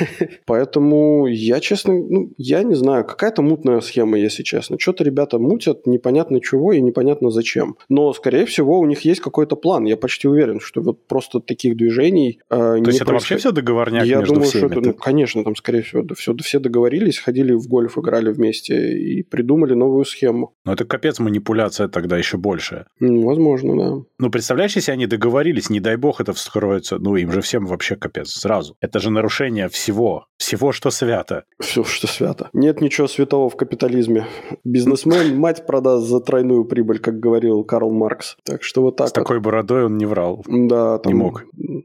Поэтому 0.46 1.26
я, 1.26 1.60
честно, 1.60 1.94
ну, 1.94 2.32
я 2.38 2.62
не 2.62 2.74
знаю, 2.74 3.04
какая-то 3.04 3.42
мутная 3.42 3.80
схема, 3.80 4.18
если 4.18 4.42
честно. 4.42 4.78
Что-то 4.78 5.04
ребята 5.04 5.38
мутят, 5.38 5.86
непонятно 5.86 6.40
чего 6.40 6.72
и 6.72 6.80
непонятно 6.80 7.30
зачем. 7.30 7.76
Но, 7.88 8.12
скорее 8.12 8.46
всего, 8.46 8.78
у 8.80 8.86
них 8.86 9.02
есть 9.02 9.20
какой-то 9.20 9.56
план. 9.56 9.84
Я 9.84 9.96
почти 9.96 10.28
уверен, 10.28 10.60
что 10.60 10.80
вот 10.80 11.06
просто 11.06 11.40
таких 11.40 11.76
движений 11.76 12.40
э, 12.50 12.56
То 12.56 12.74
есть 12.76 13.00
это 13.00 13.06
происход... 13.06 13.12
вообще 13.12 13.36
все 13.36 13.52
договорняк 13.52 14.04
я 14.04 14.13
между 14.20 14.34
думаю, 14.34 14.48
всеми? 14.48 14.68
Что 14.68 14.80
это, 14.80 14.88
ну, 14.88 14.94
конечно, 14.94 15.44
там, 15.44 15.56
скорее 15.56 15.82
всего, 15.82 16.02
да, 16.02 16.14
все, 16.14 16.34
все 16.36 16.58
договорились, 16.58 17.18
ходили 17.18 17.52
в 17.52 17.66
гольф, 17.68 17.98
играли 17.98 18.30
вместе 18.30 18.98
и 18.98 19.22
придумали 19.22 19.74
новую 19.74 20.04
схему. 20.04 20.54
Ну, 20.64 20.72
это 20.72 20.84
капец 20.84 21.18
манипуляция 21.18 21.88
тогда 21.88 22.16
еще 22.18 22.36
большая. 22.36 22.86
Ну, 23.00 23.26
возможно, 23.26 23.76
да. 23.76 24.04
Ну, 24.18 24.30
представляешь, 24.30 24.76
если 24.76 24.92
они 24.92 25.06
договорились, 25.06 25.70
не 25.70 25.80
дай 25.80 25.96
бог 25.96 26.20
это 26.20 26.32
вскроется, 26.32 26.98
ну, 26.98 27.16
им 27.16 27.32
же 27.32 27.40
всем 27.40 27.66
вообще 27.66 27.96
капец 27.96 28.30
сразу. 28.30 28.76
Это 28.80 29.00
же 29.00 29.10
нарушение 29.10 29.68
всего, 29.68 30.26
всего, 30.36 30.72
что 30.72 30.90
свято. 30.90 31.44
Все, 31.60 31.84
что 31.84 32.06
свято. 32.06 32.50
Нет 32.52 32.80
ничего 32.80 33.06
святого 33.08 33.48
в 33.48 33.56
капитализме. 33.56 34.26
Бизнесмен 34.64 35.36
мать 35.38 35.66
продаст 35.66 36.06
за 36.06 36.20
тройную 36.20 36.64
прибыль, 36.64 36.98
как 36.98 37.18
говорил 37.18 37.64
Карл 37.64 37.90
Маркс. 37.92 38.36
Так 38.44 38.62
что 38.62 38.82
вот 38.82 38.96
так 38.96 39.08
С 39.08 39.10
вот. 39.10 39.14
такой 39.14 39.40
бородой 39.40 39.84
он 39.84 39.96
не 39.96 40.06
врал. 40.06 40.44
Да, 40.46 40.98
там, 40.98 41.12
не 41.12 41.18
мог. 41.18 41.44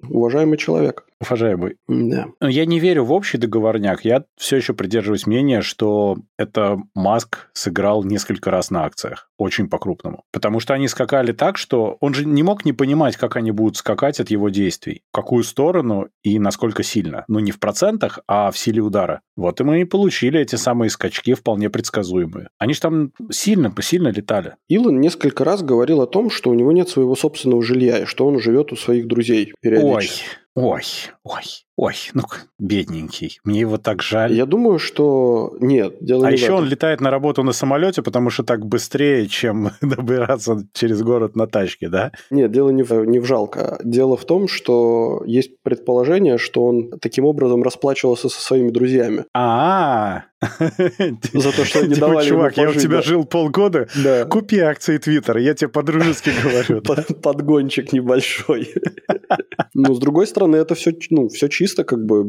Уважаемый 0.09 0.57
человек. 0.57 1.05
Уважаемый. 1.21 1.75
Да. 1.87 2.27
Я 2.41 2.65
не 2.65 2.79
верю 2.79 3.03
в 3.03 3.11
общий 3.11 3.37
договорняк. 3.37 4.05
Я 4.05 4.23
все 4.37 4.55
еще 4.55 4.73
придерживаюсь 4.73 5.27
мнения, 5.27 5.61
что 5.61 6.17
это 6.37 6.77
Маск 6.95 7.49
сыграл 7.53 8.05
несколько 8.05 8.51
раз 8.51 8.71
на 8.71 8.85
акциях, 8.85 9.29
очень 9.37 9.67
по-крупному. 9.67 10.23
Потому 10.31 10.61
что 10.61 10.73
они 10.73 10.87
скакали 10.87 11.33
так, 11.33 11.57
что 11.57 11.97
он 11.99 12.13
же 12.13 12.25
не 12.25 12.41
мог 12.41 12.63
не 12.63 12.71
понимать, 12.71 13.17
как 13.17 13.35
они 13.35 13.51
будут 13.51 13.75
скакать 13.75 14.21
от 14.21 14.29
его 14.29 14.47
действий, 14.47 15.01
в 15.11 15.15
какую 15.15 15.43
сторону 15.43 16.07
и 16.23 16.39
насколько 16.39 16.83
сильно. 16.83 17.25
Ну, 17.27 17.39
не 17.39 17.51
в 17.51 17.59
процентах, 17.59 18.19
а 18.25 18.49
в 18.49 18.57
силе 18.57 18.81
удара. 18.81 19.19
Вот 19.35 19.59
и 19.59 19.63
мы 19.65 19.81
и 19.81 19.85
получили 19.85 20.39
эти 20.39 20.55
самые 20.55 20.89
скачки 20.89 21.33
вполне 21.33 21.69
предсказуемые. 21.69 22.49
Они 22.57 22.73
же 22.73 22.79
там 22.79 23.11
сильно, 23.29 23.71
посильно 23.71 24.07
летали. 24.07 24.55
Илон 24.69 25.01
несколько 25.01 25.43
раз 25.43 25.63
говорил 25.63 26.01
о 26.01 26.07
том, 26.07 26.29
что 26.29 26.49
у 26.49 26.53
него 26.53 26.71
нет 26.71 26.87
своего 26.87 27.15
собственного 27.15 27.61
жилья, 27.61 27.99
и 27.99 28.05
что 28.05 28.25
он 28.25 28.39
живет 28.39 28.71
у 28.71 28.77
своих 28.77 29.07
друзей 29.07 29.53
периодически. 29.81 30.25
Ой, 30.55 30.73
ой, 30.73 30.83
ой. 31.23 31.43
Ой, 31.81 31.95
ну 32.13 32.23
бедненький. 32.59 33.39
Мне 33.45 33.61
его 33.61 33.77
так 33.77 34.01
жаль. 34.01 34.33
Я 34.33 34.45
думаю, 34.45 34.79
что 34.79 35.55
нет. 35.61 35.95
Дело 36.01 36.27
а 36.27 36.29
не 36.29 36.35
еще 36.35 36.51
он 36.51 36.65
летает 36.65 36.99
на 36.99 37.09
работу 37.09 37.41
на 37.41 37.53
самолете, 37.53 38.01
потому 38.01 38.29
что 38.29 38.43
так 38.43 38.65
быстрее, 38.65 39.27
чем 39.27 39.71
добираться 39.81 40.67
через 40.73 41.01
город 41.01 41.37
на 41.37 41.47
тачке, 41.47 41.87
да? 41.87 42.11
Нет, 42.31 42.51
дело 42.51 42.71
не 42.71 42.83
в, 42.83 43.05
не 43.05 43.19
в 43.19 43.25
жалко. 43.25 43.79
Дело 43.81 44.17
в 44.17 44.25
том, 44.25 44.49
что 44.49 45.23
есть 45.25 45.51
предположение, 45.63 46.37
что 46.37 46.65
он 46.65 46.99
таким 46.99 47.23
образом 47.23 47.63
расплачивался 47.63 48.27
со 48.27 48.41
своими 48.41 48.71
друзьями. 48.71 49.23
А, 49.33 50.23
за 50.41 51.51
то, 51.53 51.63
что 51.63 51.81
не 51.87 51.95
типа, 51.95 52.07
давали 52.07 52.27
Чувак, 52.27 52.57
я 52.57 52.69
у 52.69 52.73
тебя 52.73 53.01
жил 53.01 53.23
полгода, 53.23 53.87
купи 54.29 54.59
акции 54.59 54.97
Твиттера, 54.97 55.39
я 55.39 55.53
тебе 55.53 55.69
по-дружески 55.69 56.31
говорю. 56.43 56.81
Подгончик 57.21 57.93
небольшой. 57.93 58.73
Ну, 59.87 59.93
с 59.93 59.99
другой 59.99 60.27
стороны, 60.27 60.57
это 60.57 60.75
все, 60.75 60.91
ну, 61.09 61.29
все 61.29 61.47
чисто 61.47 61.83
как 61.83 62.05
бы 62.05 62.25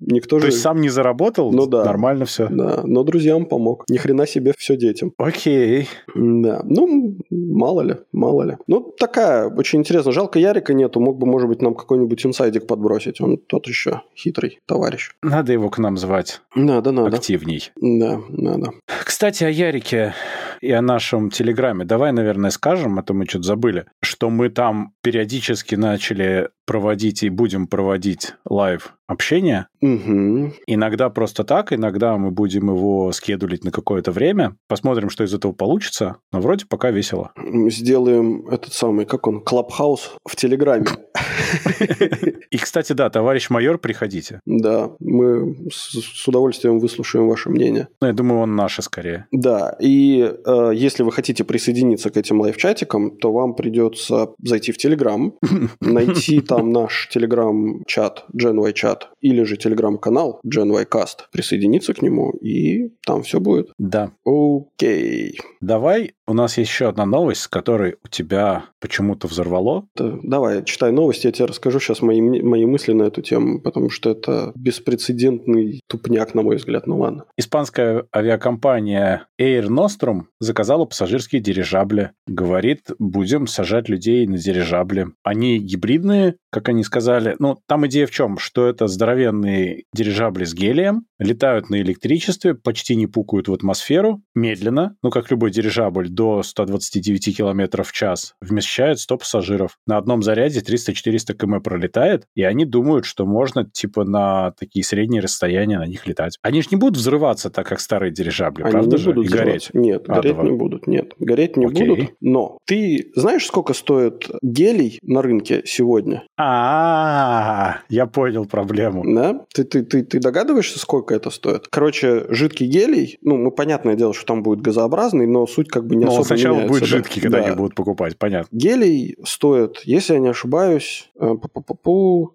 никто 0.00 0.36
То 0.36 0.40
же... 0.40 0.46
есть 0.48 0.60
сам 0.60 0.80
не 0.80 0.88
заработал? 0.88 1.52
Ну 1.52 1.66
да. 1.66 1.84
Нормально 1.84 2.24
все? 2.24 2.48
Да, 2.48 2.82
но 2.84 3.02
друзьям 3.04 3.46
помог. 3.46 3.84
Ни 3.88 3.96
хрена 3.96 4.26
себе 4.26 4.52
все 4.56 4.76
детям. 4.76 5.12
Окей. 5.18 5.88
Да, 6.14 6.62
ну, 6.64 7.16
мало 7.30 7.82
ли, 7.82 7.96
мало 8.12 8.42
ли. 8.42 8.56
Ну, 8.66 8.92
такая, 8.98 9.48
очень 9.48 9.80
интересно. 9.80 10.12
Жалко 10.12 10.38
Ярика 10.38 10.74
нету, 10.74 11.00
мог 11.00 11.18
бы, 11.18 11.26
может 11.26 11.48
быть, 11.48 11.62
нам 11.62 11.74
какой-нибудь 11.74 12.26
инсайдик 12.26 12.66
подбросить. 12.66 13.20
Он 13.20 13.38
тот 13.38 13.66
еще 13.66 14.02
хитрый 14.16 14.60
товарищ. 14.66 15.10
Надо 15.22 15.52
его 15.52 15.70
к 15.70 15.78
нам 15.78 15.96
звать. 15.96 16.40
Надо, 16.54 16.92
надо. 16.92 17.16
Активней. 17.16 17.70
Да, 17.76 18.20
надо. 18.28 18.72
Кстати, 19.04 19.44
о 19.44 19.50
Ярике 19.50 20.14
и 20.60 20.70
о 20.72 20.82
нашем 20.82 21.30
Телеграме. 21.30 21.84
Давай, 21.84 22.12
наверное, 22.12 22.50
скажем, 22.50 22.98
это 22.98 23.14
мы 23.14 23.26
что-то 23.26 23.44
забыли, 23.44 23.86
что 24.02 24.30
мы 24.30 24.48
там 24.48 24.94
периодически 25.02 25.74
начали 25.74 26.50
проводить 26.66 27.22
и 27.22 27.30
будем 27.30 27.66
проводить 27.66 28.34
live 28.44 28.97
общение. 29.08 29.66
Угу. 29.80 30.52
Иногда 30.66 31.08
просто 31.08 31.42
так, 31.42 31.72
иногда 31.72 32.16
мы 32.16 32.30
будем 32.30 32.68
его 32.68 33.10
schedule 33.12 33.50
ить 33.50 33.64
на 33.64 33.72
какое-то 33.72 34.12
время. 34.12 34.56
Посмотрим, 34.68 35.10
что 35.10 35.24
из 35.24 35.34
этого 35.34 35.52
получится. 35.52 36.16
Но 36.30 36.40
вроде 36.40 36.66
пока 36.66 36.90
весело. 36.90 37.32
Сделаем 37.68 38.46
этот 38.48 38.72
самый, 38.72 39.06
как 39.06 39.26
он, 39.26 39.40
Clubhouse 39.40 40.16
в 40.26 40.36
Телеграме. 40.36 40.86
И, 42.50 42.58
кстати, 42.58 42.92
да, 42.92 43.10
товарищ 43.10 43.50
майор, 43.50 43.78
приходите. 43.78 44.40
Да, 44.44 44.90
мы 45.00 45.56
с 45.70 46.28
удовольствием 46.28 46.78
выслушаем 46.78 47.28
ваше 47.28 47.50
мнение. 47.50 47.88
Ну, 48.00 48.06
я 48.06 48.12
думаю, 48.12 48.40
он 48.40 48.56
наше 48.56 48.82
скорее. 48.82 49.26
Да, 49.32 49.76
и 49.80 50.32
э, 50.44 50.70
если 50.74 51.02
вы 51.02 51.12
хотите 51.12 51.44
присоединиться 51.44 52.10
к 52.10 52.16
этим 52.16 52.40
live-чатикам, 52.40 53.18
то 53.18 53.32
вам 53.32 53.54
придется 53.54 54.30
зайти 54.42 54.72
в 54.72 54.78
Телеграм, 54.78 55.34
найти 55.80 56.40
там 56.40 56.72
наш 56.72 57.08
Телеграм-чат, 57.10 58.24
GenY 58.34 58.72
чат, 58.98 59.10
или 59.20 59.42
же 59.44 59.56
Телеграм-канал 59.56 60.40
GenY 60.46 60.86
Cast, 60.88 61.26
присоединиться 61.32 61.94
к 61.94 62.02
нему, 62.02 62.30
и 62.30 62.90
там 63.06 63.22
все 63.22 63.40
будет. 63.40 63.70
Да. 63.78 64.12
Окей. 64.24 65.38
Давай, 65.60 66.12
у 66.28 66.34
нас 66.34 66.58
есть 66.58 66.70
еще 66.70 66.88
одна 66.88 67.06
новость, 67.06 67.40
с 67.40 67.48
которой 67.48 67.96
у 68.04 68.08
тебя 68.08 68.66
почему-то 68.80 69.26
взорвало. 69.26 69.86
Давай, 69.96 70.62
читай 70.64 70.92
новости, 70.92 71.26
я 71.26 71.32
тебе 71.32 71.46
расскажу 71.46 71.80
сейчас 71.80 72.02
мои, 72.02 72.20
мои 72.20 72.66
мысли 72.66 72.92
на 72.92 73.04
эту 73.04 73.22
тему, 73.22 73.60
потому 73.60 73.88
что 73.88 74.10
это 74.10 74.52
беспрецедентный 74.54 75.80
тупняк, 75.88 76.34
на 76.34 76.42
мой 76.42 76.56
взгляд. 76.56 76.86
Ну 76.86 76.98
ладно. 76.98 77.24
Испанская 77.38 78.04
авиакомпания 78.14 79.26
Air 79.40 79.68
Nostrum 79.68 80.24
заказала 80.38 80.84
пассажирские 80.84 81.40
дирижабли. 81.40 82.10
Говорит, 82.26 82.90
будем 82.98 83.46
сажать 83.46 83.88
людей 83.88 84.26
на 84.26 84.36
дирижабли. 84.36 85.06
Они 85.22 85.58
гибридные, 85.58 86.36
как 86.50 86.68
они 86.68 86.84
сказали. 86.84 87.36
Ну, 87.38 87.58
там 87.66 87.86
идея 87.86 88.06
в 88.06 88.10
чем? 88.10 88.36
Что 88.36 88.66
это 88.66 88.86
здоровенные 88.86 89.84
дирижабли 89.94 90.44
с 90.44 90.52
гелием, 90.52 91.06
летают 91.18 91.70
на 91.70 91.80
электричестве, 91.80 92.54
почти 92.54 92.96
не 92.96 93.06
пукают 93.06 93.48
в 93.48 93.54
атмосферу, 93.54 94.20
медленно, 94.34 94.94
ну, 95.02 95.10
как 95.10 95.30
любой 95.30 95.50
дирижабль, 95.50 96.08
до 96.18 96.42
129 96.42 97.36
км 97.36 97.84
в 97.84 97.92
час, 97.92 98.34
вмещает 98.40 98.98
100 98.98 99.18
пассажиров. 99.18 99.78
На 99.86 99.98
одном 99.98 100.24
заряде 100.24 100.58
300-400 100.58 101.34
км 101.34 101.60
пролетает, 101.60 102.24
и 102.34 102.42
они 102.42 102.64
думают, 102.64 103.04
что 103.04 103.24
можно, 103.24 103.64
типа, 103.64 104.02
на 104.02 104.50
такие 104.58 104.84
средние 104.84 105.22
расстояния 105.22 105.78
на 105.78 105.86
них 105.86 106.08
летать. 106.08 106.36
Они 106.42 106.60
же 106.60 106.68
не 106.72 106.76
будут 106.76 106.96
взрываться, 106.96 107.50
так 107.50 107.68
как 107.68 107.78
старые 107.78 108.10
дирижабли, 108.10 108.64
они 108.64 108.72
правда 108.72 108.96
не 108.96 109.02
же? 109.02 109.12
Будут 109.12 109.26
и 109.26 109.28
гореть. 109.28 109.70
Нет, 109.72 110.06
а, 110.08 110.14
гореть 110.16 110.42
не 110.42 110.50
будут, 110.50 110.86
нет. 110.88 111.14
Гореть 111.20 111.56
не 111.56 111.66
Окей. 111.66 111.86
будут, 111.86 112.10
но 112.20 112.58
ты 112.64 113.12
знаешь, 113.14 113.46
сколько 113.46 113.72
стоит 113.72 114.28
гелий 114.42 114.98
на 115.02 115.22
рынке 115.22 115.62
сегодня? 115.66 116.24
А, 116.36 117.78
я 117.88 118.06
понял 118.06 118.44
проблему. 118.46 119.04
Да? 119.06 119.46
Ты, 119.54 119.62
ты, 119.62 119.84
ты, 119.84 120.02
ты 120.02 120.18
догадываешься, 120.18 120.80
сколько 120.80 121.14
это 121.14 121.30
стоит? 121.30 121.68
Короче, 121.70 122.26
жидкий 122.30 122.66
гелий, 122.66 123.18
ну, 123.22 123.36
мы 123.36 123.52
понятное 123.52 123.94
дело, 123.94 124.12
что 124.12 124.26
там 124.26 124.42
будет 124.42 124.62
газообразный, 124.62 125.28
но 125.28 125.46
суть 125.46 125.68
как 125.68 125.86
бы 125.86 125.94
не 125.94 126.07
но 126.08 126.20
особо 126.20 126.26
сначала 126.26 126.54
меняется. 126.54 126.78
будет 126.78 126.88
жидкий, 126.88 127.22
когда 127.22 127.40
да. 127.40 127.46
они 127.46 127.56
будут 127.56 127.74
покупать, 127.74 128.18
понятно. 128.18 128.56
Гелий 128.56 129.16
стоит, 129.24 129.80
если 129.84 130.14
я 130.14 130.20
не 130.20 130.28
ошибаюсь, 130.28 131.10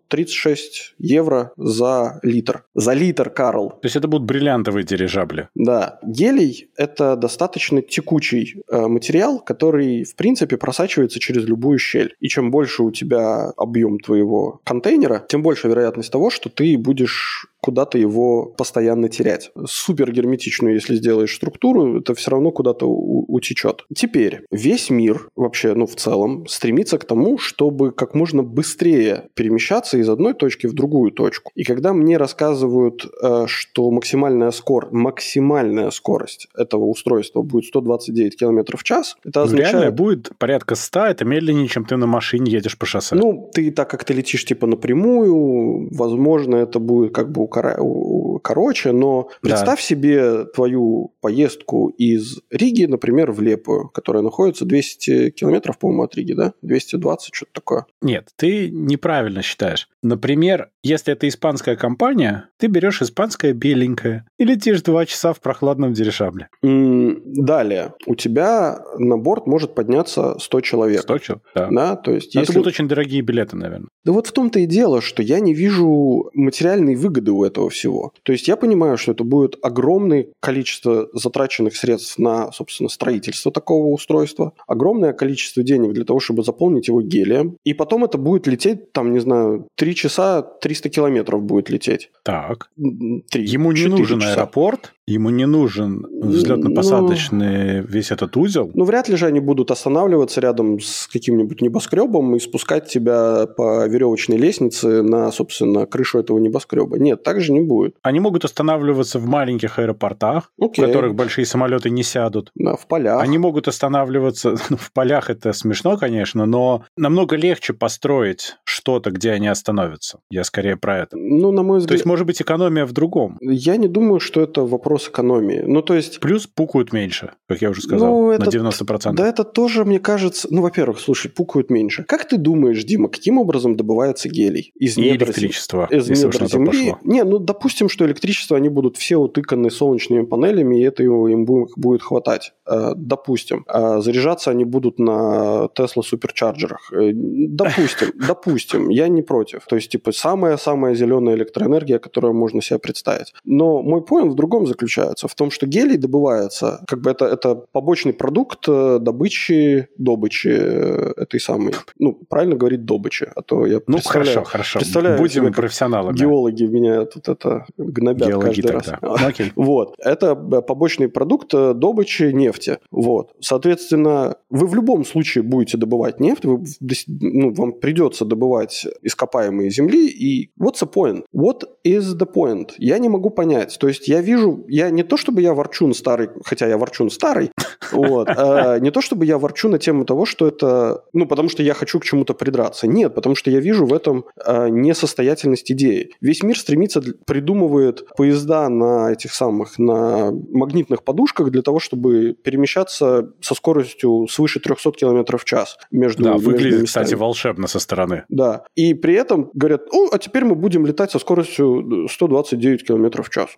36 0.07 0.95
э, 0.99 1.01
евро 1.03 1.51
за 1.57 2.19
литр. 2.23 2.65
За 2.73 2.93
литр, 2.93 3.29
Карл. 3.29 3.69
То 3.69 3.85
есть 3.85 3.95
это 3.95 4.07
будут 4.07 4.27
бриллиантовые 4.27 4.83
дирижабли. 4.83 5.49
Да. 5.55 5.99
Гелий– 6.03 6.69
это 6.77 7.15
достаточно 7.15 7.81
текучий 7.81 8.63
э, 8.67 8.87
материал, 8.87 9.39
который, 9.39 10.03
в 10.03 10.15
принципе, 10.15 10.57
просачивается 10.57 11.19
через 11.19 11.45
любую 11.45 11.79
щель. 11.79 12.15
И 12.19 12.27
чем 12.27 12.51
больше 12.51 12.83
у 12.83 12.91
тебя 12.91 13.51
объем 13.57 13.99
твоего 13.99 14.61
контейнера, 14.63 15.25
тем 15.27 15.41
больше 15.41 15.67
вероятность 15.67 16.11
того, 16.11 16.29
что 16.29 16.49
ты 16.49 16.77
будешь 16.77 17.47
куда-то 17.63 17.97
его 17.97 18.47
постоянно 18.57 19.07
терять. 19.07 19.51
Супер 19.65 20.11
герметичную, 20.11 20.75
если 20.75 20.95
сделаешь 20.95 21.33
структуру, 21.33 21.99
это 21.99 22.13
все 22.13 22.31
равно 22.31 22.51
куда-то 22.51 22.85
утечет. 22.85 23.85
Теперь, 23.95 24.41
весь 24.51 24.89
мир 24.89 25.29
вообще, 25.37 25.73
ну, 25.73 25.85
в 25.85 25.95
целом, 25.95 26.45
стремится 26.47 26.97
к 26.97 27.05
тому, 27.05 27.37
чтобы 27.37 27.93
как 27.93 28.15
можно 28.15 28.43
быстрее 28.43 29.29
перемещаться 29.33 29.97
из 29.97 30.09
одной 30.09 30.33
точки 30.33 30.67
в 30.67 30.73
другую 30.73 31.11
точку. 31.11 31.51
И 31.55 31.63
когда 31.63 31.93
мне 31.93 32.17
рассказывают, 32.17 33.05
э, 33.23 33.45
что 33.47 33.89
максимальная 33.91 34.51
скорость, 34.51 34.91
максимальная 34.91 35.89
скорость 35.91 36.47
этого 36.57 36.83
устройства 36.83 37.43
будет 37.43 37.65
129 37.65 38.37
км 38.37 38.77
в 38.77 38.83
час, 38.83 39.15
это 39.23 39.39
ну, 39.39 39.45
означает... 39.45 39.73
Реально 39.73 39.91
будет 39.91 40.31
порядка 40.37 40.75
100, 40.75 40.99
это 41.05 41.23
медленнее, 41.25 41.69
чем 41.69 41.85
ты 41.85 41.95
на 41.95 42.07
машине 42.07 42.51
едешь 42.51 42.77
по 42.77 42.85
шоссе. 42.85 43.15
Ну, 43.15 43.49
ты 43.53 43.71
так 43.71 43.89
как 43.89 44.03
ты 44.03 44.13
летишь 44.13 44.43
типа 44.43 44.67
напрямую, 44.67 45.87
возможно, 45.95 46.57
это 46.57 46.79
будет 46.79 47.13
как 47.13 47.31
бы 47.31 47.41
cara, 47.53 47.75
o, 47.79 48.32
короче, 48.39 48.91
но 48.91 49.29
представь 49.41 49.79
да. 49.79 49.85
себе 49.85 50.45
твою 50.45 51.13
поездку 51.21 51.89
из 51.89 52.39
Риги, 52.49 52.85
например, 52.85 53.31
в 53.31 53.41
Лепую, 53.41 53.89
которая 53.89 54.23
находится 54.23 54.65
200 54.65 55.31
километров, 55.31 55.77
по-моему, 55.77 56.03
от 56.03 56.15
Риги, 56.15 56.33
да? 56.33 56.53
220, 56.61 57.33
что-то 57.33 57.51
такое. 57.53 57.85
Нет, 58.01 58.29
ты 58.35 58.69
неправильно 58.69 59.41
считаешь. 59.41 59.89
Например, 60.01 60.69
если 60.83 61.13
это 61.13 61.27
испанская 61.27 61.75
компания, 61.75 62.49
ты 62.57 62.67
берешь 62.67 63.01
испанское 63.01 63.53
беленькое 63.53 64.25
и 64.37 64.43
летишь 64.43 64.81
два 64.81 65.05
часа 65.05 65.33
в 65.33 65.39
прохладном 65.39 65.93
дирижабле. 65.93 66.49
Далее. 66.61 67.93
У 68.05 68.15
тебя 68.15 68.83
на 68.97 69.17
борт 69.17 69.47
может 69.47 69.75
подняться 69.75 70.37
100 70.39 70.61
человек. 70.61 71.01
100 71.01 71.17
человек, 71.19 71.43
да. 71.55 71.69
да 71.71 71.95
то 71.95 72.11
есть, 72.11 72.35
Это 72.35 72.39
если... 72.39 72.53
будут 72.53 72.67
очень 72.67 72.87
дорогие 72.87 73.21
билеты, 73.21 73.55
наверное. 73.55 73.87
Да 74.03 74.11
вот 74.11 74.27
в 74.27 74.31
том-то 74.33 74.59
и 74.59 74.65
дело, 74.65 75.01
что 75.01 75.23
я 75.23 75.39
не 75.39 75.53
вижу 75.53 76.29
материальной 76.33 76.95
выгоды 76.95 77.31
у 77.31 77.43
этого 77.43 77.69
всего. 77.69 78.11
То 78.23 78.31
есть 78.31 78.47
я 78.47 78.55
понимаю, 78.55 78.97
что 78.97 79.11
это 79.11 79.23
будет 79.23 79.57
огромное 79.61 80.27
количество 80.39 81.09
затраченных 81.13 81.75
средств 81.75 82.17
на, 82.17 82.51
собственно, 82.51 82.89
строительство 82.89 83.51
такого 83.51 83.87
устройства, 83.87 84.53
огромное 84.67 85.13
количество 85.13 85.63
денег 85.63 85.93
для 85.93 86.05
того, 86.05 86.19
чтобы 86.19 86.43
заполнить 86.43 86.87
его 86.87 87.01
гелием, 87.01 87.57
и 87.63 87.73
потом 87.73 88.05
это 88.05 88.17
будет 88.17 88.47
лететь, 88.47 88.91
там, 88.91 89.13
не 89.13 89.19
знаю, 89.19 89.67
3 89.75 89.95
часа 89.95 90.41
300 90.41 90.89
километров 90.89 91.43
будет 91.43 91.69
лететь. 91.69 92.11
Так. 92.23 92.69
3, 92.77 93.45
Ему 93.45 93.71
не 93.71 93.87
нужен 93.87 94.19
часа. 94.19 94.33
аэропорт, 94.33 94.93
Ему 95.05 95.31
не 95.31 95.45
нужен 95.45 96.05
взлетно-посадочный 96.21 97.81
ну, 97.81 97.87
весь 97.87 98.11
этот 98.11 98.37
узел. 98.37 98.71
Ну, 98.73 98.85
вряд 98.85 99.09
ли 99.09 99.17
же 99.17 99.25
они 99.25 99.41
будут 99.41 99.69
останавливаться 99.69 100.39
рядом 100.39 100.79
с 100.79 101.07
каким-нибудь 101.07 101.61
небоскребом 101.61 102.35
и 102.37 102.39
спускать 102.39 102.87
тебя 102.87 103.45
по 103.45 103.85
веревочной 103.85 104.37
лестнице 104.37 105.01
на, 105.01 105.29
собственно, 105.31 105.85
крышу 105.85 106.19
этого 106.19 106.39
небоскреба. 106.39 106.97
Нет, 106.97 107.21
так 107.21 107.41
же 107.41 107.51
не 107.51 107.59
будет. 107.59 107.95
Они 108.01 108.21
могут 108.21 108.45
останавливаться 108.45 109.19
в 109.19 109.25
маленьких 109.25 109.77
аэропортах, 109.77 110.51
Окей. 110.57 110.85
в 110.85 110.87
которых 110.87 111.15
большие 111.15 111.45
самолеты 111.45 111.89
не 111.89 112.03
сядут. 112.03 112.51
Да, 112.55 112.77
в 112.77 112.87
полях. 112.87 113.21
Они 113.21 113.37
могут 113.37 113.67
останавливаться... 113.67 114.55
Ну, 114.69 114.77
в 114.77 114.91
полях 114.91 115.29
это 115.29 115.53
смешно, 115.53 115.97
конечно, 115.97 116.45
но 116.45 116.85
намного 116.97 117.35
легче 117.35 117.73
построить 117.73 118.55
что-то, 118.63 119.11
где 119.11 119.31
они 119.31 119.47
остановятся. 119.47 120.19
Я 120.31 120.43
скорее 120.45 120.77
про 120.77 120.99
это. 120.99 121.17
Ну, 121.17 121.51
на 121.51 121.61
мой 121.61 121.77
взгляд... 121.77 121.89
То 121.89 121.93
есть, 121.93 122.05
может 122.05 122.25
быть, 122.25 122.41
экономия 122.41 122.85
в 122.85 122.93
другом. 122.93 123.37
Я 123.41 123.75
не 123.75 123.87
думаю, 123.87 124.19
что 124.19 124.41
это 124.41 124.61
вопрос 124.61 124.92
экономии. 125.09 125.63
Ну, 125.65 125.81
то 125.81 125.93
есть... 125.93 126.19
Плюс 126.19 126.47
пукают 126.47 126.93
меньше, 126.93 127.31
как 127.47 127.61
я 127.61 127.69
уже 127.69 127.81
сказал, 127.81 128.09
ну, 128.09 128.31
это... 128.31 128.45
на 128.45 128.69
90%. 128.69 129.13
Да, 129.13 129.27
это 129.27 129.43
тоже, 129.43 129.85
мне 129.85 129.99
кажется... 129.99 130.47
Ну, 130.51 130.61
во-первых, 130.61 130.99
слушай, 130.99 131.29
пукают 131.29 131.69
меньше. 131.69 132.03
Как 132.03 132.27
ты 132.27 132.37
думаешь, 132.37 132.83
Дима, 132.83 133.09
каким 133.09 133.37
образом 133.37 133.75
добывается 133.75 134.29
гелий? 134.29 134.71
Из 134.75 134.97
И 134.97 135.01
недр... 135.01 135.25
электричество, 135.25 135.87
из 135.89 136.09
недр 136.09 136.47
земли? 136.47 136.95
Не, 137.03 137.23
ну, 137.23 137.39
допустим, 137.39 137.89
что 137.89 138.05
электричество, 138.05 138.57
они 138.57 138.69
будут 138.69 138.97
все 138.97 139.17
утыканы 139.17 139.69
солнечными 139.69 140.25
панелями, 140.25 140.79
и 140.79 140.83
это 140.83 141.03
им 141.03 141.45
будет 141.45 142.01
хватать. 142.01 142.53
Э, 142.65 142.93
допустим. 142.95 143.65
Э, 143.67 143.99
заряжаться 143.99 144.51
они 144.51 144.65
будут 144.65 144.99
на 144.99 145.67
Tesla 145.77 146.01
суперчарджерах. 146.03 146.91
Э, 146.93 147.11
допустим, 147.13 148.11
допустим, 148.27 148.89
я 148.89 149.07
не 149.07 149.21
против. 149.21 149.65
То 149.67 149.75
есть, 149.75 149.91
типа, 149.91 150.11
самая-самая 150.11 150.95
зеленая 150.95 151.35
электроэнергия, 151.35 151.99
которую 151.99 152.33
можно 152.33 152.61
себе 152.61 152.79
представить. 152.79 153.33
Но 153.43 153.81
мой 153.81 154.01
поинт 154.01 154.31
в 154.31 154.35
другом 154.35 154.65
заключается, 154.65 154.82
в 154.87 155.35
том, 155.35 155.51
что 155.51 155.65
гелий 155.65 155.97
добывается, 155.97 156.83
как 156.87 157.01
бы 157.01 157.11
это, 157.11 157.25
это 157.25 157.55
побочный 157.55 158.13
продукт 158.13 158.67
добычи, 158.67 159.87
добычи 159.97 160.47
этой 160.47 161.39
самой, 161.39 161.73
ну, 161.99 162.13
правильно 162.29 162.55
говорить, 162.55 162.85
добычи, 162.85 163.27
а 163.35 163.41
то 163.41 163.65
я 163.65 163.81
ну, 163.87 163.99
хорошо, 164.03 164.43
хорошо. 164.43 164.79
Представляю 164.79 165.17
Будем 165.17 165.43
себе, 165.43 165.53
профессионалами. 165.53 166.17
Геологи 166.17 166.63
меня 166.63 167.05
тут 167.05 167.29
это 167.29 167.65
гнобят 167.77 168.27
Геологи 168.27 168.61
каждый 168.61 168.61
тогда. 168.61 168.99
раз. 169.01 169.21
Ну, 169.21 169.27
окей. 169.27 169.51
Вот. 169.63 169.95
Это 169.97 170.35
побочный 170.35 171.09
продукт 171.09 171.51
добычи 171.51 172.31
нефти. 172.31 172.79
Вот. 172.91 173.31
Соответственно, 173.39 174.35
вы 174.49 174.67
в 174.67 174.75
любом 174.75 175.05
случае 175.05 175.43
будете 175.43 175.77
добывать 175.77 176.19
нефть, 176.19 176.45
вы, 176.45 176.63
ну, 177.07 177.53
вам 177.53 177.73
придется 177.73 178.25
добывать 178.25 178.85
ископаемые 179.01 179.69
земли, 179.69 180.07
и 180.07 180.51
what's 180.59 180.81
the 180.81 180.91
point? 180.91 181.23
What 181.33 181.63
is 181.85 182.17
the 182.17 182.27
point? 182.31 182.71
Я 182.77 182.97
не 182.99 183.09
могу 183.09 183.29
понять. 183.29 183.77
То 183.79 183.87
есть 183.87 184.07
я 184.07 184.21
вижу, 184.21 184.65
я 184.73 184.89
не 184.89 185.03
то 185.03 185.17
чтобы 185.17 185.43
я 185.43 185.53
ворчун 185.53 185.93
старый, 185.93 186.29
хотя 186.43 186.67
я 186.67 186.79
ворчун 186.79 187.11
старый, 187.11 187.51
вот, 187.91 188.27
а, 188.27 188.79
не 188.79 188.89
то 188.89 189.01
чтобы 189.01 189.25
я 189.27 189.37
ворчу 189.37 189.69
на 189.69 189.77
тему 189.77 190.03
того, 190.03 190.25
что 190.25 190.47
это, 190.47 191.03
ну, 191.13 191.27
потому 191.27 191.47
что 191.49 191.61
я 191.61 191.75
хочу 191.75 191.99
к 191.99 192.03
чему-то 192.03 192.33
придраться. 192.33 192.87
Нет, 192.87 193.13
потому 193.13 193.35
что 193.35 193.51
я 193.51 193.59
вижу 193.59 193.85
в 193.85 193.93
этом 193.93 194.25
а, 194.43 194.69
несостоятельность 194.69 195.71
идеи. 195.71 196.13
Весь 196.21 196.41
мир 196.41 196.57
стремится, 196.57 197.03
придумывает 197.27 198.07
поезда 198.17 198.67
на 198.67 199.11
этих 199.11 199.35
самых, 199.35 199.77
на 199.77 200.31
магнитных 200.31 201.03
подушках 201.03 201.51
для 201.51 201.61
того, 201.61 201.79
чтобы 201.79 202.33
перемещаться 202.33 203.29
со 203.41 203.53
скоростью 203.53 204.25
свыше 204.27 204.59
300 204.59 204.91
км 204.93 205.37
в 205.37 205.45
час 205.45 205.77
между 205.91 206.23
Да, 206.23 206.33
выглядит, 206.33 206.71
между 206.71 206.85
кстати, 206.87 207.13
волшебно 207.13 207.67
со 207.67 207.77
стороны. 207.77 208.23
Да. 208.29 208.63
И 208.73 208.95
при 208.95 209.13
этом 209.13 209.51
говорят, 209.53 209.83
о, 209.91 210.09
а 210.11 210.17
теперь 210.17 210.45
мы 210.45 210.55
будем 210.55 210.87
летать 210.87 211.11
со 211.11 211.19
скоростью 211.19 212.07
129 212.09 212.87
км 212.87 213.21
в 213.21 213.29
час. 213.29 213.49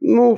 Ну, 0.00 0.36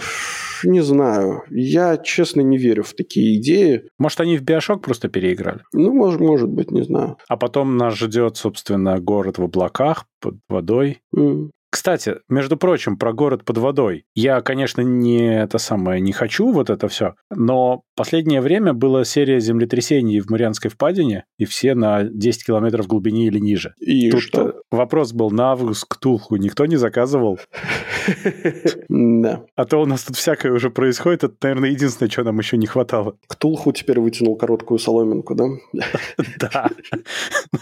не 0.64 0.80
знаю. 0.80 1.42
Я, 1.50 1.96
честно, 1.96 2.40
не 2.40 2.58
верю 2.58 2.82
в 2.82 2.94
такие 2.94 3.36
идеи. 3.38 3.88
Может, 3.98 4.20
они 4.20 4.36
в 4.36 4.42
Биошок 4.42 4.82
просто 4.82 5.08
переиграли? 5.08 5.60
Ну, 5.72 5.92
может, 5.92 6.20
может 6.20 6.48
быть, 6.48 6.70
не 6.70 6.82
знаю. 6.82 7.18
А 7.28 7.36
потом 7.36 7.76
нас 7.76 7.94
ждет, 7.94 8.36
собственно, 8.36 8.98
город 8.98 9.38
в 9.38 9.42
облаках 9.42 10.06
под 10.20 10.36
водой. 10.48 11.00
Mm. 11.16 11.50
Кстати, 11.70 12.16
между 12.28 12.56
прочим, 12.56 12.96
про 12.96 13.12
город 13.12 13.44
под 13.44 13.58
водой. 13.58 14.06
Я, 14.14 14.40
конечно, 14.40 14.80
не 14.80 15.42
это 15.42 15.58
самое, 15.58 16.00
не 16.00 16.12
хочу 16.12 16.50
вот 16.52 16.70
это 16.70 16.88
все, 16.88 17.14
но 17.30 17.82
последнее 17.96 18.40
время 18.40 18.72
была 18.72 19.04
серия 19.04 19.40
землетрясений 19.40 20.20
в 20.20 20.30
Марианской 20.30 20.70
впадине, 20.70 21.24
и 21.38 21.44
все 21.44 21.74
на 21.74 22.04
10 22.04 22.46
километров 22.46 22.86
в 22.86 22.88
глубине 22.88 23.26
или 23.26 23.38
ниже. 23.38 23.74
И 23.78 24.10
Тут 24.10 24.22
что? 24.22 24.62
Вопрос 24.70 25.12
был 25.12 25.30
на 25.30 25.52
август 25.52 25.84
Ктулху. 25.88 26.36
Никто 26.36 26.66
не 26.66 26.76
заказывал? 26.76 27.38
Да. 28.88 29.42
А 29.56 29.64
то 29.64 29.82
у 29.82 29.86
нас 29.86 30.04
тут 30.04 30.16
всякое 30.16 30.52
уже 30.52 30.70
происходит. 30.70 31.24
Это, 31.24 31.34
наверное, 31.42 31.70
единственное, 31.70 32.10
что 32.10 32.22
нам 32.22 32.38
еще 32.38 32.56
не 32.56 32.66
хватало. 32.66 33.16
Ктулху 33.26 33.72
теперь 33.72 33.98
вытянул 33.98 34.36
короткую 34.36 34.78
соломинку, 34.78 35.34
да? 35.34 35.46
Да. 36.38 36.70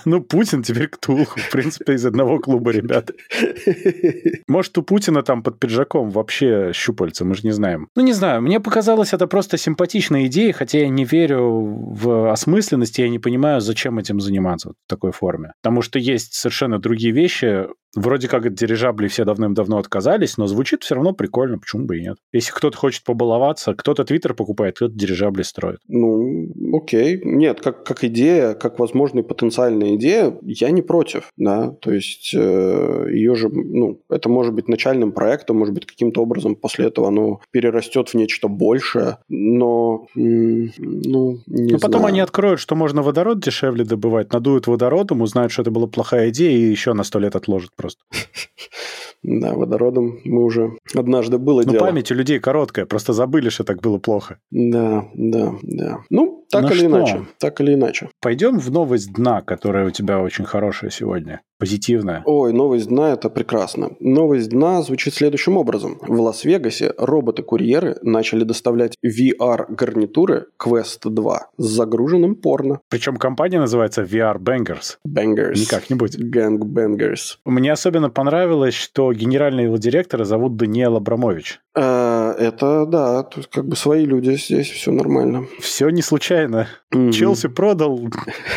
Ну, 0.04 0.20
Путин 0.20 0.62
теперь 0.62 0.88
Ктулху. 0.88 1.40
В 1.40 1.50
принципе, 1.50 1.94
из 1.94 2.04
одного 2.04 2.38
клуба, 2.40 2.72
ребята. 2.72 3.14
Может, 4.48 4.78
у 4.78 4.82
Путина 4.82 5.22
там 5.22 5.42
под 5.42 5.58
пиджаком 5.58 6.10
вообще 6.10 6.72
щупальца, 6.72 7.24
мы 7.24 7.34
же 7.34 7.42
не 7.44 7.52
знаем. 7.52 7.88
Ну, 7.96 8.02
не 8.02 8.12
знаю, 8.12 8.42
мне 8.42 8.60
показалось 8.60 9.12
это 9.12 9.26
просто 9.26 9.56
симпатичная 9.56 10.26
идея, 10.26 10.52
хотя 10.52 10.78
я 10.78 10.88
не 10.88 11.04
верю 11.04 11.40
в 11.42 12.30
осмысленность, 12.30 12.98
я 12.98 13.08
не 13.08 13.18
понимаю, 13.18 13.60
зачем 13.60 13.98
этим 13.98 14.20
заниматься 14.20 14.70
в 14.70 14.74
такой 14.88 15.12
форме. 15.12 15.52
Потому 15.62 15.82
что 15.82 15.98
есть 15.98 16.34
совершенно 16.34 16.78
другие 16.78 17.12
вещи, 17.12 17.66
Вроде 17.94 18.28
как 18.28 18.46
от 18.46 18.54
дирижаблей 18.54 19.08
все 19.08 19.24
давным-давно 19.24 19.78
отказались, 19.78 20.36
но 20.36 20.46
звучит 20.46 20.82
все 20.82 20.94
равно 20.94 21.12
прикольно, 21.12 21.58
почему 21.58 21.86
бы 21.86 21.98
и 21.98 22.02
нет. 22.02 22.18
Если 22.32 22.52
кто-то 22.52 22.76
хочет 22.76 23.04
побаловаться, 23.04 23.74
кто-то 23.74 24.04
твиттер 24.04 24.34
покупает, 24.34 24.76
кто-то 24.76 24.94
дирижабли 24.94 25.42
строит. 25.42 25.78
Ну, 25.88 26.48
окей. 26.76 27.20
Нет, 27.24 27.60
как, 27.60 27.84
как 27.84 28.04
идея, 28.04 28.54
как 28.54 28.78
возможная 28.78 29.22
потенциальная 29.22 29.96
идея, 29.96 30.36
я 30.42 30.70
не 30.70 30.82
против, 30.82 31.30
да. 31.36 31.70
То 31.80 31.92
есть 31.92 32.32
э, 32.34 33.06
ее 33.10 33.34
же, 33.34 33.48
ну, 33.48 34.00
это 34.10 34.28
может 34.28 34.54
быть 34.54 34.68
начальным 34.68 35.12
проектом, 35.12 35.58
может 35.58 35.74
быть, 35.74 35.86
каким-то 35.86 36.22
образом 36.22 36.56
после 36.56 36.86
этого 36.86 37.08
оно 37.08 37.40
перерастет 37.50 38.08
в 38.08 38.14
нечто 38.14 38.48
большее, 38.48 39.18
но, 39.28 40.06
ну, 40.14 41.38
не 41.46 41.72
Но 41.72 41.78
потом 41.78 42.06
они 42.06 42.20
откроют, 42.20 42.60
что 42.60 42.74
можно 42.74 43.02
водород 43.02 43.40
дешевле 43.40 43.84
добывать, 43.84 44.32
надуют 44.32 44.66
водородом, 44.66 45.22
узнают, 45.22 45.52
что 45.52 45.62
это 45.62 45.70
была 45.70 45.86
плохая 45.86 46.30
идея, 46.30 46.56
и 46.56 46.70
еще 46.70 46.92
на 46.92 47.04
сто 47.04 47.18
лет 47.18 47.36
отложат 47.36 47.70
просто. 47.84 48.02
Да, 49.24 49.54
водородом 49.54 50.20
мы 50.24 50.44
уже 50.44 50.72
однажды 50.94 51.38
было 51.38 51.62
ну, 51.62 51.72
дело. 51.72 51.80
Ну, 51.84 51.86
память 51.86 52.12
у 52.12 52.14
людей 52.14 52.38
короткая, 52.38 52.86
просто 52.86 53.12
забыли, 53.12 53.48
что 53.48 53.64
так 53.64 53.80
было 53.80 53.98
плохо. 53.98 54.38
Да, 54.50 55.06
да, 55.14 55.54
да. 55.62 56.00
Ну, 56.10 56.44
так 56.50 56.62
ну 56.62 56.68
или 56.70 56.78
что? 56.78 56.86
иначе. 56.86 57.26
Так 57.38 57.60
или 57.60 57.74
иначе. 57.74 58.10
Пойдем 58.20 58.60
в 58.60 58.70
новость 58.70 59.12
дна, 59.12 59.40
которая 59.40 59.86
у 59.86 59.90
тебя 59.90 60.20
очень 60.20 60.44
хорошая 60.44 60.90
сегодня. 60.90 61.40
Позитивная. 61.58 62.22
Ой, 62.26 62.52
новость 62.52 62.88
дна– 62.88 63.12
это 63.12 63.30
прекрасно. 63.30 63.92
Новость 63.98 64.50
дна 64.50 64.82
звучит 64.82 65.14
следующим 65.14 65.56
образом. 65.56 65.98
В 66.02 66.20
Лас-Вегасе 66.20 66.92
роботы-курьеры 66.98 67.96
начали 68.02 68.44
доставлять 68.44 68.96
VR-гарнитуры 69.04 70.46
Quest 70.62 71.08
2 71.08 71.46
с 71.56 71.64
загруженным 71.64 72.34
порно. 72.34 72.80
Причем 72.90 73.16
компания 73.16 73.60
называется 73.60 74.02
VR 74.02 74.38
Bangers. 74.38 74.96
Bangers. 75.08 75.54
Не 75.56 75.66
как-нибудь. 75.66 76.18
Gang 76.18 76.58
Bangers. 76.58 77.38
Мне 77.44 77.72
особенно 77.72 78.10
понравилось, 78.10 78.74
что 78.74 79.10
генерального 79.14 79.78
директора 79.78 80.24
зовут 80.24 80.56
Даниэл 80.56 80.96
Абрамович. 80.96 81.60
А, 81.76 82.34
это, 82.38 82.86
да, 82.86 83.22
тут 83.22 83.46
как 83.48 83.66
бы 83.66 83.76
свои 83.76 84.04
люди 84.04 84.36
здесь, 84.36 84.70
все 84.70 84.92
нормально. 84.92 85.46
Все 85.60 85.88
не 85.88 86.02
случайно. 86.02 86.68
Челси 86.90 87.48
продал, 87.48 88.00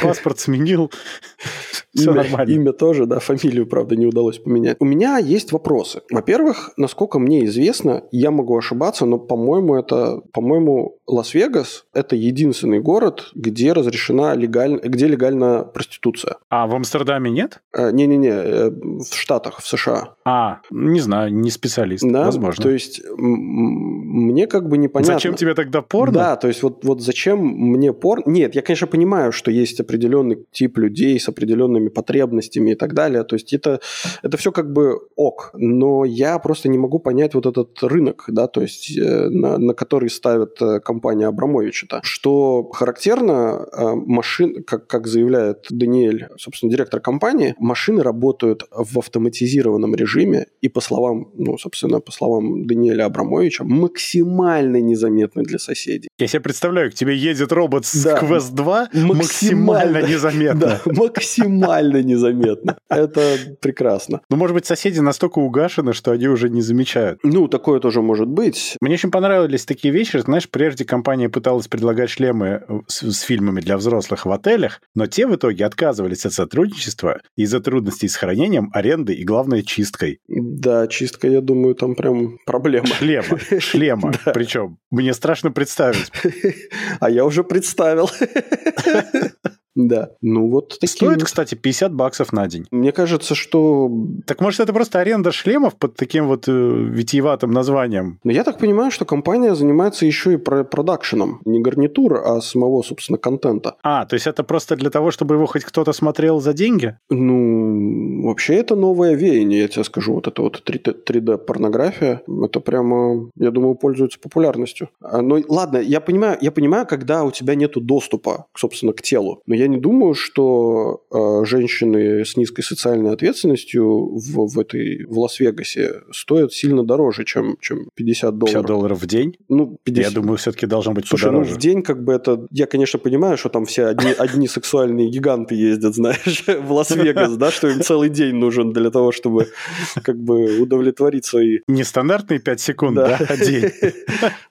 паспорт 0.01 0.39
сменил. 0.39 0.91
Все 1.97 2.11
имя, 2.11 2.23
нормально. 2.23 2.51
Имя 2.51 2.73
тоже, 2.73 3.05
да, 3.05 3.19
фамилию, 3.19 3.67
правда, 3.67 3.95
не 3.95 4.05
удалось 4.05 4.37
поменять. 4.37 4.77
У 4.79 4.85
меня 4.85 5.17
есть 5.17 5.51
вопросы. 5.51 6.01
Во-первых, 6.11 6.71
насколько 6.77 7.19
мне 7.19 7.45
известно, 7.45 8.03
я 8.11 8.31
могу 8.31 8.57
ошибаться, 8.57 9.05
но, 9.05 9.17
по-моему, 9.17 9.75
это, 9.75 10.21
по-моему, 10.33 10.99
Лас-Вегас– 11.07 11.85
это 11.93 12.15
единственный 12.15 12.79
город, 12.79 13.31
где 13.33 13.73
разрешена 13.73 14.35
легально, 14.35 14.79
где 14.79 15.07
легальна 15.07 15.63
проституция. 15.63 16.37
А 16.49 16.67
в 16.67 16.75
Амстердаме 16.75 17.31
нет? 17.31 17.61
Э, 17.73 17.91
не-не-не, 17.91 18.29
э, 18.29 18.69
в 18.69 19.13
Штатах, 19.13 19.61
в 19.61 19.67
США. 19.67 20.15
А, 20.25 20.59
не 20.69 20.99
знаю, 20.99 21.33
не 21.33 21.49
специалист, 21.49 22.03
да? 22.03 22.25
возможно. 22.25 22.63
То 22.63 22.69
есть 22.69 23.01
мне 23.17 24.47
как 24.47 24.67
бы 24.67 24.77
непонятно. 24.77 25.15
Зачем 25.15 25.35
тебе 25.35 25.53
тогда 25.53 25.81
порно? 25.81 26.13
Да, 26.13 26.35
то 26.35 26.47
есть 26.47 26.63
вот, 26.63 26.83
вот 26.83 27.01
зачем 27.01 27.39
мне 27.39 27.93
порно? 27.93 28.23
Нет, 28.25 28.55
я, 28.55 28.61
конечно, 28.61 28.87
понимаю, 28.87 29.31
что 29.31 29.51
есть 29.51 29.79
определенный 29.79 30.45
тип 30.51 30.77
людей 30.77 31.19
с 31.19 31.29
определенными 31.29 31.86
твоими 31.87 31.89
потребностями 31.89 32.71
и 32.71 32.75
так 32.75 32.93
далее. 32.93 33.23
То 33.23 33.35
есть 33.35 33.53
это, 33.53 33.79
это 34.23 34.37
все 34.37 34.51
как 34.51 34.71
бы 34.71 34.99
ок. 35.15 35.51
Но 35.53 36.05
я 36.05 36.39
просто 36.39 36.69
не 36.69 36.77
могу 36.77 36.99
понять 36.99 37.33
вот 37.33 37.45
этот 37.45 37.83
рынок, 37.83 38.25
да, 38.27 38.47
то 38.47 38.61
есть 38.61 38.97
э, 38.97 39.29
на, 39.29 39.57
на 39.57 39.73
который 39.73 40.09
ставит 40.09 40.61
э, 40.61 40.79
компания 40.79 41.27
Абрамовича. 41.27 41.87
Что 42.03 42.69
характерно, 42.73 43.65
э, 43.71 43.95
машин, 44.05 44.63
как, 44.63 44.87
как 44.87 45.07
заявляет 45.07 45.67
Даниэль, 45.69 46.27
собственно, 46.37 46.71
директор 46.71 46.99
компании, 46.99 47.55
машины 47.59 48.03
работают 48.03 48.63
в 48.71 48.97
автоматизированном 48.97 49.95
режиме 49.95 50.45
и, 50.61 50.69
по 50.69 50.81
словам, 50.81 51.29
ну, 51.35 51.57
собственно, 51.57 51.99
по 51.99 52.11
словам 52.11 52.67
Даниэля 52.67 53.05
Абрамовича, 53.05 53.63
максимально 53.63 54.81
незаметны 54.81 55.43
для 55.43 55.59
соседей. 55.59 56.09
Я 56.19 56.27
себе 56.27 56.41
представляю, 56.41 56.91
к 56.91 56.93
тебе 56.93 57.15
едет 57.15 57.51
робот 57.51 57.85
с 57.85 58.03
да. 58.03 58.19
Quest 58.19 58.53
2 58.53 58.89
максимально, 58.93 59.13
максимально 59.13 60.01
незаметно. 60.07 60.57
Да, 60.57 60.81
максимально 60.85 61.76
незаметно. 61.81 62.77
Это 62.89 63.37
прекрасно. 63.61 64.21
Ну, 64.29 64.37
может 64.37 64.53
быть, 64.53 64.65
соседи 64.65 64.99
настолько 64.99 65.39
угашены, 65.39 65.93
что 65.93 66.11
они 66.11 66.27
уже 66.27 66.49
не 66.49 66.61
замечают. 66.61 67.19
Ну, 67.23 67.47
такое 67.47 67.79
тоже 67.79 68.01
может 68.01 68.27
быть. 68.27 68.77
Мне 68.81 68.95
очень 68.95 69.11
понравились 69.11 69.65
такие 69.65 69.93
вещи. 69.93 70.17
Знаешь, 70.17 70.49
прежде 70.49 70.85
компания 70.85 71.29
пыталась 71.29 71.67
предлагать 71.67 72.09
шлемы 72.09 72.63
с, 72.87 73.01
с 73.01 73.21
фильмами 73.21 73.61
для 73.61 73.77
взрослых 73.77 74.25
в 74.25 74.31
отелях, 74.31 74.81
но 74.95 75.07
те 75.07 75.27
в 75.27 75.35
итоге 75.35 75.65
отказывались 75.65 76.25
от 76.25 76.33
сотрудничества 76.33 77.21
из-за 77.35 77.59
трудностей 77.59 78.07
с 78.07 78.15
хранением, 78.15 78.69
аренды 78.73 79.13
и, 79.13 79.23
главное, 79.23 79.61
чисткой. 79.61 80.19
Да, 80.27 80.87
чистка, 80.87 81.27
я 81.27 81.41
думаю, 81.41 81.75
там 81.75 81.95
прям 81.95 82.39
проблема. 82.45 82.87
Шлема, 82.87 83.37
шлема. 83.59 84.13
Причем 84.33 84.77
мне 84.91 85.13
страшно 85.13 85.51
представить. 85.51 86.11
А 86.99 87.09
я 87.09 87.25
уже 87.25 87.43
представил. 87.43 88.09
Да. 89.77 90.09
Ну 90.21 90.49
вот 90.49 90.79
такие... 90.79 90.87
Стоит, 90.87 91.23
кстати, 91.23 91.53
50 91.53 91.93
баксов 91.93 92.33
на 92.33 92.47
день. 92.47 92.65
Мне 92.71 92.91
кажется, 92.91 93.35
что... 93.35 93.89
Так 94.25 94.41
может 94.41 94.59
это 94.59 94.73
просто 94.73 94.99
аренда 94.99 95.31
шлемов 95.31 95.75
под 95.75 95.95
таким 95.95 96.27
вот 96.27 96.47
э, 96.47 96.51
витиеватым 96.51 97.51
названием? 97.51 98.19
Но 98.23 98.31
я 98.31 98.43
так 98.43 98.57
понимаю, 98.57 98.89
что 98.89 99.05
компания 99.05 99.53
занимается 99.53 100.07
еще 100.07 100.33
и 100.33 100.37
про 100.37 100.63
продакшеном. 100.63 101.41
Не 101.45 101.61
гарнитур, 101.61 102.15
а 102.25 102.41
самого, 102.41 102.81
собственно, 102.81 103.19
контента. 103.19 103.75
А, 103.83 104.05
то 104.05 104.15
есть 104.15 104.25
это 104.25 104.43
просто 104.43 104.75
для 104.75 104.89
того, 104.89 105.11
чтобы 105.11 105.35
его 105.35 105.45
хоть 105.45 105.63
кто-то 105.63 105.93
смотрел 105.93 106.41
за 106.41 106.53
деньги? 106.53 106.97
Ну, 107.11 108.16
вообще 108.27 108.55
это 108.55 108.75
новое 108.75 109.15
веяние, 109.15 109.61
я 109.61 109.67
тебе 109.67 109.83
скажу. 109.83 110.13
Вот 110.13 110.27
это 110.27 110.41
вот 110.41 110.63
3D-порнография, 110.65 112.21
это 112.45 112.59
прямо, 112.59 113.29
я 113.37 113.51
думаю, 113.51 113.75
пользуется 113.75 114.19
популярностью. 114.19 114.89
А, 115.01 115.21
Но 115.21 115.37
ну, 115.37 115.45
ладно, 115.47 115.77
я 115.77 115.99
понимаю, 116.01 116.37
я 116.41 116.51
понимаю, 116.51 116.85
когда 116.85 117.23
у 117.23 117.31
тебя 117.31 117.55
нету 117.55 117.81
доступа, 117.81 118.47
собственно, 118.55 118.93
к 118.93 119.01
телу. 119.01 119.41
Но 119.45 119.55
я 119.55 119.67
не 119.67 119.77
думаю, 119.77 120.13
что 120.13 121.03
э, 121.11 121.45
женщины 121.45 122.25
с 122.25 122.37
низкой 122.37 122.61
социальной 122.61 123.11
ответственностью 123.11 124.15
в, 124.15 124.47
в 124.47 124.59
этой 124.59 125.05
в 125.05 125.19
Лас-Вегасе 125.19 126.01
стоят 126.11 126.53
сильно 126.53 126.83
дороже, 126.83 127.25
чем, 127.25 127.57
чем 127.59 127.89
50 127.95 128.37
долларов. 128.37 128.53
50 128.53 128.65
долларов 128.65 129.01
в 129.01 129.05
день? 129.05 129.37
Ну, 129.49 129.77
50... 129.83 130.11
Я 130.11 130.15
думаю, 130.15 130.37
все-таки 130.37 130.65
должно 130.65 130.93
быть 130.93 131.07
Слушай, 131.07 131.25
подороже. 131.25 131.49
ну 131.49 131.55
в 131.55 131.59
день 131.59 131.81
как 131.81 132.03
бы 132.03 132.13
это... 132.13 132.47
Я, 132.51 132.65
конечно, 132.65 132.99
понимаю, 132.99 133.37
что 133.37 133.49
там 133.49 133.65
все 133.65 133.85
одни, 133.85 134.11
одни 134.17 134.47
сексуальные 134.47 135.09
гиганты 135.09 135.55
ездят, 135.55 135.95
знаешь, 135.95 136.43
в 136.47 136.71
Лас-Вегас, 136.71 137.37
да, 137.37 137.51
что 137.51 137.67
им 137.67 137.81
целый 137.81 138.09
день 138.17 138.35
нужен 138.35 138.73
для 138.73 138.89
того, 138.89 139.11
чтобы 139.11 139.47
как 140.03 140.17
бы 140.17 140.59
удовлетворить 140.59 141.25
свои... 141.25 141.59
Нестандартные 141.67 142.39
5 142.39 142.59
секунд, 142.59 142.95
да, 142.95 143.17
а 143.29 143.37
день. 143.37 143.71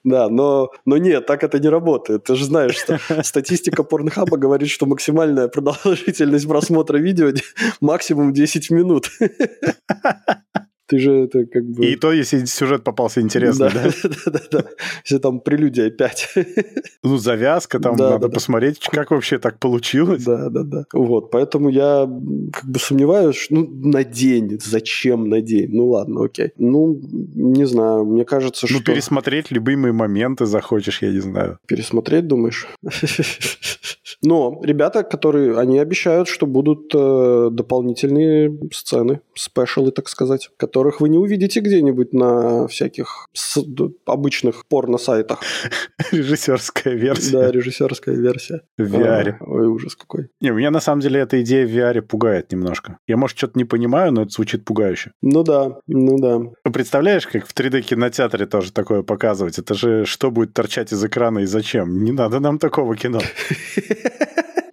Да, 0.03 0.29
но, 0.29 0.71
но 0.85 0.97
нет, 0.97 1.25
так 1.25 1.43
это 1.43 1.59
не 1.59 1.69
работает. 1.69 2.23
Ты 2.23 2.35
же 2.35 2.45
знаешь, 2.45 2.75
что 2.75 2.99
статистика 3.23 3.83
Порнхаба 3.83 4.37
говорит, 4.37 4.69
что 4.69 4.85
максимальная 4.85 5.47
продолжительность 5.47 6.47
просмотра 6.47 6.97
видео 6.97 7.31
максимум 7.81 8.33
10 8.33 8.71
минут. 8.71 9.09
Ты 10.87 10.99
же 10.99 11.11
это 11.25 11.45
как 11.45 11.65
бы... 11.65 11.85
И 11.85 11.95
то, 11.95 12.11
если 12.13 12.45
сюжет 12.45 12.83
попался 12.83 13.19
интересный, 13.21 13.69
да? 13.73 13.83
Да-да-да. 14.25 14.65
Если 15.03 15.17
там 15.17 15.39
прелюдия 15.41 15.89
5. 15.89 16.35
Ну, 17.03 17.17
завязка, 17.17 17.79
там 17.79 17.95
да, 17.95 18.11
надо 18.11 18.27
да, 18.27 18.33
посмотреть, 18.33 18.79
да. 18.83 18.91
как 18.91 19.11
вообще 19.11 19.37
так 19.37 19.59
получилось. 19.59 20.23
Да-да-да. 20.23 20.85
Вот, 20.93 21.31
поэтому 21.31 21.69
я 21.69 22.09
как 22.51 22.65
бы 22.65 22.79
сомневаюсь, 22.79 23.47
ну, 23.49 23.65
на 23.67 24.03
день, 24.03 24.59
зачем 24.61 25.29
на 25.29 25.41
день? 25.41 25.69
Ну, 25.71 25.89
ладно, 25.89 26.25
окей. 26.25 26.51
Ну, 26.57 26.99
не 27.35 27.65
знаю, 27.65 28.05
мне 28.05 28.25
кажется, 28.25 28.65
ну, 28.65 28.69
что... 28.69 28.77
Ну, 28.79 28.83
пересмотреть 28.83 29.51
любимые 29.51 29.93
моменты 29.93 30.45
захочешь, 30.45 31.01
я 31.01 31.11
не 31.11 31.19
знаю. 31.19 31.59
Пересмотреть, 31.65 32.27
думаешь? 32.27 32.67
Но 34.21 34.59
ребята, 34.63 35.03
которые, 35.03 35.57
они 35.57 35.79
обещают, 35.79 36.27
что 36.27 36.47
будут 36.47 36.91
э, 36.93 37.49
дополнительные 37.51 38.57
сцены, 38.73 39.21
спешалы, 39.35 39.91
так 39.91 40.09
сказать, 40.09 40.49
которых 40.77 41.01
вы 41.01 41.09
не 41.09 41.17
увидите 41.17 41.59
где-нибудь 41.59 42.13
на 42.13 42.67
всяких 42.67 43.27
обычных 44.05 44.67
порно-сайтах. 44.67 45.41
Режиссерская 46.11 46.93
версия. 46.93 47.31
Да, 47.31 47.51
режиссерская 47.51 48.15
версия. 48.15 48.61
В 48.77 48.83
VR. 48.83 49.37
А, 49.39 49.43
ой, 49.43 49.65
ужас 49.65 49.95
какой. 49.95 50.29
Не, 50.39 50.51
меня 50.51 50.69
на 50.69 50.79
самом 50.79 51.01
деле 51.01 51.19
эта 51.21 51.41
идея 51.41 51.65
в 51.65 51.71
VR 51.71 52.01
пугает 52.01 52.51
немножко. 52.51 52.99
Я, 53.07 53.17
может, 53.17 53.37
что-то 53.39 53.57
не 53.57 53.65
понимаю, 53.65 54.11
но 54.11 54.21
это 54.21 54.29
звучит 54.29 54.65
пугающе. 54.65 55.13
Ну 55.23 55.43
да, 55.43 55.79
ну 55.87 56.19
да. 56.19 56.41
Представляешь, 56.71 57.25
как 57.25 57.47
в 57.47 57.55
3D-кинотеатре 57.55 58.45
тоже 58.45 58.71
такое 58.71 59.01
показывать? 59.01 59.57
Это 59.57 59.73
же 59.73 60.05
что 60.05 60.29
будет 60.29 60.53
торчать 60.53 60.93
из 60.93 61.03
экрана 61.03 61.39
и 61.39 61.45
зачем? 61.45 62.03
Не 62.03 62.11
надо 62.11 62.39
нам 62.39 62.59
такого 62.59 62.95
кино. 62.95 63.19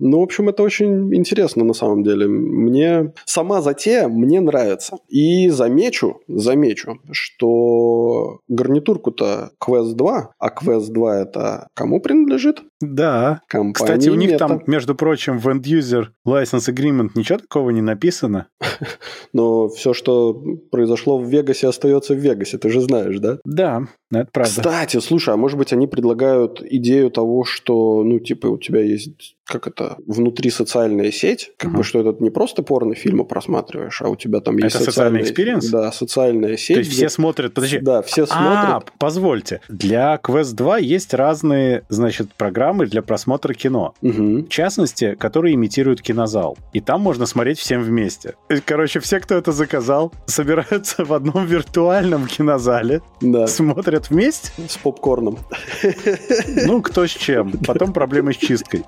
Ну, 0.07 0.21
в 0.21 0.23
общем, 0.23 0.51
это 0.51 0.63
очень 0.63 1.15
интересно 1.15 1.65
на 1.65 1.73
самом 1.73 2.03
деле. 2.03 2.27
Мне 2.29 3.15
сама 3.25 3.63
затея 3.63 4.07
мне 4.07 4.39
нравится. 4.41 4.99
И 5.09 5.49
замечу, 5.49 6.21
замечу, 6.29 7.01
что 7.11 8.41
гарнитурку-то 8.49 9.53
Quest 9.59 9.95
2, 9.95 10.35
а 10.39 10.49
Quest 10.49 10.93
2 10.93 11.21
это 11.23 11.69
кому 11.73 12.01
принадлежит? 12.01 12.65
Да. 12.93 13.41
Компании 13.49 13.73
Кстати, 13.73 14.09
у 14.09 14.15
них 14.15 14.33
Meta. 14.33 14.39
там, 14.39 14.63
между 14.67 14.95
прочим, 14.95 15.39
в 15.39 15.49
End 15.49 15.63
User 15.63 16.09
License 16.27 16.73
Agreement 16.73 17.11
ничего 17.15 17.39
такого 17.39 17.71
не 17.71 17.83
написано. 17.83 18.49
Но 19.33 19.69
все, 19.69 19.95
что 19.95 20.35
произошло 20.71 21.19
в 21.19 21.29
Вегасе, 21.29 21.69
остается 21.69 22.15
в 22.15 22.19
Вегасе, 22.19 22.59
ты 22.59 22.71
же 22.71 22.81
знаешь, 22.81 23.19
да? 23.19 23.39
Да, 23.45 23.83
это 24.13 24.29
правда. 24.33 24.51
Кстати, 24.51 25.01
слушай, 25.01 25.35
а 25.35 25.37
может 25.37 25.59
быть 25.59 25.73
они 25.73 25.87
предлагают 25.87 26.63
идею 26.63 27.11
того, 27.11 27.45
что, 27.45 28.03
ну, 28.05 28.19
типа, 28.19 28.47
у 28.49 28.59
тебя 28.59 28.81
есть 28.81 29.37
как 29.47 29.67
это, 29.67 29.97
внутри 30.07 30.51
социальная 30.51 31.11
сеть, 31.11 31.53
как 31.59 31.71
uh-huh. 31.71 31.77
бы, 31.77 31.85
что 31.85 32.01
это 32.01 32.23
не 32.23 32.31
просто 32.31 32.63
порнофильмы 32.63 33.27
просматриваешь, 33.27 34.01
а 34.01 34.09
у 34.09 34.17
тебя 34.17 34.41
там 34.41 34.57
есть 34.57 34.75
это 34.75 34.85
социальный 34.85 35.21
experience? 35.21 35.69
Да, 35.69 35.93
социальная 35.93 36.57
сеть. 36.57 36.77
То 36.77 36.79
есть 36.79 36.91
где... 36.91 36.97
все 36.97 37.09
смотрят, 37.11 37.53
подожди. 37.53 37.79
Да, 37.79 38.01
все 38.03 38.27
смотрят. 38.27 38.49
А, 38.49 38.83
позвольте. 38.99 39.61
Для 39.69 40.19
Quest 40.23 40.55
2 40.55 40.79
есть 40.79 41.13
разные, 41.13 41.85
значит, 41.91 42.33
программы 42.35 42.74
для 42.83 43.03
просмотра 43.03 43.55
кино. 43.55 43.95
Угу. 44.03 44.47
В 44.47 44.49
частности, 44.49 45.15
которые 45.15 45.55
имитируют 45.55 46.03
кинозал. 46.03 46.57
И 46.73 46.81
там 46.81 47.01
можно 47.01 47.27
смотреть 47.27 47.59
всем 47.59 47.83
вместе. 47.83 48.35
Короче, 48.65 49.01
все, 49.01 49.21
кто 49.21 49.35
это 49.37 49.53
заказал, 49.53 50.13
собираются 50.27 51.05
в 51.05 51.13
одном 51.13 51.47
виртуальном 51.47 52.27
кинозале, 52.27 53.01
да. 53.21 53.47
смотрят 53.47 54.11
вместе. 54.11 54.51
С 54.69 54.77
попкорном. 54.77 55.39
Ну, 56.67 56.83
кто 56.83 57.07
с 57.07 57.11
чем. 57.11 57.53
Потом 57.67 57.93
проблемы 57.93 58.33
с 58.33 58.37
чисткой. 58.37 58.85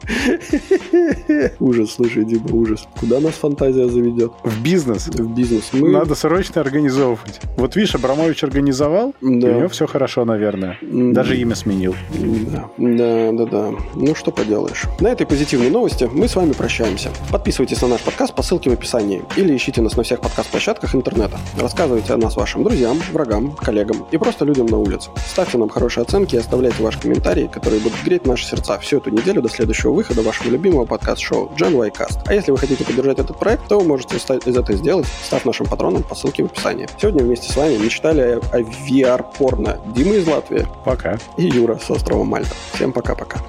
Ужас, 1.61 1.93
слушай, 1.93 2.25
Дима, 2.25 2.49
ужас. 2.53 2.87
Куда 2.99 3.21
нас 3.21 3.35
фантазия 3.35 3.89
заведет? 3.89 4.33
В 4.45 4.63
бизнес. 4.63 5.07
В 5.07 5.35
бизнес. 5.35 5.71
Мы... 5.73 5.91
Надо 5.91 6.15
срочно 6.15 6.61
организовывать. 6.61 7.41
Вот 7.57 7.77
видишь, 7.77 7.95
Абрамович 7.95 8.45
организовал, 8.45 9.15
да. 9.21 9.29
и 9.29 9.55
у 9.55 9.59
него 9.59 9.69
все 9.69 9.87
хорошо, 9.87 10.25
наверное. 10.25 10.79
Даже 10.83 11.37
имя 11.37 11.55
сменил. 11.55 11.95
Да, 12.13 12.69
да, 12.79 13.33
да, 13.33 13.47
да. 13.47 13.66
Ну, 13.95 14.15
что 14.15 14.31
поделаешь. 14.31 14.85
На 15.01 15.09
этой 15.09 15.27
позитивной 15.27 15.71
новости 15.71 16.09
мы 16.13 16.29
с 16.29 16.37
вами 16.37 16.53
прощаемся. 16.53 17.11
Подписывайтесь 17.31 17.81
на 17.83 17.89
наш 17.89 18.01
подкаст 18.01 18.35
по 18.35 18.43
ссылке 18.43 18.71
в 18.71 18.73
описании 18.73 19.23
или 19.37 19.57
ищите 19.57 19.81
нас 19.83 19.97
на 19.97 20.03
всех 20.03 20.21
подкаст-площадках 20.21 20.95
интернета. 20.95 21.39
Рассказывайте 21.59 22.13
о 22.13 22.17
нас 22.17 22.37
вашим 22.37 22.65
друзьям, 22.65 23.01
врагам, 23.13 23.53
коллегам 23.53 24.07
и 24.11 24.17
просто 24.17 24.45
людям 24.45 24.67
на 24.67 24.79
улице. 24.79 25.11
Ставьте 25.27 25.59
нам 25.59 25.69
хорошие 25.69 26.03
оценки 26.03 26.35
и 26.35 26.39
оставляйте 26.39 26.83
ваши 26.83 27.01
комментарии, 27.01 27.49
которые 27.53 27.81
будут 27.81 28.03
греть 28.05 28.27
наши 28.27 28.47
сердца 28.47 28.79
всю 28.79 28.99
эту 28.99 29.11
неделю 29.11 29.43
до 29.43 29.49
следующего 29.49 29.93
выхода 29.93 30.23
вашего 30.23 30.49
любимого 30.49 30.85
подкаст-шоу 30.85 31.53
Y 31.59 31.91
Cast. 31.91 32.21
А 32.27 32.35
если 32.35 32.51
вы 32.51 32.59
хотите 32.59 32.85
поддержать 32.85 33.19
этот 33.19 33.39
проект, 33.39 33.67
то 33.69 33.79
вы 33.79 33.85
можете 33.85 34.17
из 34.17 34.57
это 34.57 34.73
сделать, 34.75 35.07
став 35.25 35.45
нашим 35.45 35.67
патроном 35.67 36.03
по 36.03 36.15
ссылке 36.15 36.43
в 36.43 36.47
описании. 36.47 36.89
Сегодня 37.01 37.25
вместе 37.25 37.53
с 37.53 37.57
вами 37.57 37.77
мечтали 37.77 38.21
о, 38.21 38.41
о 38.53 38.61
VR-порно 38.61 39.79
Дима 39.87 40.15
из 40.15 40.27
Латвии. 40.27 40.67
Пока. 40.85 41.19
И 41.37 41.45
Юра 41.45 41.79
с 41.79 41.91
острова 41.91 42.25
Мальта. 42.25 42.55
Всем 42.75 42.93
пока-пока. 42.93 43.41